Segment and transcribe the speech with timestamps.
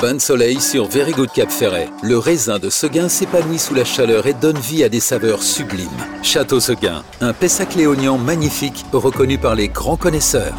[0.00, 1.88] Bain de soleil sur Very Good Cap Ferret.
[2.04, 5.88] Le raisin de Seguin s'épanouit sous la chaleur et donne vie à des saveurs sublimes.
[6.22, 10.54] Château Seguin, un Pessac léonien magnifique reconnu par les grands connaisseurs.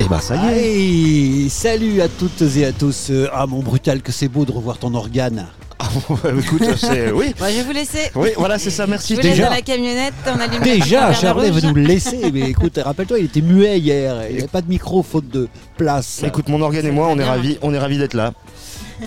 [0.00, 0.58] Et bah ça y est.
[0.58, 3.06] Hey, salut à toutes et à tous.
[3.08, 5.46] Euh, Ah mon brutal que c'est beau de revoir ton organe.
[6.38, 7.34] Écoute, c'est oui.
[7.38, 8.10] Bon, je vais vous laisser.
[8.14, 9.14] Oui, voilà, c'est ça, merci.
[9.14, 9.48] Je vous laisse Déjà.
[9.48, 12.30] dans la camionnette, on allume Déjà, Charlet va nous le laisser.
[12.32, 14.24] Mais écoute, rappelle-toi, il était muet hier.
[14.28, 16.22] Il n'y avait pas de micro faute de place.
[16.24, 18.32] Écoute, mon organe et moi, on est ravis, on est ravis d'être là.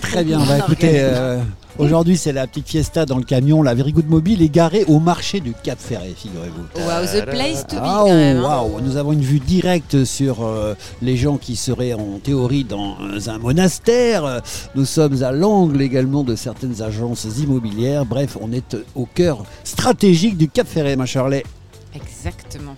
[0.00, 0.38] Très bien.
[0.38, 1.40] Bah, écoutez, euh,
[1.78, 3.62] aujourd'hui c'est la petite fiesta dans le camion.
[3.62, 6.80] La Very Good Mobile est garée au marché du Cap Ferret, figurez-vous.
[6.80, 8.38] Wow, the place to be Ah, quand même.
[8.38, 8.42] hein.
[8.42, 12.96] waouh, Nous avons une vue directe sur euh, les gens qui seraient en théorie dans
[13.26, 14.42] un monastère.
[14.74, 18.04] Nous sommes à l'angle également de certaines agences immobilières.
[18.06, 21.44] Bref, on est au cœur stratégique du Cap Ferret, ma Charlet.
[21.94, 22.76] Exactement.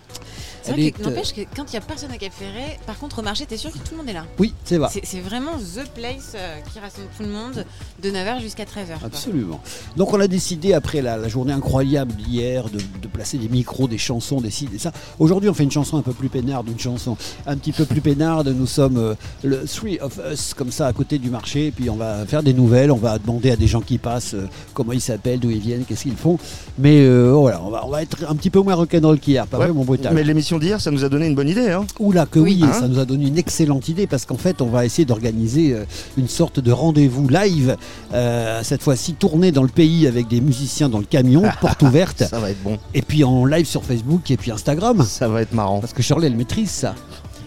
[0.65, 2.99] C'est vrai que euh, n'empêche que quand il n'y a personne à Cap Ferret, par
[2.99, 4.25] contre au marché, t'es sûr que tout le monde est là.
[4.39, 4.89] Oui, c'est vrai.
[5.03, 7.65] C'est vraiment the place euh, qui rassemble tout le monde
[8.03, 8.99] de 9h jusqu'à 13h.
[8.99, 9.07] quoi.
[9.07, 9.61] Absolument.
[9.97, 13.89] Donc on a décidé, après la, la journée incroyable d'hier, de, de placer des micros,
[13.89, 14.93] des chansons, des ci, des ça.
[15.19, 18.01] Aujourd'hui, on fait une chanson un peu plus peinarde, une chanson un petit peu plus
[18.01, 18.49] peinarde.
[18.49, 21.73] Nous sommes euh, le Three of Us, comme ça, à côté du marché.
[21.75, 24.49] Puis on va faire des nouvelles, on va demander à des gens qui passent euh,
[24.73, 26.39] comment ils s'appellent, d'où ils viennent, qu'est-ce qu'ils font.
[26.79, 29.59] Mais euh, voilà, on va, on va être un petit peu moins rock'n'roll qu'hier, pas
[29.59, 31.71] Ouais, vrai, mon brutal Mais l'émission d'hier, ça nous a donné une bonne idée.
[31.71, 31.87] Hein.
[31.99, 32.69] Oula que oui, Oui.
[32.69, 35.73] Hein ça nous a donné une excellente idée parce qu'en fait on va essayer d'organiser
[35.73, 35.85] euh,
[36.17, 37.77] une sorte de rendez-vous live,
[38.13, 42.25] euh, cette fois-ci tourné dans le pays avec des musiciens dans le camion, porte ouverte,
[42.25, 42.79] Ça va être bon.
[42.95, 45.03] et puis en live sur Facebook et puis Instagram.
[45.05, 45.81] Ça va être marrant.
[45.81, 46.95] Parce que Shirley elle maîtrise ça.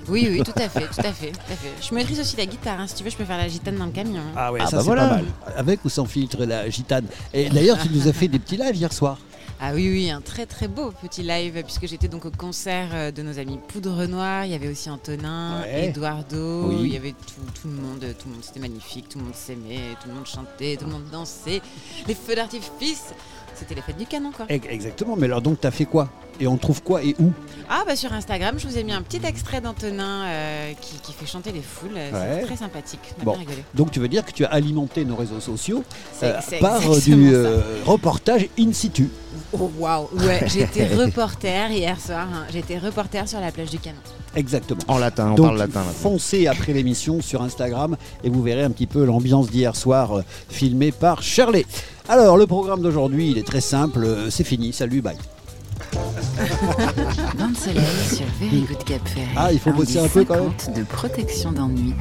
[0.10, 1.72] Oui, oui, tout à fait, tout à fait, tout à fait.
[1.86, 2.86] Je maîtrise aussi la guitare, hein.
[2.88, 4.22] si tu veux, je peux faire la gitane dans le camion.
[4.22, 4.34] hein.
[4.38, 5.08] Ah ouais, Ah ça bah c'est voilà.
[5.08, 5.26] pas mal.
[5.58, 7.04] Avec ou sans filtre la gitane.
[7.34, 9.18] Et d'ailleurs tu nous as fait des petits lives hier soir.
[9.60, 13.12] Ah oui, oui, un très très beau petit live, puisque j'étais donc au concert euh,
[13.12, 15.86] de nos amis Poudre Noire, il y avait aussi Antonin, Ouais.
[15.88, 16.76] Eduardo, Oui.
[16.84, 19.34] il y avait tout, tout le monde, tout le monde, c'était magnifique, tout le monde
[19.34, 21.62] s'aimait, tout le monde chantait, tout le monde dansait,
[22.08, 23.06] les feux d'artifice,
[23.58, 24.46] c'était les fêtes du canon quoi.
[24.50, 26.10] Exactement, mais alors donc t'as fait quoi?
[26.40, 27.32] Et on trouve quoi et où?
[27.68, 31.12] Ah bah sur Instagram, je vous ai mis un petit extrait d'Antonin euh, qui, qui
[31.14, 32.12] fait chanter les foules, Ouais.
[32.42, 33.32] c'est très sympathique, on a Bon.
[33.32, 33.64] bien rigolé.
[33.74, 35.84] Donc tu veux dire que tu as alimenté nos réseaux sociaux
[36.24, 39.10] euh, par euh, du euh, reportage in situ.
[39.54, 42.46] Oh waouh, ouais, j'étais reporter hier soir, hein.
[42.52, 43.98] j'étais reporter sur la plage du canon.
[44.38, 44.80] Exactement.
[44.88, 45.80] En latin, on Donc, parle latin.
[45.82, 45.92] là.
[45.92, 50.24] foncez après l'émission sur Instagram et vous verrez un petit peu l'ambiance d'hier soir euh,
[50.50, 51.66] filmée par Shirley.
[52.08, 54.04] Alors, le programme d'aujourd'hui, il est très simple.
[54.06, 54.72] euh, C'est fini.
[54.72, 55.18] Salut, bye.
[57.38, 59.28] Bain de soleil sur Very Good Cap Ferret.
[59.36, 60.52] Ah, il faut bosser un peu quand même.
[60.60, 61.94] 50 de protection d'ennui.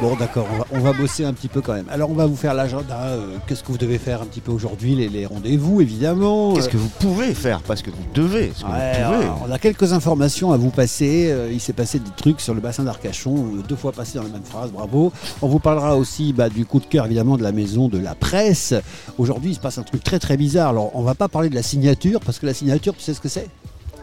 [0.00, 1.86] Bon, d'accord, on va, on va bosser un petit peu quand même.
[1.90, 2.96] Alors, on va vous faire l'agenda.
[3.08, 6.54] euh, Qu'est-ce que vous devez faire un petit peu aujourd'hui Les, les rendez-vous, évidemment.
[6.54, 8.52] Qu'est-ce Euh, que vous pouvez faire Parce que vous devez.
[8.54, 9.24] ce que Ouais, vous pouvez.
[9.24, 11.28] alors, on a quelques informations à vous passer.
[11.30, 13.34] Euh, il s'est passé des trucs sur le bassin d'Arcachon,
[13.68, 15.12] deux fois passé dans la même phrase, bravo.
[15.42, 18.14] On vous parlera aussi bah, du coup de cœur évidemment de la maison de la
[18.14, 18.74] presse.
[19.18, 20.68] Aujourd'hui, il se passe un truc très très bizarre.
[20.70, 23.20] Alors, on va pas parler de la signature parce que la signature, tu sais ce
[23.20, 23.48] que c'est?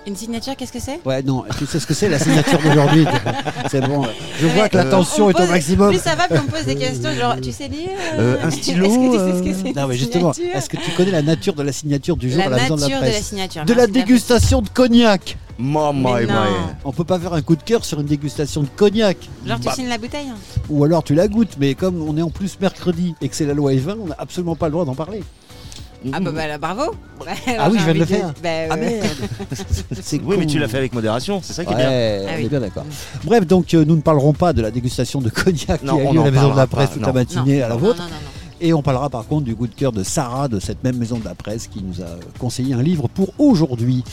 [0.07, 0.99] Une signature, qu'est-ce que c'est?
[1.03, 3.05] Ouais, non, tu sais ce que c'est la signature d'aujourd'hui.
[3.71, 4.03] c'est bon.
[4.39, 5.89] Je vois que la Euh, tension On est au maximum.
[5.89, 7.89] Plus ça va, plus on me pose des questions, genre tu sais lire
[8.19, 10.69] Euh, un stylo, Est-ce que tu sais euh, ce que c'est Non, mais justement, est-ce
[10.69, 12.81] que tu connais la nature de la signature du jour La à la maison de
[12.81, 13.25] la nature de la presse?
[13.25, 13.65] signature.
[13.65, 15.37] De la dégustation de cognac.
[15.57, 16.35] Maman Mais et moi.
[16.35, 16.75] non.
[16.83, 19.17] On peut pas faire un coup de cœur sur une dégustation de cognac.
[19.47, 20.35] Genre tu Bah, signes la bouteille hein
[20.69, 23.45] Ou alors tu la goûtes, mais comme on est en plus mercredi et que c'est
[23.45, 25.23] la loi E20, on n'a absolument pas le droit d'en parler.
[26.13, 26.93] Ah bah, bah là, bravo
[27.57, 28.33] Ah oui, je viens de le faire.
[28.43, 28.99] Bah, Ah ouais.
[29.01, 29.07] merde
[30.01, 32.27] C'est Oui, mais tu l'as fait avec modération, c'est ça qui est Ouais, bien.
[32.27, 32.45] Ah on oui.
[32.45, 32.85] est bien d'accord.
[33.23, 36.09] Bref, donc euh, nous ne parlerons pas de la dégustation de cognac Non, qui a
[36.09, 37.07] on lieu à en la maison de la presse pas, toute non.
[37.07, 37.99] la matinée à la vôtre.
[37.99, 38.31] Non, non, non.
[38.61, 41.17] Et on parlera par contre du coup de cœur de Sarah de cette même maison
[41.19, 42.07] de la presse qui nous a
[42.39, 44.03] conseillé un livre pour aujourd'hui.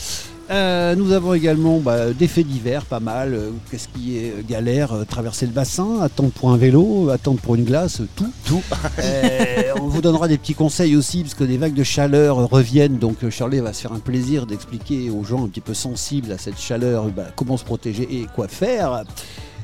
[0.49, 3.33] Euh, nous avons également bah, des faits divers, pas mal.
[3.33, 7.55] Euh, Qu'est-ce qui est euh, galère Traverser le bassin, attendre pour un vélo, attendre pour
[7.55, 8.31] une glace, tout.
[8.45, 8.61] Tout.
[8.99, 12.99] Euh, on vous donnera des petits conseils aussi, parce que des vagues de chaleur reviennent.
[12.99, 16.37] Donc Charlie va se faire un plaisir d'expliquer aux gens un petit peu sensibles à
[16.37, 19.03] cette chaleur bah, comment se protéger et quoi faire.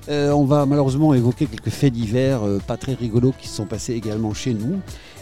[0.09, 3.93] Euh, on va malheureusement évoquer quelques faits divers pas très rigolos qui se sont passés
[3.93, 4.79] également chez nous.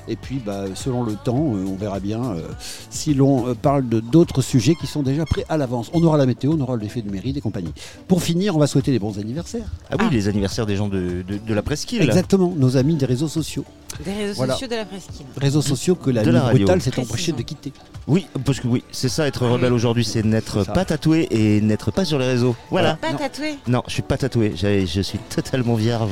[0.07, 2.41] Et puis, bah, selon le temps, euh, on verra bien euh,
[2.89, 5.89] si l'on euh, parle de d'autres sujets qui sont déjà prêts à l'avance.
[5.93, 7.73] On aura la météo, on aura l'effet numérique et compagnie.
[8.07, 9.67] Pour finir, on va souhaiter des bons anniversaires.
[9.91, 10.13] Ah oui, Ah.
[10.13, 12.01] les anniversaires des gens de, de, de la presqu'île.
[12.01, 13.65] Exactement, nos amis des réseaux sociaux.
[14.05, 14.53] Des réseaux Voilà.
[14.53, 15.25] sociaux de la presqu'île.
[15.37, 17.71] Réseaux sociaux que la De la brutale s'est empêchée de quitter.
[18.07, 21.91] Oui, parce que oui, c'est ça être rebelle aujourd'hui, c'est n'être pas tatoué et n'être
[21.91, 22.55] pas sur les réseaux.
[22.69, 22.95] Voilà.
[22.95, 23.17] Pas Non.
[23.17, 26.11] tatoué Non, je suis pas tatoué, je suis totalement vierge.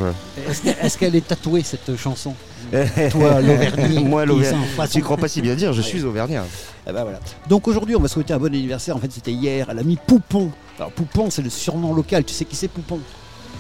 [0.82, 2.34] Est-ce qu'elle est, tatouée cette chanson?
[3.12, 3.42] Toi,
[4.04, 4.88] Moi, l'Auvergnat.
[4.92, 6.44] Tu crois pas si bien dire, je suis auvergnat.
[6.88, 7.20] Eh ben voilà.
[7.50, 8.96] Donc aujourd'hui, on va souhaiter un bon anniversaire.
[8.96, 10.52] En fait, c'était hier à l'ami Poupon.
[10.78, 12.24] Alors Poupon, c'est le surnom local.
[12.24, 13.00] Tu sais qui c'est Poupon?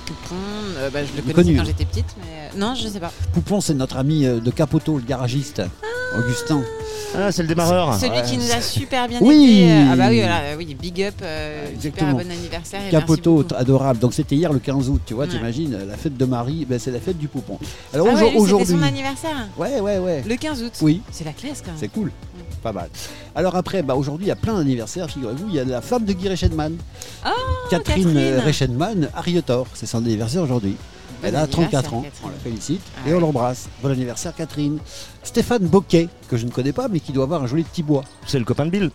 [0.05, 0.35] Poupon,
[0.77, 1.33] euh, bah, je le Connu.
[1.33, 3.11] connaissais quand j'étais petite, mais euh, non, je sais pas.
[3.33, 5.61] Poupon, c'est notre ami euh, de Capoto, le garagiste,
[6.17, 6.61] Augustin.
[7.17, 7.95] Ah, c'est le démarreur.
[7.97, 9.61] Celui qui nous a super bien Oui.
[9.63, 9.71] aidé.
[9.71, 12.11] euh, Ah bah oui, voilà, oui, big up, euh, Exactement.
[12.11, 12.81] super bon anniversaire.
[12.87, 13.61] et Capoto, merci beaucoup.
[13.61, 13.99] adorable.
[13.99, 15.29] Donc c'était hier le 15 août, tu vois, Ouais.
[15.31, 17.57] t'imagines, la fête de Marie, ben, c'est la fête du poupon.
[17.93, 18.75] Alors Ah ouais, aujourd- lui, c'était aujourd'hui.
[18.75, 20.23] son anniversaire, Ouais, ouais, ouais.
[20.27, 20.73] le 15 août.
[20.81, 21.77] Oui, C'est la classe quand même.
[21.79, 22.11] c'est cool.
[22.61, 22.89] Pas mal.
[23.35, 25.45] Alors après, bah, aujourd'hui, il y a plein d'anniversaires, figurez-vous.
[25.49, 26.75] Il y a la femme de Guy Reichenmann.
[27.25, 27.29] Oh,
[27.69, 28.39] Catherine, Catherine.
[28.39, 29.67] Reichenmann, Arietor.
[29.73, 30.75] C'est son anniversaire aujourd'hui.
[31.21, 33.69] Bon Elle a 34 ans, on la félicite Ah et on l'embrasse.
[33.81, 34.79] Bon anniversaire Catherine.
[35.23, 38.03] Stéphane Boquet, que je ne connais pas, mais qui doit avoir un joli petit bois.
[38.27, 38.91] C'est le copain de Bill.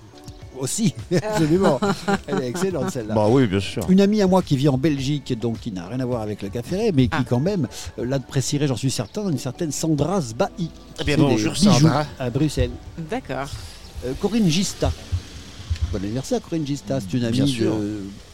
[0.58, 1.80] Aussi, absolument.
[2.26, 3.14] Elle est excellente celle-là.
[3.14, 3.82] Bah oui, bien sûr.
[3.88, 6.42] Une amie à moi qui vit en Belgique, donc qui n'a rien à voir avec
[6.42, 7.24] le café, mais qui Ah.
[7.26, 7.66] quand même
[7.98, 10.70] euh, l'apprécierait, j'en suis certain, une certaine Sandra Sbahi.
[11.00, 12.04] Eh bien, bonjour, Sandra.
[12.18, 12.72] À Bruxelles.
[13.10, 13.48] D'accord.
[14.04, 14.92] Euh, Corinne Gista.
[15.92, 17.72] Bon anniversaire Corinne Gista, c'est une amie Bien de sûr.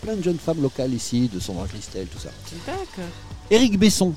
[0.02, 2.28] plein de jeunes femmes locales ici, de Sandra Christelle, tout ça.
[2.66, 3.10] D'accord.
[3.50, 4.12] Éric Besson.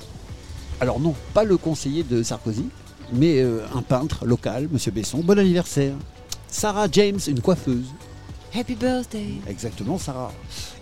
[0.80, 2.66] Alors non, pas le conseiller de Sarkozy,
[3.12, 5.18] mais euh, un peintre local, Monsieur Besson.
[5.18, 5.94] Bon anniversaire.
[6.48, 7.86] Sarah James, une coiffeuse.
[8.54, 9.34] Happy birthday.
[9.48, 10.32] Exactement, Sarah.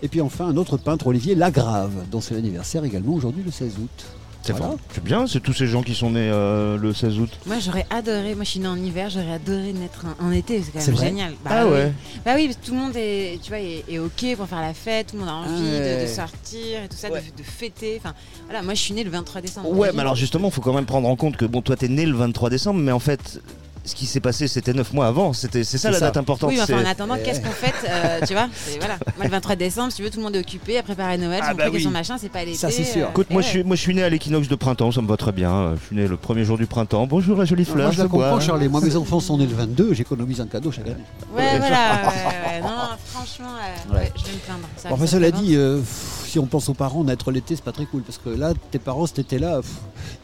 [0.03, 3.75] Et puis enfin, un autre peintre, Olivier Lagrave, dont c'est l'anniversaire également aujourd'hui, le 16
[3.79, 4.05] août.
[4.43, 4.67] C'est Voilà.
[4.69, 4.79] fort.
[4.95, 7.31] C'est bien, c'est tous ces gens qui sont nés euh, le 16 août.
[7.47, 10.63] Moi j'aurais adoré, moi je suis née en hiver, j'aurais adoré naître en, en été,
[10.63, 11.33] c'est quand même génial.
[11.45, 11.73] Bah Ah oui.
[11.73, 11.93] ouais.
[12.25, 14.61] Bah oui, parce que tout le monde est, tu vois, est, est ok pour faire
[14.63, 15.61] la fête, tout le monde a envie
[16.03, 17.21] de- sortir et tout ça, Ouais.
[17.21, 18.01] de, de fêter.
[18.03, 18.15] Enfin,
[18.47, 19.71] voilà, moi je suis née le 23 décembre.
[19.71, 19.95] Ouais, Oui.
[19.95, 22.15] mais alors justement, faut quand même prendre en compte que bon, toi t'es né le
[22.17, 23.41] 23 décembre, mais en fait,
[23.89, 25.33] ce qui s'est passé, c'était 9 mois avant.
[25.33, 26.05] C'était, c'est ça C'est la ça.
[26.07, 26.51] date importante.
[26.51, 28.99] Oui, mais enfin, en attendant, qu'est-ce qu'on fête euh, Tu vois c'est- voilà.
[29.17, 31.41] Moi, le 23 décembre, si tu veux, tout le monde est occupé à préparer Noël,
[31.43, 31.83] Ah son bah truc et oui.
[31.83, 32.57] son machin, c'est pas l'été.
[32.59, 33.07] Ça, c'est sûr.
[33.07, 35.09] euh, Écoute, moi, je suis, moi je suis né à l'équinoxe de printemps, ça me
[35.09, 35.53] va très bien.
[35.53, 37.07] Euh, Je suis né le premier jour du printemps.
[37.07, 37.77] Bonjour la jolie fleur.
[37.87, 38.69] Moi, je la c'est quoi comprends, Charlie.
[38.69, 40.97] Moi, mes enfants sont nés le 22, j'économise un cadeau chaque année.
[41.35, 41.67] Ouais, voilà.
[41.67, 42.61] ouais, ouais, ouais.
[42.63, 43.99] Non, non, franchement, euh, Ouais.
[44.01, 44.69] ouais, je vais me plaindre.
[44.77, 45.81] Ça- Bon, enfin, ça cela dit, euh,
[46.29, 48.03] si on pense aux parents, naître l'été, c'est pas très cool.
[48.03, 49.61] Parce que là, tes parents, cet été-là,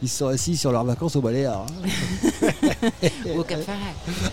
[0.01, 1.65] ils sont assis sur leurs vacances au Baléares.
[1.83, 2.47] hein.
[3.37, 3.77] Au Cap Ferret.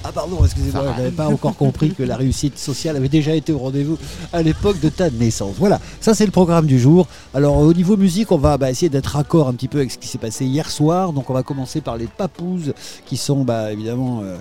[0.05, 3.53] Ah pardon, excusez-moi, je n'avais pas encore compris que la réussite sociale avait déjà été
[3.53, 3.99] au rendez-vous
[4.33, 5.57] à l'époque de ta naissance.
[5.59, 7.07] Voilà, ça c'est le programme du jour.
[7.35, 9.99] Alors au niveau musique, on va bah, essayer d'être raccord un petit peu avec ce
[9.99, 11.13] qui s'est passé hier soir.
[11.13, 12.73] Donc on va commencer par les Papous
[13.07, 14.37] qui sont bah, évidemment euh,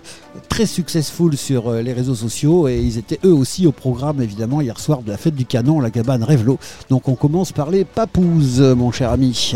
[0.50, 4.62] très successful sur euh, les réseaux sociaux et ils étaient eux aussi au programme évidemment
[4.62, 6.60] hier soir de la fête du canon, la cabane Revelo.
[6.90, 9.54] Donc on commence par les Papous, mon cher ami.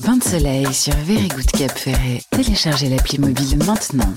[0.00, 2.22] Bain de soleil sur Very Good Cap Ferret.
[2.30, 4.14] Téléchargez l'appli mobile maintenant.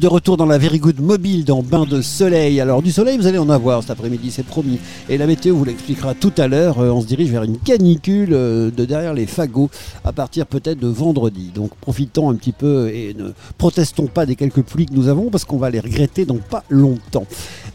[0.00, 2.60] De retour dans la Very Mobile, dans Bain de Soleil.
[2.60, 4.78] Alors, du soleil, vous allez en avoir cet après-midi, c'est promis.
[5.08, 6.78] Et la météo vous l'expliquera tout à l'heure.
[6.78, 9.70] Euh, on se dirige vers une canicule euh, de derrière les fagots
[10.04, 11.50] à partir peut-être de vendredi.
[11.52, 15.30] Donc, profitons un petit peu et ne protestons pas des quelques pluies que nous avons
[15.30, 17.26] parce qu'on va les regretter dans pas longtemps.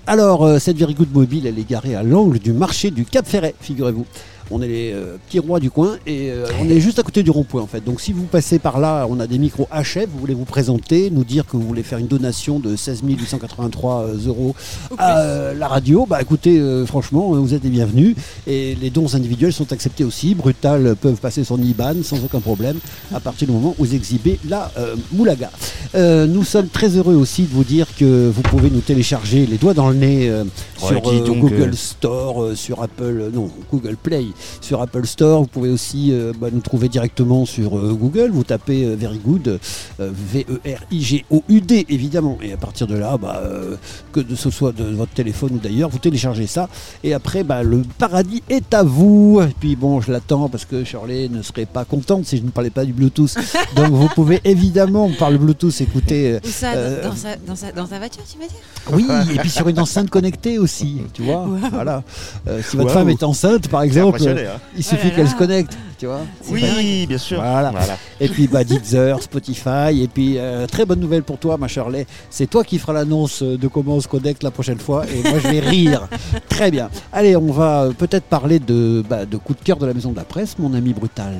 [0.07, 3.53] Alors, euh, cette Very Mobile, elle est garée à l'angle du marché du Cap Ferret,
[3.59, 4.05] figurez-vous.
[4.51, 7.23] On est les euh, petits rois du coin et euh, on est juste à côté
[7.23, 7.83] du rond-point en fait.
[7.83, 11.09] Donc si vous passez par là, on a des micros HF, vous voulez vous présenter,
[11.09, 14.55] nous dire que vous voulez faire une donation de 16 883 euros
[14.97, 18.15] à euh, la radio, bah écoutez, euh, franchement, vous êtes les bienvenus.
[18.47, 20.35] Et les dons individuels sont acceptés aussi.
[20.35, 22.77] Brutal peuvent passer son IBAN sans aucun problème
[23.13, 25.51] à partir du moment où vous exhibez la euh, moulaga.
[25.95, 29.57] Euh, nous sommes très heureux aussi de vous dire que vous pouvez nous télécharger les
[29.57, 30.43] doigts dans le nez euh,
[30.83, 31.73] Ouais, sur euh, Google euh.
[31.73, 34.25] Store, euh, sur Apple, euh, non, Google Play,
[34.61, 35.41] sur Apple Store.
[35.41, 38.31] Vous pouvez aussi euh, bah, nous trouver directement sur euh, Google.
[38.31, 39.59] Vous tapez euh, Very Good,
[39.99, 42.37] euh, V-E-R-I-G-O-U-D évidemment.
[42.41, 43.75] Et à partir de là, bah, euh,
[44.11, 46.69] que de ce soit de votre téléphone ou d'ailleurs, vous téléchargez ça.
[47.03, 49.41] Et après, bah, le paradis est à vous.
[49.41, 52.49] Et puis bon, je l'attends parce que Shirley ne serait pas contente si je ne
[52.49, 53.35] parlais pas du Bluetooth.
[53.75, 56.33] Donc vous pouvez évidemment par le Bluetooth écouter.
[56.33, 58.57] euh, Où ça Euh, dans, sa, dans, sa, dans sa voiture, tu veux dire?
[58.91, 61.47] Oui, et puis sur une enceinte connectée aussi, tu vois.
[61.71, 62.03] Voilà.
[62.47, 64.59] Euh, si votre femme est enceinte, par exemple, Euh, hein.
[64.75, 66.21] il suffit Oh qu'elle se connecte, tu vois.
[66.49, 67.39] Oui, bien sûr.
[67.39, 67.71] Voilà.
[68.19, 72.05] Et puis bah, Deezer, Spotify, et puis euh, très bonne nouvelle pour toi, ma Shirley.
[72.29, 75.39] C'est toi qui feras l'annonce de comment on se connecte la prochaine fois, et moi
[75.39, 76.07] je vais rire.
[76.49, 76.89] Très bien.
[77.11, 80.11] Allez, on va euh, peut-être parler de, bah, de coup de cœur de la maison
[80.11, 81.33] de la presse, mon ami Brutal.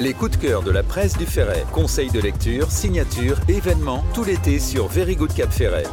[0.00, 1.64] Les coups de cœur de la presse du Ferret.
[1.72, 5.84] Conseils de lecture, signatures, événements, tout l'été sur Very Good Cap Ferret.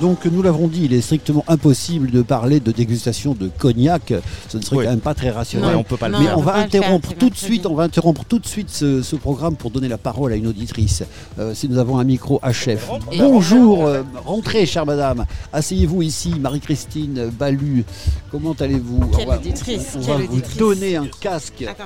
[0.00, 4.14] Donc nous l'avons dit, il est strictement impossible de parler de dégustation de cognac.
[4.48, 4.84] Ce ne serait Oui.
[4.84, 5.70] quand même pas très rationnel.
[5.70, 7.74] Ouais, on peut pas le Non, Mais on va faire, interrompre tout de suite, on
[7.74, 11.02] va interrompre tout de suite ce, ce programme pour donner la parole à une auditrice.
[11.38, 12.88] Euh, si nous avons un micro à chef.
[13.12, 15.26] Et- Bonjour, euh, rentrez, chère madame.
[15.52, 17.84] Asseyez-vous ici, Marie-Christine Balu.
[18.30, 19.00] Comment allez-vous?
[19.16, 21.84] Quelle On va- auditrice, On va vous donner un casque Attends.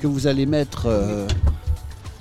[0.00, 0.84] que vous allez mettre.
[0.86, 1.26] euh,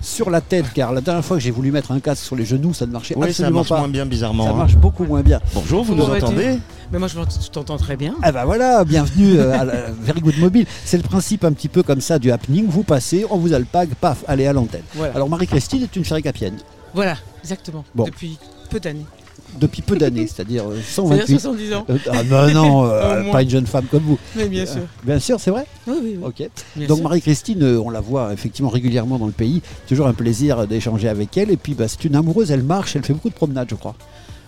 [0.02, 2.46] sur la tête, car la dernière fois que j'ai voulu mettre un casque sur les
[2.46, 3.80] genoux, ça ne marchait Oui, ça absolument marche pas.
[3.80, 4.46] moins bien bizarrement.
[4.46, 4.56] Ça hein.
[4.56, 5.40] marche beaucoup moins bien.
[5.54, 6.60] Bonjour, vous Comment nous entendez?
[6.92, 8.16] Mais moi, je t'entends très bien.
[8.22, 10.66] Ah bah voilà, bienvenue euh, à la Very Good Mobile.
[10.86, 12.66] C'est le principe un petit peu comme ça du happening.
[12.68, 14.84] Vous passez, on vous alpague, paf, allez à l'antenne.
[14.96, 15.14] Voilà.
[15.16, 16.58] Alors Marie-Christine est une capienne
[16.94, 17.84] Voilà, exactement.
[17.94, 18.06] Bon.
[18.06, 18.38] Depuis
[18.70, 19.06] peu d'années.
[19.60, 21.40] Depuis peu d'années, c'est-à-dire euh, C'est-à-dire 128.
[21.40, 21.86] 70 ans.
[21.90, 24.20] Euh, ah bah non, euh, pas une jeune femme comme vous.
[24.36, 24.82] Mais bien sûr.
[25.04, 26.26] Bien sûr, c'est vrai Oui, oui, oui.
[26.26, 26.50] Ok.
[26.76, 27.02] bien Donc.
[27.02, 29.62] Marie-Christine, euh, on la voit effectivement régulièrement dans le pays.
[29.88, 31.52] Toujours un plaisir d'échanger avec elle.
[31.52, 33.96] Et puis bah, c'est une amoureuse, elle marche, elle fait beaucoup de promenades, je crois.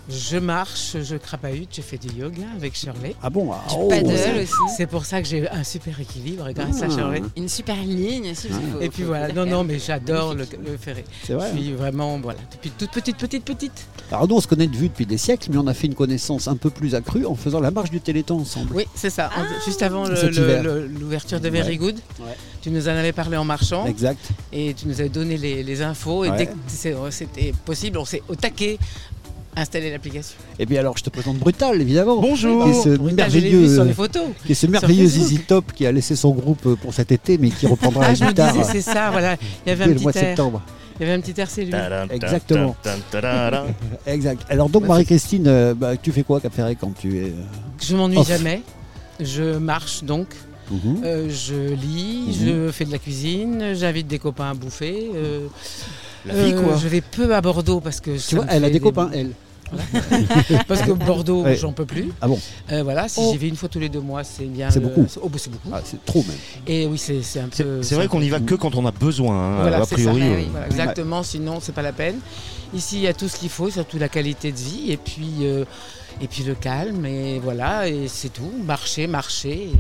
[0.10, 3.16] Je marche, je crapahute, je fais du yoga avec Shirley.
[3.22, 4.08] Ah bon ah, Du oh, paddle
[4.42, 4.52] aussi.
[4.76, 6.90] C'est pour ça que j'ai un super équilibre grâce à Ah.
[6.90, 7.22] Shirley.
[7.38, 8.48] Une super ligne aussi.
[8.82, 11.06] Et puis faut voilà, non, non, mais j'adore le, le ferré.
[11.24, 11.52] C'est vrai.
[11.56, 13.86] Je suis vraiment, voilà, depuis toute petite, petite, petite.
[14.12, 15.96] Alors nous, on se connaît de vue depuis des siècles, mais on a fait une
[15.96, 18.76] connaissance un peu plus accrue en faisant la marche du Téléthon ensemble.
[18.76, 19.30] Oui, c'est ça.
[19.38, 21.78] En- Juste avant l'ouverture de Very Ouais.
[21.78, 22.36] Good, Ouais.
[22.62, 24.20] tu nous en avais parlé en marchant Exact.
[24.52, 26.26] et tu nous avais donné les, les infos.
[26.26, 26.38] Et Ouais.
[26.38, 26.54] dès que
[27.12, 28.78] c'était possible, on s'est au taquet
[29.56, 30.36] installé l'application.
[30.60, 32.20] Et puis alors, je te présente Brutal, évidemment.
[32.22, 32.64] Bonjour.
[32.66, 34.24] Qui est ce Brutal, merveilleux, sur les photos.
[34.46, 35.10] qui est ce merveilleux
[35.48, 38.14] Top qui a laissé son groupe euh, pour cet été, mais qui reprendra Ah, la
[38.14, 39.36] je disais, c'est ça, voilà.
[39.66, 40.30] Il y avait un le mois petit de air.
[40.38, 40.62] septembre.
[41.00, 41.74] Il y avait un petit air, c'est lui.
[42.12, 42.76] Exactement.
[44.06, 44.42] Exact.
[44.50, 47.22] Alors donc, Marie-Christine, euh, bah, tu fais quoi, Cap Ferret, quand tu es...
[47.30, 47.32] euh,
[47.82, 48.62] Je m'ennuie jamais.
[49.20, 50.28] Je marche donc,
[50.72, 51.02] mhm.
[51.04, 52.46] euh, je lis, Mhm.
[52.68, 55.10] je fais de la cuisine, j'invite des copains à bouffer.
[55.16, 55.48] euh,
[56.26, 56.78] La vie, euh, quoi.
[56.78, 59.32] Je vais peu à Bordeaux parce que Tu vois, elle a des copains, elle.
[60.68, 61.56] Parce que Bordeaux, Ouais.
[61.56, 62.12] j'en peux plus.
[62.22, 62.38] Ah bon
[62.74, 63.30] Euh, voilà, si Oh.
[63.32, 64.70] j'y vais une fois tous les deux mois, c'est bien.
[64.70, 65.06] C'est le- beaucoup.
[65.22, 65.70] Oh, bah, c'est beaucoup.
[65.72, 66.36] Ah, c'est trop même.
[66.68, 67.82] Et oui, c'est c'est un peu.
[67.82, 70.20] c'est vrai qu'on peu- y va que quand on a besoin, hein, Voilà, a priori.
[70.20, 70.26] ça.
[70.26, 70.48] euh, oui.
[70.52, 72.18] Voilà, exactement, sinon c'est pas la peine.
[72.74, 75.30] Ici, il y a tout ce qu'il faut, surtout la qualité de vie, et puis,
[75.44, 75.64] euh,
[76.22, 78.52] et puis le calme, et voilà, et c'est tout.
[78.66, 79.72] Marcher, marcher, et,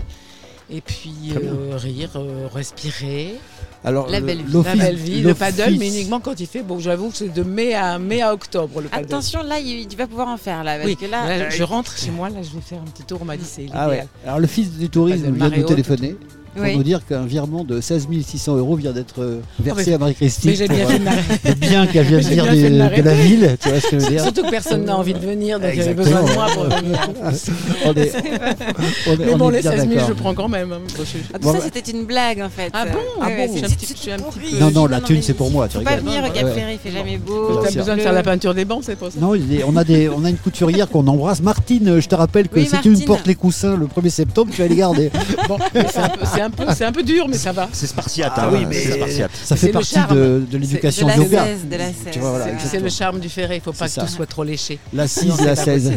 [0.72, 3.36] et puis euh, rire, euh, respirer.
[3.84, 4.44] Alors, La le- belle vie.
[4.46, 6.62] La l'office- belle vie, le paddle, mais uniquement quand il fait.
[6.62, 9.06] Bon, j'avoue que c'est de mai à, mai à octobre le paddle.
[9.06, 10.76] Attention, là, il- tu vas pouvoir en faire là.
[10.76, 12.90] Parce Oui, que là, là, euh, je rentre chez moi, là je vais faire un
[12.90, 14.06] petit tour, on m'a dit c'est Ah ouais.
[14.26, 16.16] Alors le fils du tourisme vient nous téléphoner
[16.56, 16.76] pour oui.
[16.76, 20.52] nous dire qu'un virement de 16 600 euros vient d'être euh, versé mais- à Marie-Christine.
[20.52, 23.70] Mais j'ai bien euh, bien qu'elle vient de J'ai dire bien de, la ville, tu
[23.70, 25.80] vois ce que je veux dire Surtout que personne n'a envie de venir, donc il
[25.80, 26.24] y avait Exactement.
[26.24, 27.00] besoin de moi pour venir.
[27.86, 28.12] on est,
[29.08, 30.08] on est- Mais on bon, est les bien 16 000, d'accord.
[30.10, 30.72] je prends quand même.
[30.74, 30.80] hein.
[31.34, 32.70] Ah, tout Bon, ça, bah- c'était une blague en fait.
[32.74, 33.62] Ah bon Ah ouais, bon, pourri.
[33.76, 36.54] petit peu- Non, non, la thune, c'est pour moi, tu pas venir au Cap.
[36.54, 37.62] Ferré, il fait jamais beau.
[37.64, 39.34] T'as besoin de faire la peinture des bancs, c'est pour ça Non,
[39.68, 41.42] on a, des, on a une couturière qu'on embrasse.
[41.42, 44.52] Martine, je te rappelle que Oui, si tu me portes les coussins le 1er septembre,
[44.54, 45.12] tu vas les garder.
[45.92, 47.70] C'est un, peu- c'est un, peu- c'est un peu dur, mais ça va.
[47.72, 48.34] C'est spartiate.
[48.36, 49.32] Ah hein, oui, mais c'est spartiate.
[49.44, 50.16] ça fait le partie charme.
[50.16, 51.46] de, de l'éducation de la yoga.
[51.46, 51.96] 16, de la 16.
[52.12, 54.44] Tu vois, voilà, C'est- le charme du ferret, il faut pas que tout soit trop
[54.44, 54.80] léché.
[54.94, 55.92] La Non, 6 c'est et la pas 16.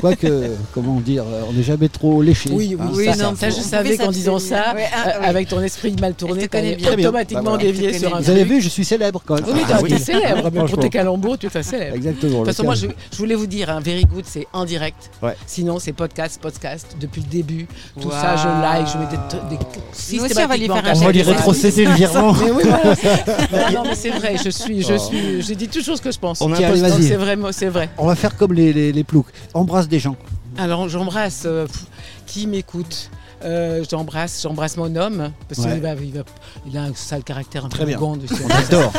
[0.00, 2.50] Quoique, comment dire, on n'est jamais trop léché.
[2.52, 5.48] Oui, oui, Hein, Oui, ça, non, ça, je savais qu'en disant ça, ah, euh, avec
[5.48, 6.92] ton esprit mal tourné, bien.
[6.92, 9.44] automatiquement te sur un Vous avez vu, je suis célèbre quand même.
[9.52, 11.96] Oui, Ah t'es célèbre, mais pour tes calembours, tu es célèbre.
[11.96, 12.32] Exactement.
[12.32, 15.10] De toute façon, moi, je, voulais vous dire, un Very Good, c'est en direct.
[15.22, 15.36] Ouais.
[15.46, 17.66] Sinon, c'est podcast, podcast, depuis le début.
[18.00, 19.06] Tout ça, je like, je mets
[19.50, 19.55] des,
[20.20, 21.28] aussi, on va lui faire un On va lui chèque.
[21.28, 22.32] rétrocéder le virement.
[22.34, 22.84] Mais oui, voilà.
[23.72, 26.18] non, non, mais c'est vrai, je suis, je suis, j'ai dit toujours ce que je
[26.18, 26.40] pense.
[26.40, 26.66] On c'est
[27.16, 27.88] vrai, c'est vrai.
[27.98, 29.26] On va faire comme les, les, les ploucs.
[29.54, 30.16] Embrasse des gens.
[30.58, 31.66] Alors, j'embrasse euh,
[32.26, 33.10] qui m'écoute.
[33.46, 35.72] Euh, j'embrasse, j'embrasse mon homme parce Ouais.
[35.74, 36.24] qu'il va, il, va-
[36.68, 38.14] il a un sale caractère un Très peu de- On
[38.50, 38.92] adore.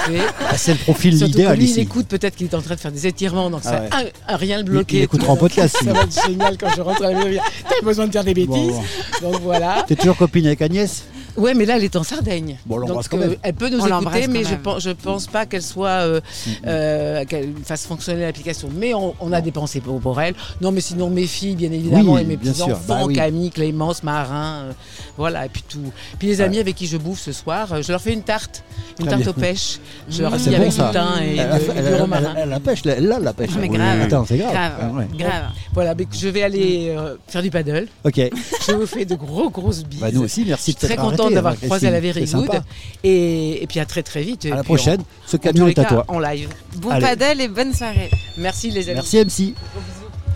[0.49, 2.91] Ah, c'est le profil idéal lui, il écoute peut-être qu'il est en train de faire
[2.93, 4.11] des étirements, donc Ah ça ouais.
[4.27, 4.97] a, a rien le Il- bloquer.
[4.99, 7.41] il écoutera en podcast, Ça va être génial quand je rentre à la maison.
[7.69, 8.77] T'as besoin de dire des Bon, bêtises.
[9.21, 9.31] bon.
[9.31, 9.83] Donc voilà.
[9.87, 11.03] T'es toujours copine avec Agnès?
[11.37, 12.57] Ouais, mais là, elle est en Sardaigne.
[12.65, 13.31] Bon, Donc, quand même.
[13.31, 16.19] euh, elle peut nous On écouter, mais je pense, je pense pas qu'elle soit, euh,
[16.65, 18.69] euh, qu'elle fasse fonctionner l'application.
[18.75, 20.33] Mais on, on a des pensées pour, pour elle.
[20.61, 23.13] Non, mais sinon mes filles, bien évidemment, Oui, et mes petits enfants, Bah oui.
[23.15, 24.71] Camille, Clémence, Marin, euh,
[25.17, 25.79] voilà, et puis tout.
[26.19, 28.63] Puis les amis avec qui je bouffe ce soir, euh, je leur fais une tarte,
[28.99, 29.29] une Très tarte bien.
[29.31, 29.79] aux pêches.
[30.09, 30.87] Je leur dis bon, avec ça.
[30.87, 32.33] du thym et, Elle a- de- et elle du a- romarin.
[32.35, 33.51] elle a la pêche, elle a la pêche.
[33.59, 33.77] Mais Oui.
[33.77, 34.01] grave.
[34.01, 34.51] Attends, c'est grave.
[34.53, 34.71] Grave.
[34.81, 35.07] Ah ouais.
[35.17, 35.43] Grave.
[35.73, 36.95] Voilà, mais je vais aller
[37.27, 37.87] faire du paddle.
[38.03, 38.19] Ok.
[38.67, 39.99] Je vous fais de gros grosses bises.
[40.01, 41.99] Bah, nous aussi, Je merci très t'être contente d'avoir hein, croisé la.
[41.99, 42.61] Very Good.
[43.03, 44.45] Et, et puis à très très vite.
[44.45, 45.01] À la on- prochaine.
[45.25, 46.05] Ce camion est à toi.
[46.07, 46.49] En live.
[46.77, 47.05] Bon Allez.
[47.05, 48.09] paddle et bonne soirée.
[48.37, 48.95] Merci les amis.
[49.03, 49.17] Merci
[49.53, 49.53] MC.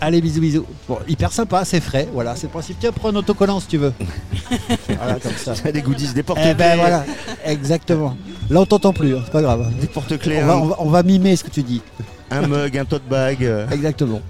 [0.00, 0.66] Allez, bisous, bisous.
[0.88, 2.08] Bon, hyper sympa, c'est frais.
[2.12, 2.76] Voilà, c'est le principe.
[2.80, 3.92] Tiens, prends un autocollant si tu veux.
[4.88, 5.54] voilà, comme ça.
[5.70, 6.50] Des goodies, des porte-clés.
[6.50, 7.04] Eh ben voilà,
[7.44, 8.16] exactement.
[8.50, 9.70] Là, on t'entend plus, hein, c'est pas grave.
[9.80, 11.82] Des porte-clés, On va, un, on va- on va mimer ce que tu dis.
[12.32, 13.48] un mug, un tote bag.
[13.70, 14.20] Exactement.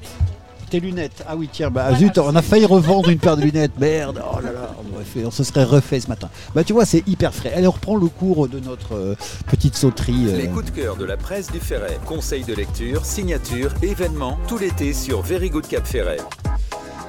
[0.72, 1.22] Tes lunettes.
[1.28, 3.72] Ah oui, tiens, bah zut, on a failli revendre une paire de lunettes.
[3.78, 6.30] Merde, oh là là, on, aurait fait- on se serait refait ce matin.
[6.54, 7.52] Bah tu vois, c'est hyper frais.
[7.54, 9.14] Allez, on reprend le cours de notre euh,
[9.48, 10.28] petite sauterie.
[10.28, 11.98] euh, Les coups de cœur de la presse du Ferret.
[12.06, 16.16] Conseils de lecture, signatures, événements, tout l'été sur Very Good Cap Ferret.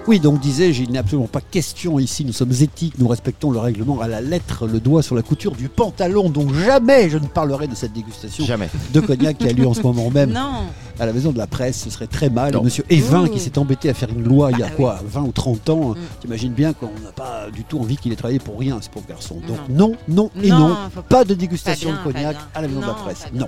[0.06, 3.60] Oui, donc disais-je, il n'est absolument pas question ici, nous sommes éthiques, nous respectons le
[3.60, 7.26] règlement à la lettre, le doigt sur la couture du pantalon, donc jamais je ne
[7.26, 8.70] parlerai de cette dégustation Jamais.
[8.94, 10.64] de cognac qui a lieu en ce moment même Non.
[11.00, 12.52] à la maison de la presse, ce serait très mal.
[12.54, 12.64] Non.
[12.64, 15.22] Monsieur Evin qui s'est embêté à faire une loi il y a Bah quoi, 20
[15.22, 15.96] ou 30 ans, Mm.
[16.20, 19.06] t'imagines bien qu'on n'a pas du tout envie qu'il ait travaillé pour rien, ce pauvre
[19.08, 19.36] garçon.
[19.48, 22.68] Donc non, non, et Non, pas- pas de dégustation Pas bien, de cognac à la
[22.68, 23.24] maison de la presse.
[23.34, 23.48] Non.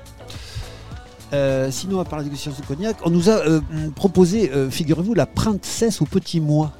[1.35, 3.59] Euh, sinon, à part la dégustation de cognac, on nous a euh,
[3.95, 6.71] proposé, euh, figurez-vous, la princesse au petit mois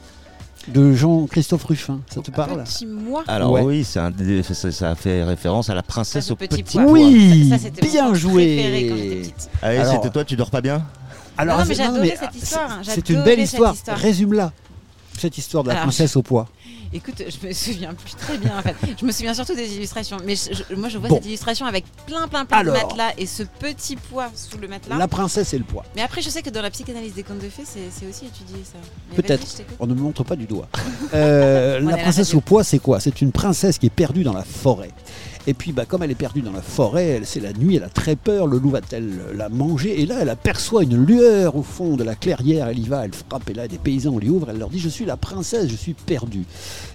[0.70, 2.00] de Jean-Christophe Ruffin.
[2.13, 3.24] Ça te parle Petit mois.
[3.28, 3.62] Alors Ouais.
[3.62, 6.78] oui, c'est un des- ça, ça fait référence à la princesse Ça, au petit, petit
[6.78, 6.86] pois.
[6.91, 8.56] Oui, Ça, c'était mon bien conte joué.
[8.56, 9.50] préféré quand j'étais petite.
[9.62, 10.84] Allez, Alors- c'était toi, tu dors pas bien?
[11.38, 12.80] Alors, Non, mais c'est- j'adorais cette histoire, hein.
[12.84, 13.74] C'est une J'adorais belle cette histoire.
[13.74, 13.98] histoire.
[13.98, 14.52] Résume-la.
[15.20, 16.48] Cette histoire de la Alors, princesse au pois.
[16.93, 18.76] Écoute, je me souviens plus très bien en fait.
[19.00, 20.17] Je me souviens surtout des illustrations.
[20.26, 21.15] Mais je- je- moi, je vois Bon.
[21.15, 22.74] cette illustration avec plein, plein, plein Alors.
[22.76, 24.98] de matelas et ce petit poids sous le matelas.
[24.98, 25.84] La princesse et le pois.
[25.95, 28.63] Mais après, je sais que dans la psychanalyse des contes de fées, c'est aussi étudié
[28.63, 28.78] ça.
[29.15, 29.45] Peut-être.
[29.80, 30.67] On ne me montre pas du doigt.
[31.13, 33.00] Euh, la princesse au pois, c'est quoi?
[33.00, 34.91] C'est une princesse qui est perdue dans la forêt.
[35.48, 37.84] Et puis, bah, comme elle est perdue dans la forêt, elle- c'est la nuit, elle
[37.84, 40.02] a très peur, le loup va-t-elle la manger?
[40.02, 43.14] Et là, elle aperçoit une lueur au fond de la clairière, elle y va, elle
[43.14, 45.76] frappe, et là, des paysans lui ouvrent, elle leur dit Je suis la princesse, je
[45.76, 46.46] suis perdue.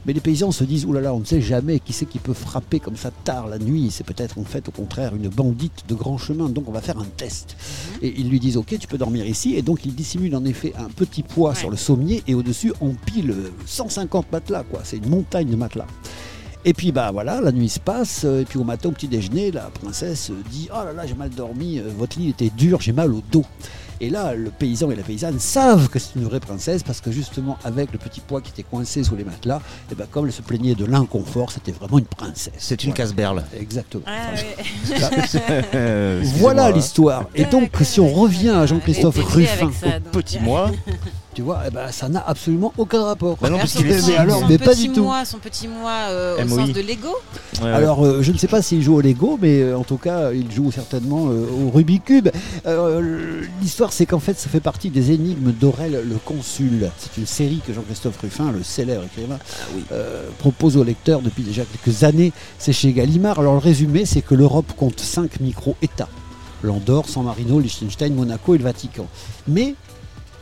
[0.07, 2.35] Mais les paysans se disent là là, on ne sait jamais qui c'est qui peut
[2.35, 3.89] frapper comme ça tard la nuit.
[3.93, 6.99] C'est peut-être en fait, au contraire, une bandite de grand chemin, donc on va faire
[6.99, 7.57] un test.
[8.03, 9.55] Et ils lui disent Ok, tu peux dormir ici.
[9.55, 11.57] Et donc, il dissimule en effet un petit poids Ouais.
[11.57, 13.35] sur le sommier, et au-dessus, on pile
[13.67, 14.81] 150 matelas, quoi.
[14.85, 15.87] C'est une montagne de matelas.
[16.65, 19.09] Et puis bah voilà, la nuit se passe, euh, et puis au matin au petit
[19.09, 22.81] déjeuner, la princesse dit Oh là là, j'ai mal dormi, euh, votre lit était dur,
[22.83, 23.45] j'ai mal au dos.
[24.03, 27.11] Et là, le paysan et la paysanne savent que c'est une vraie princesse parce que
[27.11, 30.33] justement, avec le petit pois qui était coincé sous les matelas, et ben comme elle
[30.33, 32.53] se plaignait de l'inconfort, c'était vraiment une princesse.
[32.59, 33.05] C'est une Voilà.
[33.05, 33.45] casse-berle.
[33.59, 34.05] Exactement.
[34.07, 34.33] Ah,
[36.39, 37.25] Voilà l'histoire.
[37.35, 39.71] Et donc, si on revient à Jean-Christophe Ruffin,
[40.13, 40.71] Petit mois.
[41.35, 43.37] tu vois, eh ben, ça n'a absolument aucun rapport.
[43.41, 45.03] Bah non, parce son qu'il est petit- Mais alors, son mais pas petit du tout.
[45.05, 46.57] Mois, son petit mois euh, au MOI.
[46.67, 47.09] sens de Lego.
[47.09, 47.71] Ouais, ouais.
[47.73, 50.33] Alors, euh, je ne sais pas s'il joue au Lego, mais euh, en tout cas,
[50.33, 52.29] il joue certainement euh, au Rubik's Cube.
[52.67, 56.91] Euh, L'histoire, c'est qu'en fait, ça fait partie des énigmes d'Aurel le Consul.
[56.99, 59.39] C'est une série que Jean-Christophe Ruffin, le célèbre écrivain,
[59.93, 62.33] euh, propose au lecteur depuis déjà quelques années.
[62.59, 63.39] C'est chez Gallimard.
[63.39, 66.09] Alors, le résumé, c'est que l'Europe compte cinq micro-États
[66.63, 69.07] l'Andorre, San Marino, Liechtenstein, Monaco et le Vatican.
[69.49, 69.75] Mais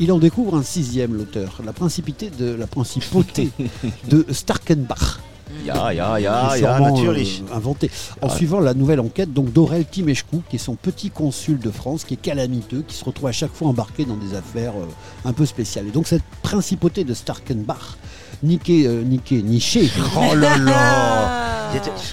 [0.00, 3.50] il en découvre un sixième, l'auteur, la principauté de la principauté
[4.08, 5.20] de Starkenbach.
[5.64, 7.42] Ya, ya, ya, ya, Sûrement, natürlich.
[7.50, 7.90] euh, inventé.
[8.20, 8.36] En Ah.
[8.36, 12.14] suivant la nouvelle enquête donc d'Aurel Timeshkou, qui est son petit consul de France, qui
[12.14, 14.84] est calamiteux, qui se retrouve à chaque fois embarqué dans des affaires euh,
[15.28, 15.86] un peu spéciales.
[15.88, 17.96] Et donc cette principauté de Starkenbach
[18.42, 19.90] niqué, euh, niqué, niché.
[20.16, 21.44] Oh là là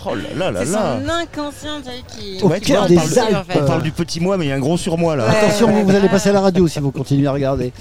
[0.08, 2.04] Oh là là là C'est là son inconscient Jay,
[2.38, 2.44] qui.
[2.44, 3.36] Au Ouais, tu cœur vois, on des parle de- Alpes.
[3.38, 3.60] en fait.
[3.62, 5.26] On parle du petit moi, mais il y a un gros surmoi là.
[5.28, 5.36] Ouais.
[5.38, 7.72] Attention, vous, vous allez passer à la radio si vous continuez à regarder.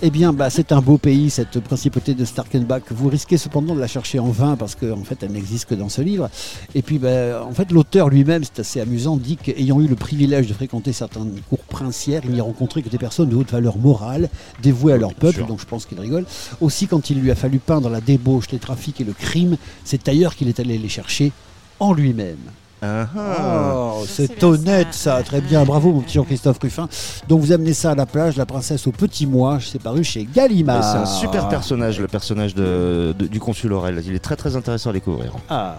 [0.00, 2.82] Eh bien, bah, c'est un beau pays, cette principauté de Starkenbach.
[2.90, 5.88] Vous risquez cependant de la chercher en vain parce qu'en fait, elle n'existe que dans
[5.88, 6.30] ce livre.
[6.76, 10.46] Et puis, bah, en fait, l'auteur lui-même, c'est assez amusant, dit qu'ayant eu le privilège
[10.46, 13.76] de fréquenter certaines cours princières, il n'y a rencontré que des personnes de haute valeur
[13.76, 14.28] morale,
[14.62, 15.46] dévouées à leur peuple, sûr.
[15.48, 16.26] donc je pense qu'il rigole.
[16.60, 20.06] Aussi, quand il lui a fallu peindre la débauche, les trafics et le crime, c'est
[20.08, 21.32] ailleurs qu'il est allé les chercher
[21.80, 22.36] en lui-même.
[22.82, 23.72] Ah, ah.
[23.96, 25.16] Oh, c'est honnête ça.
[25.16, 26.86] ça, très bien, bravo mon petit Jean-Christophe Ruffin.
[27.28, 30.28] Donc vous amenez ça à la plage, la princesse au petit mois, c'est paru chez
[30.34, 30.76] Gallimard.
[30.80, 34.02] Mais C'est un super personnage, le personnage de, de- du consul Aurel.
[34.06, 35.32] Il est très très intéressant à découvrir.
[35.48, 35.78] Ah.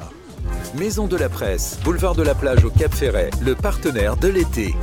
[0.79, 4.73] Maison de la Presse, boulevard de la plage au Cap Ferret, le partenaire de l'été.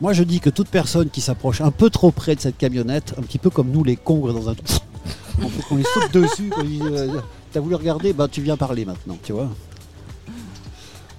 [0.00, 3.14] Moi je dis que toute personne qui s'approche un peu trop près de cette camionnette,
[3.18, 4.54] un petit peu comme nous les congres dans un...
[5.70, 7.20] On les saute dessus, euh,
[7.52, 9.48] t'as voulu regarder, bah tu viens parler maintenant, tu vois.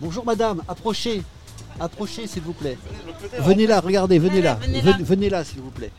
[0.01, 1.21] Bonjour madame, approchez,
[1.79, 2.77] approchez s'il vous plaît.
[3.39, 4.57] Venez là, regardez, venez là,
[5.01, 5.91] venez là s'il vous plaît.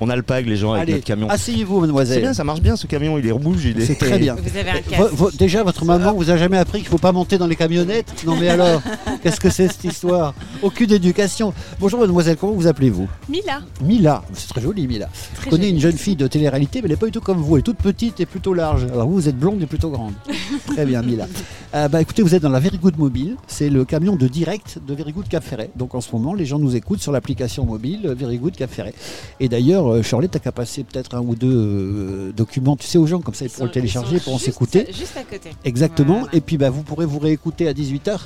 [0.00, 1.28] On alpague les gens avec notre camion.
[1.28, 2.20] asseyez-vous C'est mademoiselle.
[2.22, 3.84] bien, ça marche bien ce camion, il est rouge, il est.
[3.84, 4.34] C'est très bien.
[4.34, 5.12] Vous avez un Vo- casque.
[5.14, 8.22] vo- déjà, votre maman vous a jamais appris qu'il faut pas monter dans les camionnettes
[8.26, 8.80] Non mais alors,
[9.22, 10.32] qu'est-ce que c'est cette histoire
[10.62, 11.52] Aucune éducation.
[11.78, 15.08] Bonjour mademoiselle, comment vous appelez-vous Mila, Mila, c'est très joli Mila.
[15.44, 15.74] Je connais joli.
[15.74, 17.56] une jeune fille de télé-réalité, mais elle n'est pas du tout comme vous.
[17.56, 18.84] Elle est toute petite et plutôt large.
[18.84, 20.14] Alors vous, vous êtes blonde et plutôt grande.
[20.66, 21.26] Très bien Mila.
[21.74, 23.36] Euh, bah écoutez, vous êtes dans la Very Good Mobile.
[23.46, 25.70] C'est le camion de direct de Very Good Cap Ferret.
[25.76, 28.70] Donc en ce moment, les gens nous écoutent sur l'application mobile euh, Very Good Cap
[28.70, 28.94] Ferret.
[29.40, 32.98] Et d'ailleurs, euh, Charlotte, t'as qu'à passer peut-être un ou deux euh, documents, tu sais,
[32.98, 34.86] aux gens, comme ça ils Ils pourront le télécharger ils sont pour en juste- s'écouter.
[34.92, 35.50] Juste à côté.
[35.64, 36.20] Exactement.
[36.20, 36.34] Voilà.
[36.34, 38.18] Et puis bah, vous pourrez vous réécouter à 18h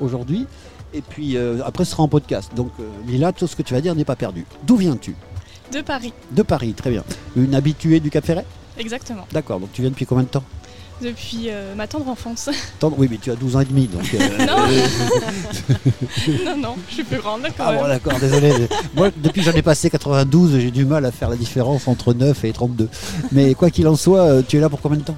[0.00, 0.46] aujourd'hui.
[0.94, 2.50] Et puis euh, après, ce sera en podcast.
[2.56, 4.46] Donc euh, Mila, tout ce que tu vas dire n'est pas perdu.
[4.66, 5.14] D'où viens-tu?
[5.72, 7.04] De Paris, De Paris, très bien.
[7.36, 8.46] Une habituée du Cap Ferret?
[8.78, 9.26] Exactement.
[9.32, 9.60] D'accord.
[9.60, 10.44] Donc tu viens depuis combien de temps?
[11.00, 12.50] Depuis euh, ma tendre enfance.
[12.80, 13.86] Tant- Oui, mais tu as 12 ans et demi.
[13.86, 14.66] Donc, euh, non
[16.44, 18.52] Non, non, je suis plus grande, quand Ah bon, d'accord, désolé.
[18.96, 22.14] Moi, depuis que j'en ai passé 92, j'ai du mal à faire la différence entre
[22.14, 22.88] 9 et 32.
[23.32, 25.16] Mais quoi qu'il en soit, euh, tu es là pour combien de temps?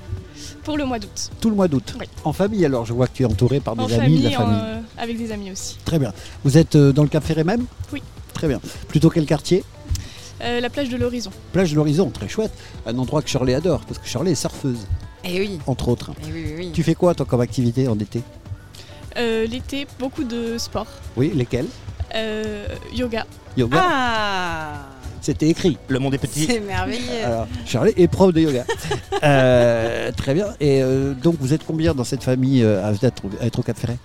[0.65, 1.31] Pour le mois d'août.
[1.41, 1.95] Tout le mois d'août.
[1.99, 2.07] Oui.
[2.25, 4.25] En famille, alors, je vois que tu es entouré par des En amis, famille, de
[4.29, 4.57] la famille.
[4.57, 5.79] en, euh, avec des amis aussi.
[5.87, 6.13] Très bien.
[6.45, 8.03] Vous êtes dans le Cap Ferret même Oui.
[8.35, 8.61] Très bien.
[8.89, 9.65] Plutôt quel quartier?
[10.43, 11.31] La plage de l'horizon.
[11.53, 12.53] Plage de l'Horizon, très chouette.
[12.87, 14.87] Un endroit que Shirley adore, parce que Shirley est surfeuse,
[15.25, 15.59] Eh oui.
[15.67, 16.13] entre autres.
[16.23, 16.71] Eh oui, oui, oui.
[16.73, 18.23] Tu fais quoi, toi, comme activité en été?
[19.19, 20.87] Euh, L'été, beaucoup de sport.
[21.17, 21.67] Oui, lesquels?
[22.15, 23.27] Euh, yoga.
[23.57, 24.87] Yoga Ah
[25.21, 25.77] C'était écrit.
[25.89, 26.47] Le monde est petit.
[26.47, 27.25] C'est merveilleux.
[27.25, 28.65] Alors, Charlie est prof de yoga.
[29.23, 30.47] Euh, très bien.
[30.61, 33.63] Et euh, donc, vous êtes combien dans cette famille euh, à, être, à être au
[33.63, 33.99] Cap Ferret?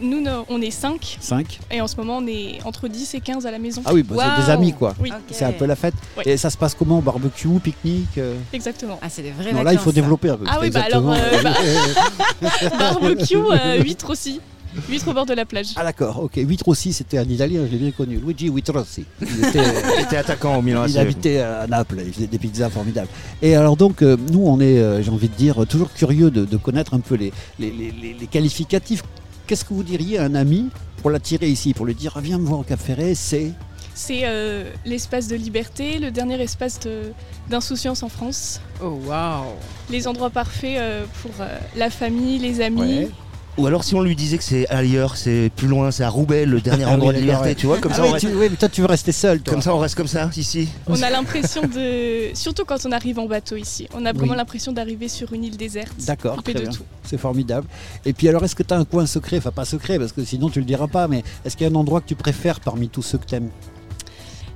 [0.00, 3.20] Nous, no- on est 5 5 et en ce moment, on est entre 10 et
[3.20, 3.82] 15 à la maison.
[3.84, 4.94] Ah oui, bah, vous êtes des amis, quoi.
[5.00, 5.12] Oui.
[5.30, 5.94] C'est un peu la fête.
[6.16, 6.22] Oui.
[6.26, 8.98] Et ça se passe comment Barbecue, pique-nique euh exactement.
[9.02, 9.94] Ah, c'est des vraies Non, là, il faut ça.
[9.94, 10.44] développer un peu.
[10.48, 11.42] Ah c'est oui, bah alors, euh,
[12.78, 14.40] Barbecue, euh, huîtres aussi.
[14.88, 15.68] Huîtres au bord de la plage.
[15.76, 16.36] Ah d'accord, ok.
[16.38, 18.18] Vitrossi, c'était un Italien, je l'ai bien connu.
[18.18, 19.04] Luigi Vitrossi.
[19.20, 19.62] Il était,
[19.96, 20.84] Il était attaquant au Milan.
[20.86, 23.08] Il habitait à Naples, il faisait des pizzas formidables.
[23.42, 26.94] Et alors donc, nous, on est, j'ai envie de dire, toujours curieux de, de connaître
[26.94, 29.02] un peu les, les, les- les- les qualificatifs.
[29.48, 30.68] Qu'est-ce que vous diriez à un ami
[31.00, 33.50] pour l'attirer ici, pour lui dire, Ah, viens me voir au Cap Ferret, c'est...
[33.94, 37.12] C'est euh, l'espace de liberté, le dernier espace de-
[37.48, 38.60] d'insouciance en France.
[38.80, 39.46] Oh, waouh.
[39.90, 42.80] Les endroits parfaits euh, pour euh, la famille, les amis.
[42.80, 43.08] Ouais.
[43.56, 46.46] Ou alors si on lui disait que c'est ailleurs, c'est plus loin, c'est à Roubaix,
[46.46, 47.54] le dernier Ah oui, endroit de liberté, ouais.
[47.56, 48.26] tu vois, comme Ah ça oui, on reste.
[48.28, 49.52] tu- oui, mais toi, tu veux rester seul, toi.
[49.54, 50.68] Comme ça on reste comme ça, ici.
[50.86, 52.30] On a l'impression de.
[52.34, 54.38] Surtout quand on arrive en bateau ici, on a vraiment Oui.
[54.38, 55.92] l'impression d'arriver sur une île déserte.
[56.06, 56.70] D'accord, coupée de bien.
[56.70, 56.84] tout.
[57.02, 57.66] C'est formidable.
[58.04, 59.38] Et puis alors, est-ce que tu as un coin secret?
[59.38, 61.72] Enfin, pas secret, parce que sinon tu le diras pas, mais est-ce qu'il y a
[61.72, 63.50] un endroit que tu préfères parmi tous ceux que tu aimes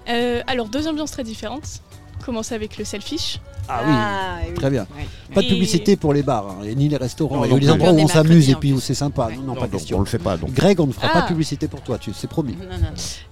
[0.09, 1.81] Euh, alors, deux ambiances très différentes.
[2.25, 3.41] Commencer avec le selfish.
[3.69, 4.55] Ah oui, oui.
[4.55, 4.87] très bien.
[4.97, 5.07] Ouais.
[5.35, 7.71] Pas de Et- publicité pour les bars, hein, et ni les restaurants, Non, et les
[7.71, 9.27] endroits où On s'amuse et puis où c'est sympa.
[9.27, 9.37] Ouais.
[9.37, 9.97] Non, non, Non, pas donc, question.
[9.97, 10.53] on le fait pas donc.
[10.53, 11.23] Greg, on ne fera pas Ah.
[11.23, 12.53] de publicité pour toi, tu c'est promis.
[12.53, 12.89] Non, non, non.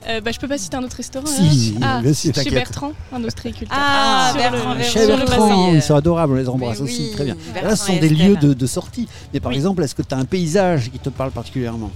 [0.08, 2.50] Euh, bah, je peux pas citer un autre restaurant Si, Ah, bien sûr, chez.
[2.50, 3.76] Bertrand, un ostréiculteur.
[3.80, 4.82] Ah, sur Bertrand, le.
[4.82, 7.36] Chez Bertrand, ils sont adorables, on les embrasse aussi, très bien.
[7.62, 9.08] Là, ce sont des lieux de, de sortie.
[9.34, 11.90] Mais par exemple, est-ce que tu as un paysage qui te parle particulièrement?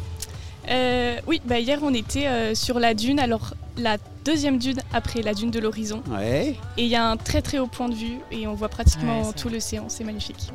[0.70, 5.20] Euh, oui, bah, hier on était euh, sur la dune, alors la deuxième dune après
[5.22, 6.02] la dune de l'horizon.
[6.10, 6.56] Ouais.
[6.78, 9.22] Et il y a un très très haut point de vue et on voit pratiquement
[9.28, 10.50] Ouais, tout l'océan, c'est magnifique.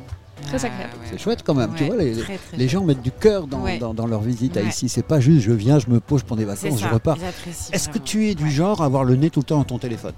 [0.46, 0.92] Très Ah, agréable.
[1.02, 3.46] ouais, C'est chouette quand même, tu vois, les, très, très les gens mettent du cœur
[3.46, 3.78] dans, Ouais.
[3.78, 4.68] dans, dans leur visite à Ouais.
[4.68, 4.88] ici.
[4.88, 7.18] C'est pas juste je viens, je me pose pour des C'est vacances, je repars.
[7.72, 8.50] Est-ce que tu es du Ouais.
[8.50, 10.14] genre à avoir le nez tout le temps dans ton téléphone?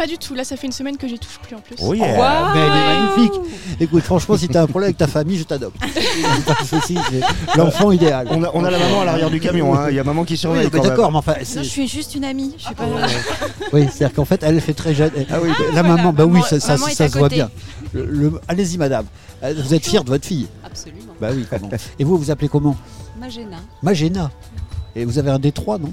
[0.00, 1.76] Pas du tout, là ça fait une semaine que j'y touche plus en plus.
[1.82, 2.16] Oh yeah.
[2.18, 3.40] Ah, mais elle est magnifique.
[3.80, 5.76] Écoute, franchement, si t'as un problème avec ta famille, je t'adopte.
[7.56, 8.26] L'enfant idéal.
[8.30, 9.90] On a, on a la maman à l'arrière du camion, hein.
[9.90, 10.70] il y a maman qui Oui, surveille.
[10.70, 12.54] d'accord, mais enfin, Non, je suis juste une amie.
[12.56, 12.84] Je suis pas.
[13.74, 15.10] oui, c'est-à-dire qu'en fait, elle fait très jeune.
[15.30, 17.50] Ah oui, La Voilà, maman, bah oui, maman- ça, se voit bien.
[17.92, 19.04] Le- le- Allez-y, madame.
[19.42, 21.12] Euh, Vous êtes fière de votre fille Absolument.
[21.20, 21.68] Bah oui, comment?
[21.98, 22.74] Et vous, vous appelez comment?
[23.18, 23.56] Magena.
[23.82, 24.30] Magena.
[24.96, 25.92] Et vous avez un Détroit, non?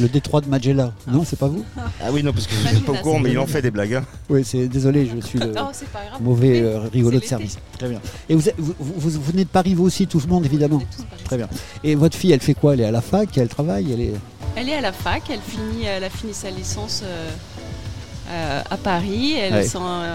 [0.00, 0.92] Le Détroit de Magella.
[1.06, 1.64] Non, c'est pas vous?
[2.02, 3.70] Ah oui, non, parce que vous n'êtes pas au courant, mais il en fait des
[3.70, 3.94] blagues.
[3.94, 4.04] hein.
[4.28, 6.20] Oui, c'est désolé, je suis le Non, c'est pas grave.
[6.20, 7.58] mauvais euh, rigolo de service.
[7.78, 8.00] Très bien.
[8.28, 10.76] Et vous, êtes- vous, vous, vous venez de Paris, vous aussi, tout le monde, évidemment
[10.76, 11.24] On est tous pareils.
[11.24, 11.48] Très bien.
[11.84, 12.74] Et votre fille, elle fait quoi?
[12.74, 14.12] Elle est à la fac Elle travaille Elle est...
[14.56, 17.28] Elle est à la fac, elle, finit, elle a fini sa licence euh,
[18.30, 19.34] euh, à Paris.
[19.34, 19.66] Elle Ouais.
[19.66, 20.14] s'en, euh,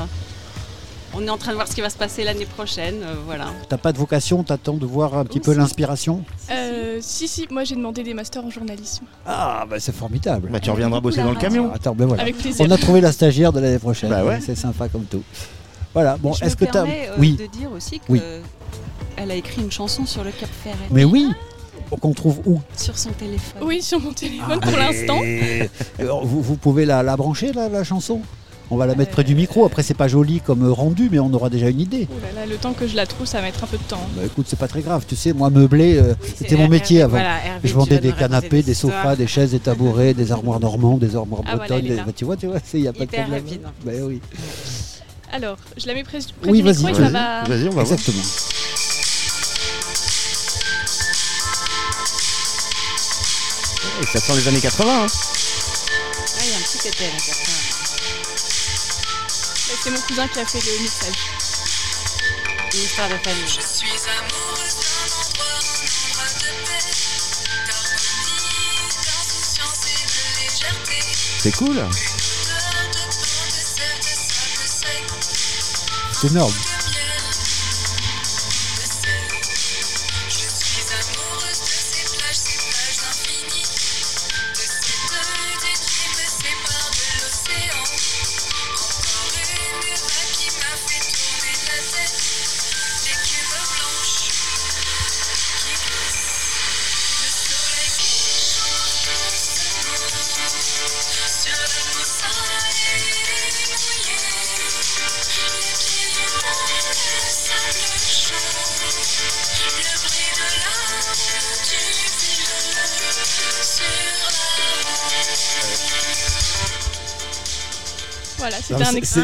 [1.15, 3.01] on est en train de voir ce qui va se passer l'année prochaine.
[3.03, 3.47] euh, voilà.
[3.67, 5.57] T'as pas de vocation T'attends de voir un petit Oh, peu si.
[5.59, 9.05] l'inspiration Euh, si, si, moi j'ai demandé des masters en journalisme.
[9.25, 10.49] Ah, bah c'est formidable.
[10.51, 11.71] Bah, tu reviendras bosser dans le camion.
[11.73, 12.23] Attends, ben voilà.
[12.23, 12.65] Avec plaisir.
[12.67, 14.09] On a trouvé la stagiaire de l'année prochaine.
[14.09, 14.39] Bah ouais.
[14.41, 15.23] C'est sympa comme tout.
[15.93, 16.85] Voilà, bon, est-ce que t'as.
[16.85, 18.21] euh, Oui, de dire aussi Oui.
[19.15, 21.29] qu'elle a écrit une chanson sur le Cap Ferret, mais oui
[22.01, 22.61] Qu'on trouve où?
[22.77, 23.63] Sur son téléphone.
[23.65, 25.19] Oui, sur mon téléphone Ah, pour l'instant.
[26.23, 28.21] Vous, vous pouvez la, la brancher, la, la chanson?
[28.71, 29.65] On va la mettre près du micro.
[29.65, 32.07] Après, c'est pas joli comme rendu, mais on aura déjà une idée.
[32.11, 33.83] Oh là là, le temps que je la trouve, ça va mettre un peu de
[33.83, 34.01] temps.
[34.15, 35.05] Bah écoute, c'est pas très grave.
[35.07, 37.17] Tu sais, moi, meubler, euh, c'était mon métier avant.
[37.63, 41.41] Je vendais des canapés, des sofas, des chaises, des tabourets, des armoires normandes, des armoires
[41.47, 41.81] Ah, bretonnes.
[41.81, 43.43] des- bah, tu vois, tu vois, il n'y a pas de Hyper problème.
[43.43, 43.61] rapide.
[43.83, 44.21] Bah oui.
[45.31, 47.11] Alors, je la mets près, près Oui, du micro vas-y, et ça vas-y.
[47.13, 47.43] va.
[47.45, 47.91] Vas-y, on va voir.
[47.91, 48.23] Exactement.
[54.01, 55.03] Et ça sent les années 80.
[55.03, 55.07] hein.
[55.07, 57.78] Ah, il y a un petit côté avec après.
[59.81, 61.15] C'est mon cousin qui a fait le mixage.
[62.73, 63.47] Une histoire de famille.
[63.47, 66.83] Je suis amoureuse d'un endroit, un endroit de paix,
[67.65, 70.99] d'harmonie, d'insouciance et de légèreté.
[71.39, 71.77] C'est cool.
[76.23, 76.68] Une odeur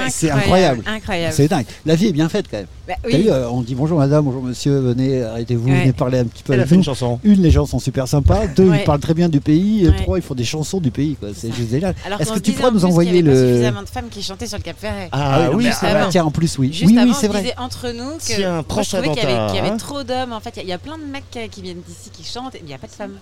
[0.09, 0.83] c'est- incroyable.
[1.31, 1.65] C'est dingue.
[1.85, 2.67] La vie est bien faite quand même.
[2.87, 3.23] Bah, T'as oui.
[3.23, 5.79] vu, euh, on dit bonjour madame, bonjour monsieur, venez, arrêtez-vous, Ouais.
[5.81, 6.81] venez parler un petit peu Elle a avec fait nous.
[6.81, 7.19] une chanson.
[7.23, 8.45] Une, les gens sont super sympas.
[8.55, 8.81] Deux, Ouais.
[8.81, 9.85] ils parlent très bien du pays.
[9.85, 9.95] Et Ouais.
[9.95, 11.15] Trois, ils font des chansons du pays.
[11.15, 11.29] quoi.
[11.35, 11.95] C'est juste génial.
[12.19, 13.47] Est-ce que tu en nous envoyer qu'il y avait pas le.
[13.53, 15.09] suffisamment de femmes qui chantaient sur le Cap Ferret.
[15.11, 16.07] Ah non, oui, mais- c'est ah vrai.
[16.11, 16.71] tiens, en plus, oui.
[16.71, 19.69] Juste oui, avant, oui, c'est on disait entre nous que je trouvais qu'il y avait,
[19.69, 19.77] hein.
[19.77, 20.31] trop d'hommes.
[20.33, 22.53] En fait, il y a- il a plein de mecs qui viennent d'ici qui chantent
[22.55, 23.13] et il n'y a pas de femmes.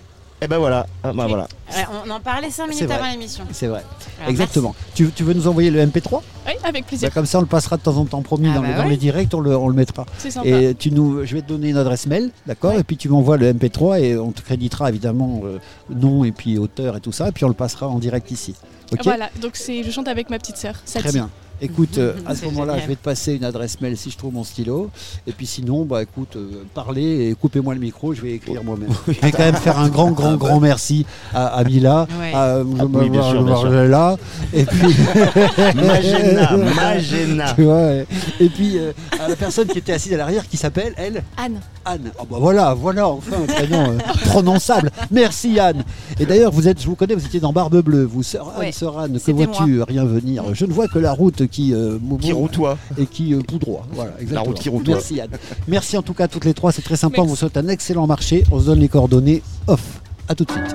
[0.44, 0.86] Et ben voilà.
[1.02, 1.48] Ah, bah voilà.
[1.74, 3.44] Ouais, on en parlait 5 C'est minutes avant l'émission.
[3.50, 3.82] C'est vrai.
[4.18, 4.74] Alors, Exactement.
[4.94, 7.10] Tu, tu veux nous envoyer le MP3 Oui, avec Bah, plaisir.
[7.14, 8.82] Comme ça, on le passera de temps en temps, promis, Ah dans, bah les, dans
[8.84, 8.88] ouais.
[8.90, 10.04] les directs, on le, on le mettra.
[10.18, 10.46] C'est sympa.
[10.46, 12.74] Et tu nous, je vais te donner une adresse mail, d'accord?
[12.74, 12.80] Ouais.
[12.80, 16.58] Et puis tu m'envoies le MP3 et on te créditera évidemment euh, nom et puis
[16.58, 17.28] auteur et tout ça.
[17.28, 18.54] Et puis on le passera en direct ici.
[19.02, 20.74] Voilà, donc c'est, je chante avec ma petite sœur.
[20.86, 21.30] Très bien.
[21.60, 24.34] Écoute, euh, à ce moment-là, je vais te passer une adresse mail si je trouve
[24.34, 24.90] mon stylo.
[25.26, 28.88] Et puis sinon, bah écoute, euh, parlez et coupez-moi le micro, je vais écrire moi-même.
[29.06, 32.32] Je vais quand même faire un grand, grand, grand merci à, à Mila, Ouais.
[32.34, 33.70] à, Ah oui, bien sûr, bien sûr.
[33.70, 34.16] là,
[34.52, 34.94] et puis
[35.74, 37.52] Magena, Magena.
[37.56, 38.06] tu vois, et,
[38.40, 41.60] et puis euh, à la personne qui était assise à l'arrière qui s'appelle elle Anne.
[41.84, 42.10] Anne.
[42.18, 44.90] Ah bah voilà, voilà enfin un prénom euh, prononçable.
[45.10, 45.84] Merci Anne.
[46.18, 48.60] Et d'ailleurs, vous êtes, je vous connais, vous étiez dans Barbe Bleue, vous sœur Anne,
[48.60, 50.44] Ouais, sœur Anne, que vois-tu rien venir?
[50.54, 52.78] Je ne vois que la route qui euh, Qui routoie.
[52.98, 53.86] et qui euh, poudroie.
[53.92, 54.44] Voilà, exactement.
[54.44, 54.94] route qui routoie.
[54.94, 55.30] Merci Anne.
[55.68, 57.20] Merci en tout cas à toutes les trois, c'est très sympa.
[57.22, 58.44] On vous souhaite un excellent marché.
[58.52, 60.00] On se donne les coordonnées off.
[60.28, 60.74] À tout de suite.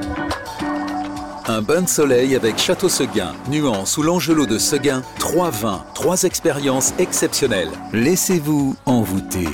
[1.48, 6.22] Un bain de soleil avec Château Seguin, Nuance ou l'Angelot de Seguin, trois vins, trois
[6.22, 7.72] expériences exceptionnelles.
[7.92, 9.48] Laissez-vous envoûter.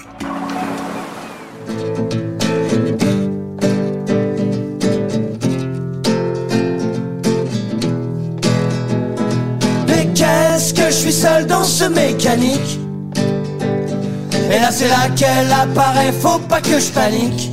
[14.77, 17.51] C'est là qu'elle apparaît, faut pas que je panique.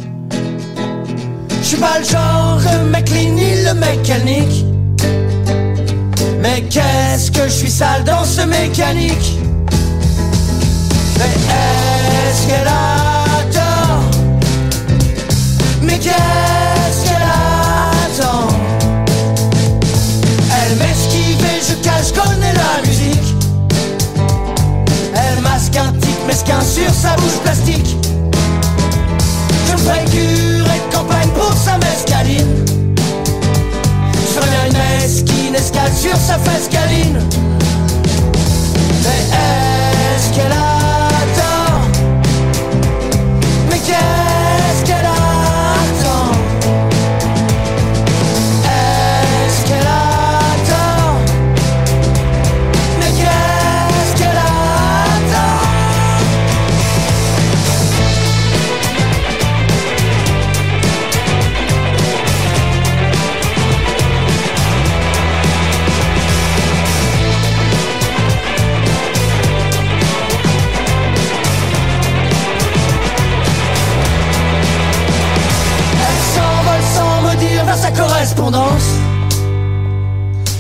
[1.61, 4.65] Je suis pas le genre de mec ni le mécanique
[6.41, 9.39] Mais qu'est-ce que je suis sale dans ce mécanique?
[11.19, 11.35] Mais
[12.27, 14.11] est-ce qu'elle a tort
[15.83, 16.62] Mais qu'est-ce
[26.33, 27.97] mesquin sur sa bouche plastique.
[29.67, 32.65] Je me ferai curé de campagne pour sa mescaline.
[34.17, 37.19] Je bien une esquine escale sur sa fesse caline.
[39.03, 39.23] Mais
[40.17, 40.72] est-ce qu'elle a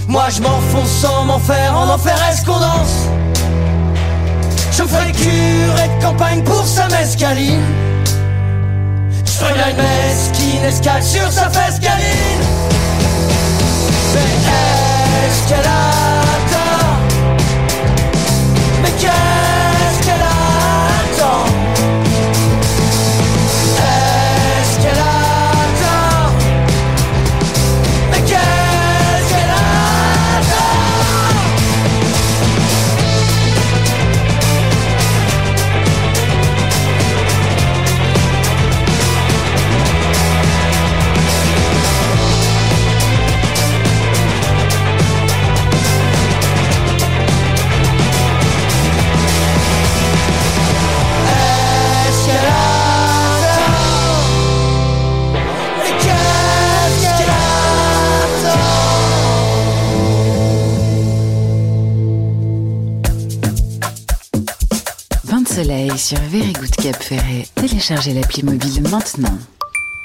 [0.06, 3.08] Moi je m'enfonce sans m'en faire en enfer escondance.
[4.70, 7.60] Je ferai curé de campagne pour sa mescaline.
[9.24, 12.44] Je ferai une mesquine escale sur sa fesse câline.
[14.14, 14.20] Mais
[15.26, 15.92] est-ce qu'elle a
[16.52, 16.98] tort?
[18.82, 19.31] Mais qu'est-ce
[66.12, 67.46] sur Very Good Cap Ferret.
[67.54, 69.38] Téléchargez l'appli mobile maintenant.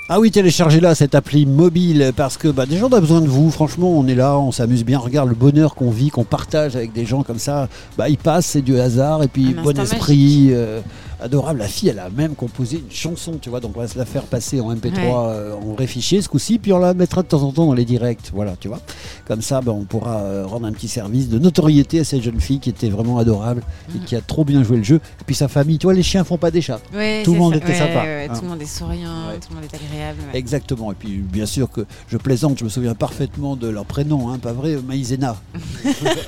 [0.07, 3.51] Ah oui, téléchargez-la cette appli mobile parce que bah, déjà on a besoin de vous.
[3.51, 4.99] Franchement, on est là, on s'amuse bien.
[4.99, 7.67] Regarde le bonheur qu'on vit, qu'on partage avec des gens comme ça.
[7.97, 10.79] Bah, il passe, c'est du hasard et puis Un bon esprit, euh,
[11.21, 11.59] adorable.
[11.59, 13.59] La fille, elle a même composé une chanson, tu vois.
[13.59, 15.11] Donc on va se la faire passer en MP3, Ouais.
[15.15, 17.73] euh, en vrai fichier ce coup-ci, puis on la mettra de temps en temps dans
[17.73, 18.31] les directs.
[18.33, 18.79] Voilà, tu vois.
[19.27, 22.39] Comme ça, bah, on pourra euh, rendre un petit service de notoriété à cette jeune
[22.39, 23.61] fille qui était vraiment adorable
[23.95, 24.95] et qui a trop bien joué le jeu.
[25.21, 26.79] Et puis sa famille, tu vois, les chiens font pas des chats.
[26.93, 27.57] Ouais, tout le monde ça.
[27.59, 28.03] était Ouais, sympa.
[28.05, 28.27] hein.
[28.35, 30.19] Tout le monde est souriant, tout le monde est agréable.
[30.33, 30.91] Exactement.
[30.91, 34.37] Et puis, bien sûr que je plaisante, je me souviens parfaitement de leur prénom, hein,
[34.39, 35.35] pas vrai Maïzena.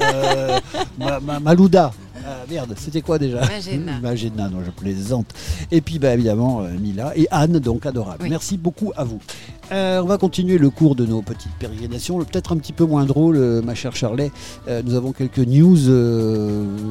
[0.02, 0.60] Euh,
[0.98, 1.92] Ma- Ma- Malouda.
[2.32, 4.00] Ah, merde, c'était quoi déjà Magena.
[4.02, 5.34] Magena, non, je plaisante.
[5.72, 8.22] Et puis, bah, évidemment, euh, Mila et Anne, donc adorable.
[8.22, 8.30] Oui.
[8.30, 9.20] Merci beaucoup à vous.
[9.72, 13.06] Euh, on va continuer le cours de nos petites pérégrinations, peut-être un petit peu moins
[13.06, 14.32] drôle, euh, ma chère Charlet.
[14.68, 15.78] Euh, nous avons quelques news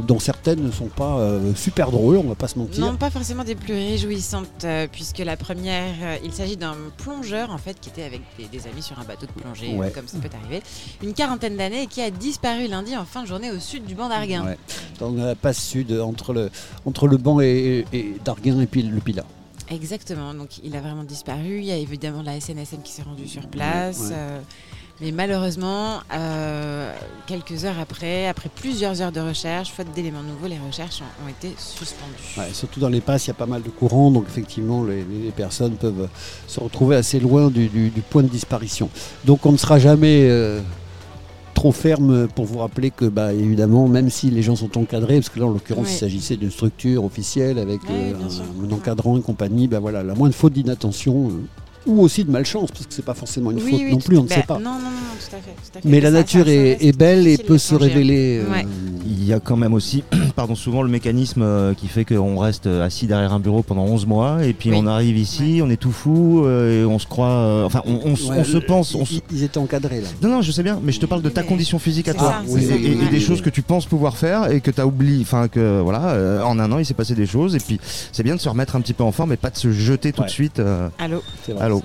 [0.07, 1.19] dont certaines ne sont pas
[1.57, 2.85] super drôles, on va pas se mentir.
[2.85, 7.79] Non, pas forcément des plus réjouissantes, puisque la première, il s'agit d'un plongeur en fait
[7.81, 9.91] qui était avec des, des amis sur un bateau de plongée, Ouais.
[9.91, 10.63] comme ça peut arriver,
[11.03, 13.95] une quarantaine d'années et qui a disparu lundi en fin de journée au sud du
[13.95, 14.45] banc d'Arguin.
[14.45, 14.59] Ouais.
[15.01, 16.51] Dans la passe sud, entre le,
[16.87, 19.25] entre le banc et, et d'Arguin et puis le Pilat.
[19.71, 21.59] Exactement, donc il a vraiment disparu.
[21.59, 24.01] Il y a évidemment la SNSM qui s'est rendue sur place.
[24.01, 24.13] Ouais.
[24.13, 24.41] euh,
[25.01, 26.93] mais malheureusement, euh,
[27.29, 31.29] quelques heures après, après plusieurs heures de recherche, faute d'éléments nouveaux, les recherches ont, ont
[31.29, 32.15] été suspendues.
[32.37, 35.05] Ouais, surtout dans les passes, il y a pas mal de courants, donc effectivement, les,
[35.37, 36.09] personnes peuvent
[36.49, 38.91] se retrouver assez loin du, du- du point de disparition.
[39.25, 40.61] Donc on ne sera jamais euh,
[41.59, 45.29] trop ferme pour vous rappeler que, bah, évidemment, même si les gens sont encadrés, parce
[45.29, 45.93] que là, en l'occurrence, Ouais.
[45.93, 50.05] il s'agissait d'une structure officielle avec Ouais, euh, un, un encadrant et compagnie, bah, voilà,
[50.05, 51.33] la moindre faute d'inattention.
[51.89, 53.99] Euh, ou aussi de malchance, parce que c'est pas forcément une Oui, faute oui, non
[53.99, 54.59] plus, on ne bah, sait pas.
[54.59, 55.51] Non, non, non, tout à fait.
[55.73, 55.89] tout à fait.
[55.89, 58.43] Mais la ça- nature ça- est, belle et peut se révéler.
[58.45, 58.67] euh, Ouais.
[59.07, 60.05] Il y a quand même aussi,
[60.37, 64.07] pardon, souvent le mécanisme euh, qui fait qu'on reste assis derrière un bureau pendant 11
[64.07, 64.77] mois et puis Oui.
[64.81, 68.01] on arrive ici, on est tout fou euh, et on se croit, euh, enfin on,
[68.05, 70.09] on s- ouais, on se pense, on ils, étaient encadrés là.
[70.23, 72.15] non non je sais bien, mais je te parle de ta Mais condition physique à
[72.15, 75.21] toi ça, et, des choses que tu penses pouvoir faire et que tu as oublié,
[75.23, 77.79] enfin que voilà, euh, en un an il s'est passé des choses et puis
[78.13, 80.13] c'est bien de se remettre un petit peu en forme et pas de se jeter
[80.13, 80.59] tout de suite.
[80.59, 81.23] euh, Allô?
[81.45, 81.65] C'est vrai.
[81.65, 81.78] Allô?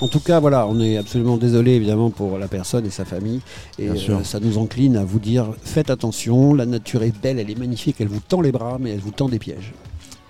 [0.00, 3.40] En tout cas, voilà, on est absolument désolé évidemment pour la personne et sa famille.
[3.78, 7.50] Et euh, ça nous incline à vous dire faites attention, la nature est belle, elle
[7.50, 9.72] est magnifique, elle vous tend les bras, mais elle vous tend des pièges.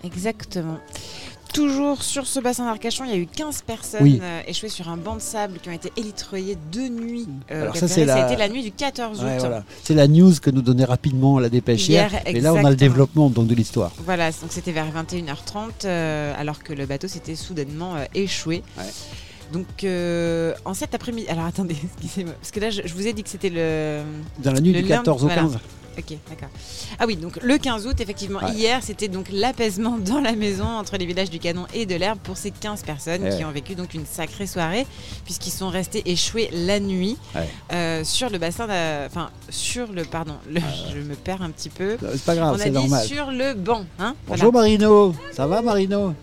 [0.04, 0.78] Exactement.
[1.52, 4.18] Toujours sur ce bassin d'Arcachon, il y a eu 15 personnes Oui.
[4.22, 7.28] euh, échouées sur un banc de sable qui ont été élitroyées de nuit.
[7.50, 9.24] euh, Alors ça, c'est la- été la nuit du 14 août.
[9.26, 9.62] Ouais, voilà.
[9.82, 12.10] C'est la news que nous donnait rapidement la dépêche hier.
[12.10, 13.92] Hier, Et là, on a le développement donc, de l'histoire.
[14.04, 18.62] Voilà, donc c'était vers 21h30, euh, alors que le bateau s'était soudainement euh, échoué.
[18.78, 18.84] Ouais.
[19.52, 23.12] Donc euh, en cet après-midi, alors attendez, excusez-moi, parce que là je, je vous ai
[23.12, 24.00] dit que c'était le
[24.42, 25.42] Dans la nuit Le du lundi, 14 au voilà.
[25.94, 26.04] 15.
[26.10, 26.48] Ok, d'accord.
[26.98, 28.52] Ah oui, donc le 15 août, effectivement, Ouais.
[28.52, 32.18] hier, c'était donc l'apaisement dans la maison entre les villages du Canon et de l'Herbe
[32.22, 34.86] pour ces 15 personnes Eh qui ont vécu donc une sacrée soirée,
[35.24, 37.48] puisqu'ils sont restés échoués la nuit Ouais.
[37.72, 38.64] euh, sur le bassin,
[39.06, 40.60] enfin sur le, pardon, le-
[40.92, 41.96] je me perds un petit peu.
[42.12, 43.06] C'est pas grave, c'est normal.
[43.06, 46.14] sur le banc, hein Bonjour Marino, ça va Marino?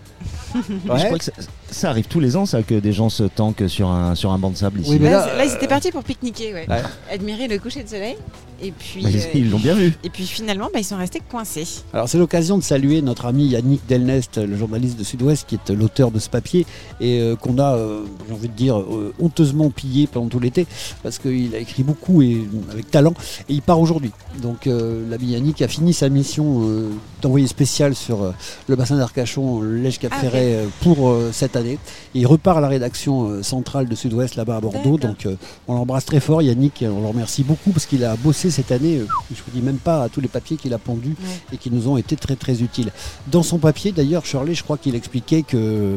[0.54, 1.32] Je crois que ça,
[1.70, 4.38] ça arrive tous les ans, ça, que des gens se tankent sur un, sur un
[4.38, 4.90] banc de sable ici.
[4.92, 6.66] Oui, mais Là, là, ils étaient partis pour pique-niquer, ouais.
[6.68, 6.82] Ouais.
[7.12, 8.16] Admirer le coucher de soleil.
[8.62, 9.94] Et puis, Bah, ils- euh, l'ont bien vu.
[10.04, 11.66] Et puis finalement, bah, ils sont restés coincés.
[11.94, 15.70] Alors c'est l'occasion de saluer notre ami Yannick Delnest, le journaliste de Sud-Ouest, qui est
[15.72, 16.66] l'auteur de ce papier
[17.00, 20.66] et euh, qu'on a, euh, j'ai envie de dire, euh, honteusement pillé pendant tout l'été
[21.02, 23.14] parce qu'il a écrit beaucoup et avec talent
[23.48, 24.10] et il part aujourd'hui.
[24.42, 26.90] Donc euh, l'ami Yannick a fini sa mission euh,
[27.22, 28.32] d'envoyé spécial sur euh,
[28.68, 31.78] le bassin d'Arcachon, lège cap Ah, euh, pour euh, cette année.
[32.14, 34.98] Il repart à la rédaction euh, centrale de Sud-Ouest là-bas à Bordeaux.
[34.98, 35.26] Donc
[35.68, 39.00] on l'embrasse très fort Yannick, on le remercie beaucoup parce qu'il a bossé cette année,
[39.30, 41.14] je vous dis même pas à tous les papiers qu'il a pondus
[41.52, 42.90] et qui nous ont été très très utiles.
[43.28, 45.96] Dans son papier d'ailleurs, Shirley, je crois qu'il expliquait que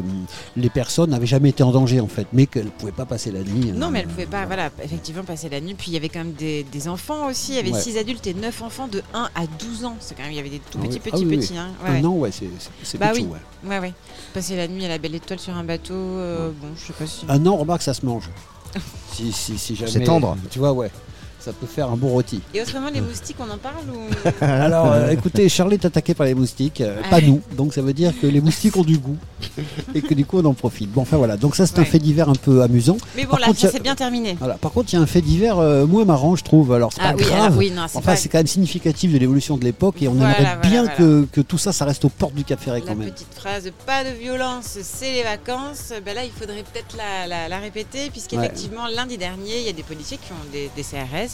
[0.56, 3.30] les personnes n'avaient jamais été en danger en fait, mais qu'elles ne pouvaient pas passer
[3.32, 3.72] la nuit.
[3.72, 5.74] Non, euh, mais elle pouvait pas, voilà, effectivement, passer la nuit.
[5.74, 7.52] Puis il y avait quand même des, des enfants aussi.
[7.52, 7.80] Il y avait Ouais.
[7.80, 9.96] 6 adultes et 9 enfants de 1 à 12 ans.
[10.00, 11.00] C'est quand même, il y avait des tout Ah petits, oui.
[11.00, 11.52] petits, Ah oui, petits.
[11.52, 11.58] oui.
[11.58, 11.68] hein.
[11.86, 13.26] Un an, ouais, c'est- Bah petit,
[13.66, 13.92] ouais, ouais.
[14.34, 17.06] Passer la nuit à la belle étoile sur un bateau, euh, bon, je sais pas
[17.06, 17.24] si.
[17.28, 18.28] Un an, remarque, ça se mange.
[19.12, 19.92] si, si, si jamais.
[19.92, 20.36] C'est tendre.
[20.50, 20.90] Tu vois, ouais.
[21.44, 22.40] Ça peut faire un bon rôti.
[22.54, 24.00] Et autrement, les moustiques, on en parle ou
[24.44, 27.42] Alors, euh, écoutez, Charlie est attaqué par les moustiques, euh, Ah pas nous.
[27.56, 29.16] Donc, ça veut dire que les moustiques ont du goût
[29.94, 30.90] et que du coup, on en profite.
[30.90, 31.36] Bon, enfin voilà.
[31.36, 32.96] Donc, ça, c'est un fait divers un peu amusant.
[33.14, 34.36] Mais bon, Par là, contre, ça s'est bien terminé.
[34.38, 34.54] Voilà.
[34.54, 36.72] Par contre, il y a un fait divers euh, moins marrant, je trouve.
[36.72, 37.40] Alors, c'est Ah pas oui, grave.
[37.46, 40.08] alors oui, non, c'est enfin, pas- c'est quand même significatif de l'évolution de l'époque et
[40.08, 40.96] on Voilà, aimerait voilà, bien voilà.
[40.96, 43.10] Que, que tout ça, ça reste aux portes du Cap Ferret La quand même.
[43.10, 45.92] petite phrase pas de violence, c'est les vacances.
[46.06, 49.72] Ben là, il faudrait peut-être la, la- la répéter, puisqu'effectivement, lundi dernier, il y a
[49.72, 51.33] des policiers qui ont des, des CRS